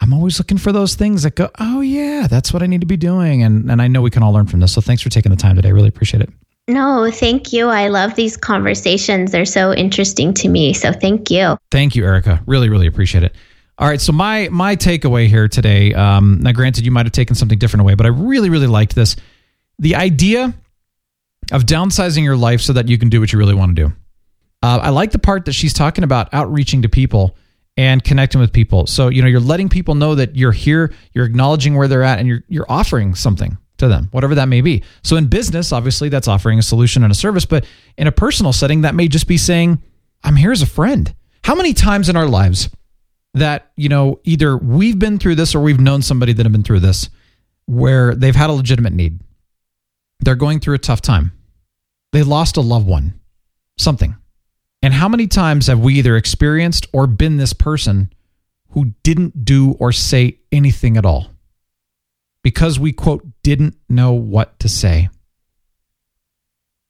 I'm 0.00 0.12
always 0.12 0.38
looking 0.38 0.58
for 0.58 0.72
those 0.72 0.94
things 0.94 1.22
that 1.22 1.36
go, 1.36 1.50
oh 1.58 1.80
yeah, 1.80 2.26
that's 2.28 2.52
what 2.52 2.62
I 2.62 2.66
need 2.66 2.80
to 2.82 2.86
be 2.86 2.96
doing. 2.96 3.42
And 3.42 3.70
and 3.70 3.80
I 3.80 3.88
know 3.88 4.02
we 4.02 4.10
can 4.10 4.22
all 4.22 4.32
learn 4.32 4.46
from 4.46 4.60
this. 4.60 4.72
So 4.72 4.80
thanks 4.80 5.02
for 5.02 5.08
taking 5.08 5.30
the 5.30 5.36
time 5.36 5.56
today. 5.56 5.68
I 5.68 5.72
really 5.72 5.88
appreciate 5.88 6.22
it. 6.22 6.30
No, 6.68 7.10
thank 7.10 7.52
you. 7.52 7.68
I 7.68 7.88
love 7.88 8.14
these 8.14 8.36
conversations. 8.36 9.32
They're 9.32 9.44
so 9.44 9.72
interesting 9.72 10.32
to 10.34 10.48
me. 10.48 10.72
So 10.72 10.92
thank 10.92 11.30
you. 11.30 11.56
Thank 11.70 11.96
you, 11.96 12.04
Erica. 12.04 12.42
Really, 12.46 12.68
really 12.68 12.86
appreciate 12.86 13.24
it. 13.24 13.34
All 13.80 13.88
right, 13.88 14.00
so 14.00 14.12
my 14.12 14.50
my 14.50 14.76
takeaway 14.76 15.26
here 15.26 15.48
today. 15.48 15.94
Um, 15.94 16.40
now, 16.42 16.52
granted, 16.52 16.84
you 16.84 16.90
might 16.90 17.06
have 17.06 17.14
taken 17.14 17.34
something 17.34 17.58
different 17.58 17.80
away, 17.80 17.94
but 17.94 18.04
I 18.04 18.10
really, 18.10 18.50
really 18.50 18.66
liked 18.66 18.94
this. 18.94 19.16
The 19.78 19.94
idea 19.94 20.52
of 21.50 21.62
downsizing 21.62 22.22
your 22.22 22.36
life 22.36 22.60
so 22.60 22.74
that 22.74 22.88
you 22.88 22.98
can 22.98 23.08
do 23.08 23.20
what 23.20 23.32
you 23.32 23.38
really 23.38 23.54
want 23.54 23.74
to 23.74 23.86
do. 23.86 23.92
Uh, 24.62 24.80
I 24.82 24.90
like 24.90 25.12
the 25.12 25.18
part 25.18 25.46
that 25.46 25.54
she's 25.54 25.72
talking 25.72 26.04
about 26.04 26.28
outreaching 26.34 26.82
to 26.82 26.90
people 26.90 27.38
and 27.78 28.04
connecting 28.04 28.38
with 28.38 28.52
people. 28.52 28.86
So, 28.86 29.08
you 29.08 29.22
know, 29.22 29.28
you're 29.28 29.40
letting 29.40 29.70
people 29.70 29.94
know 29.94 30.14
that 30.14 30.36
you're 30.36 30.52
here, 30.52 30.92
you're 31.14 31.24
acknowledging 31.24 31.74
where 31.74 31.88
they're 31.88 32.02
at, 32.02 32.18
and 32.18 32.28
you're 32.28 32.44
you're 32.48 32.70
offering 32.70 33.14
something 33.14 33.56
to 33.78 33.88
them, 33.88 34.08
whatever 34.10 34.34
that 34.34 34.48
may 34.48 34.60
be. 34.60 34.82
So 35.02 35.16
in 35.16 35.28
business, 35.28 35.72
obviously 35.72 36.10
that's 36.10 36.28
offering 36.28 36.58
a 36.58 36.62
solution 36.62 37.02
and 37.02 37.10
a 37.10 37.14
service, 37.14 37.46
but 37.46 37.64
in 37.96 38.06
a 38.06 38.12
personal 38.12 38.52
setting, 38.52 38.82
that 38.82 38.94
may 38.94 39.08
just 39.08 39.26
be 39.26 39.38
saying, 39.38 39.82
I'm 40.22 40.36
here 40.36 40.52
as 40.52 40.60
a 40.60 40.66
friend. 40.66 41.14
How 41.44 41.54
many 41.54 41.72
times 41.72 42.10
in 42.10 42.16
our 42.16 42.28
lives 42.28 42.68
that, 43.34 43.70
you 43.76 43.88
know, 43.88 44.20
either 44.24 44.56
we've 44.56 44.98
been 44.98 45.18
through 45.18 45.36
this 45.36 45.54
or 45.54 45.60
we've 45.60 45.80
known 45.80 46.02
somebody 46.02 46.32
that 46.32 46.44
have 46.44 46.52
been 46.52 46.62
through 46.62 46.80
this 46.80 47.08
where 47.66 48.14
they've 48.14 48.34
had 48.34 48.50
a 48.50 48.54
legitimate 48.54 48.92
need. 48.92 49.20
They're 50.20 50.34
going 50.34 50.60
through 50.60 50.74
a 50.74 50.78
tough 50.78 51.00
time. 51.00 51.32
They 52.12 52.22
lost 52.22 52.56
a 52.56 52.60
loved 52.60 52.86
one, 52.86 53.20
something. 53.78 54.16
And 54.82 54.94
how 54.94 55.08
many 55.08 55.26
times 55.26 55.68
have 55.68 55.80
we 55.80 55.94
either 55.94 56.16
experienced 56.16 56.88
or 56.92 57.06
been 57.06 57.36
this 57.36 57.52
person 57.52 58.12
who 58.70 58.94
didn't 59.02 59.44
do 59.44 59.72
or 59.78 59.92
say 59.92 60.38
anything 60.50 60.96
at 60.96 61.06
all? 61.06 61.30
Because 62.42 62.78
we, 62.78 62.92
quote, 62.92 63.24
didn't 63.42 63.76
know 63.88 64.12
what 64.12 64.58
to 64.60 64.68
say. 64.68 65.10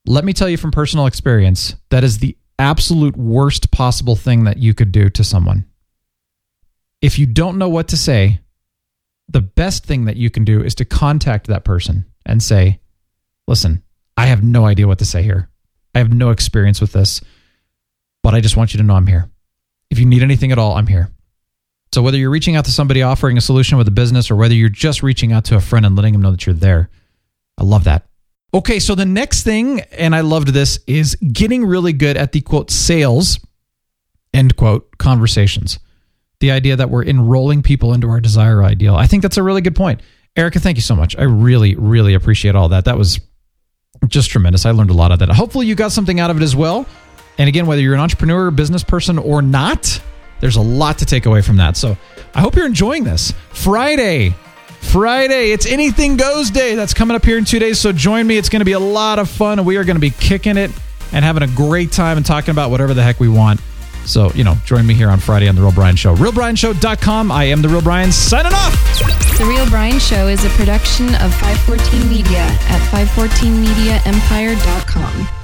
Let 0.06 0.24
me 0.24 0.32
tell 0.32 0.48
you 0.48 0.56
from 0.56 0.70
personal 0.70 1.06
experience 1.06 1.74
that 1.90 2.04
is 2.04 2.18
the 2.18 2.36
absolute 2.58 3.16
worst 3.16 3.70
possible 3.70 4.16
thing 4.16 4.44
that 4.44 4.58
you 4.58 4.72
could 4.74 4.92
do 4.92 5.10
to 5.10 5.24
someone. 5.24 5.66
If 7.02 7.18
you 7.18 7.26
don't 7.26 7.58
know 7.58 7.68
what 7.68 7.88
to 7.88 7.96
say, 7.96 8.40
the 9.28 9.40
best 9.40 9.84
thing 9.84 10.06
that 10.06 10.16
you 10.16 10.30
can 10.30 10.44
do 10.44 10.62
is 10.62 10.74
to 10.76 10.84
contact 10.84 11.46
that 11.46 11.64
person 11.64 12.06
and 12.26 12.42
say, 12.42 12.80
listen, 13.46 13.82
I 14.16 14.26
have 14.26 14.42
no 14.42 14.66
idea 14.66 14.86
what 14.86 14.98
to 14.98 15.04
say 15.04 15.22
here. 15.22 15.48
I 15.94 15.98
have 15.98 16.12
no 16.12 16.30
experience 16.30 16.80
with 16.80 16.92
this, 16.92 17.20
but 18.22 18.34
I 18.34 18.40
just 18.40 18.56
want 18.56 18.74
you 18.74 18.78
to 18.78 18.84
know 18.84 18.94
I'm 18.94 19.06
here. 19.06 19.30
If 19.90 19.98
you 19.98 20.06
need 20.06 20.22
anything 20.22 20.52
at 20.52 20.58
all, 20.58 20.76
I'm 20.76 20.86
here. 20.86 21.10
So 21.92 22.02
whether 22.02 22.16
you're 22.16 22.30
reaching 22.30 22.54
out 22.54 22.66
to 22.66 22.70
somebody 22.70 23.02
offering 23.02 23.36
a 23.36 23.40
solution 23.40 23.76
with 23.76 23.88
a 23.88 23.92
business 23.92 24.30
or 24.30 24.36
whether 24.36 24.54
you're 24.54 24.68
just 24.68 25.02
reaching 25.02 25.32
out 25.32 25.46
to 25.46 25.56
a 25.56 25.60
friend 25.60 25.84
and 25.84 25.96
letting 25.96 26.12
them 26.12 26.22
know 26.22 26.30
that 26.30 26.46
you're 26.46 26.54
there, 26.54 26.88
I 27.58 27.64
love 27.64 27.84
that. 27.84 28.06
Okay, 28.52 28.78
so 28.78 28.94
the 28.94 29.06
next 29.06 29.42
thing, 29.42 29.80
and 29.92 30.14
I 30.14 30.20
loved 30.20 30.48
this, 30.48 30.78
is 30.86 31.16
getting 31.16 31.64
really 31.64 31.92
good 31.92 32.16
at 32.16 32.32
the 32.32 32.40
quote 32.40 32.70
sales, 32.70 33.40
end 34.34 34.56
quote, 34.56 34.98
conversations. 34.98 35.78
The 36.40 36.50
idea 36.50 36.76
that 36.76 36.90
we're 36.90 37.04
enrolling 37.04 37.62
people 37.62 37.92
into 37.92 38.08
our 38.08 38.20
desire 38.20 38.62
ideal. 38.62 38.96
I 38.96 39.06
think 39.06 39.22
that's 39.22 39.36
a 39.36 39.42
really 39.42 39.60
good 39.60 39.76
point. 39.76 40.00
Erica, 40.36 40.60
thank 40.60 40.76
you 40.76 40.82
so 40.82 40.96
much. 40.96 41.16
I 41.18 41.24
really, 41.24 41.74
really 41.74 42.14
appreciate 42.14 42.54
all 42.54 42.70
that. 42.70 42.86
That 42.86 42.96
was 42.96 43.20
just 44.08 44.30
tremendous. 44.30 44.64
I 44.64 44.70
learned 44.70 44.90
a 44.90 44.94
lot 44.94 45.12
of 45.12 45.18
that. 45.18 45.28
Hopefully, 45.28 45.66
you 45.66 45.74
got 45.74 45.92
something 45.92 46.18
out 46.20 46.30
of 46.30 46.38
it 46.38 46.42
as 46.42 46.56
well. 46.56 46.86
And 47.38 47.48
again, 47.48 47.66
whether 47.66 47.80
you're 47.80 47.94
an 47.94 48.00
entrepreneur, 48.00 48.50
business 48.50 48.84
person, 48.84 49.18
or 49.18 49.42
not, 49.42 50.00
there's 50.40 50.56
a 50.56 50.60
lot 50.60 50.98
to 50.98 51.06
take 51.06 51.26
away 51.26 51.42
from 51.42 51.56
that. 51.56 51.76
So 51.76 51.96
I 52.34 52.40
hope 52.40 52.54
you're 52.54 52.66
enjoying 52.66 53.04
this. 53.04 53.32
Friday, 53.52 54.34
Friday, 54.80 55.50
it's 55.50 55.66
Anything 55.66 56.16
Goes 56.16 56.50
Day. 56.50 56.74
That's 56.74 56.94
coming 56.94 57.14
up 57.14 57.24
here 57.24 57.38
in 57.38 57.44
two 57.44 57.58
days. 57.58 57.78
So 57.78 57.92
join 57.92 58.26
me. 58.26 58.38
It's 58.38 58.48
going 58.48 58.60
to 58.60 58.66
be 58.66 58.72
a 58.72 58.80
lot 58.80 59.18
of 59.18 59.28
fun. 59.28 59.64
We 59.64 59.76
are 59.76 59.84
going 59.84 59.96
to 59.96 60.00
be 60.00 60.10
kicking 60.10 60.56
it 60.56 60.70
and 61.12 61.24
having 61.24 61.42
a 61.42 61.48
great 61.48 61.92
time 61.92 62.16
and 62.16 62.24
talking 62.24 62.50
about 62.52 62.70
whatever 62.70 62.94
the 62.94 63.02
heck 63.02 63.20
we 63.20 63.28
want. 63.28 63.60
So, 64.04 64.30
you 64.32 64.44
know, 64.44 64.54
join 64.64 64.86
me 64.86 64.94
here 64.94 65.10
on 65.10 65.18
Friday 65.20 65.48
on 65.48 65.54
The 65.54 65.62
Real 65.62 65.72
Brian 65.72 65.96
Show. 65.96 66.14
RealBrianShow.com. 66.16 67.32
I 67.32 67.44
am 67.44 67.62
The 67.62 67.68
Real 67.68 67.82
Brian, 67.82 68.12
signing 68.12 68.52
off. 68.52 68.74
The 69.38 69.44
Real 69.44 69.68
Brian 69.70 69.98
Show 69.98 70.28
is 70.28 70.44
a 70.44 70.50
production 70.50 71.14
of 71.16 71.34
514 71.34 72.08
Media 72.08 72.46
at 72.68 72.80
514mediaempire.com. 72.92 75.39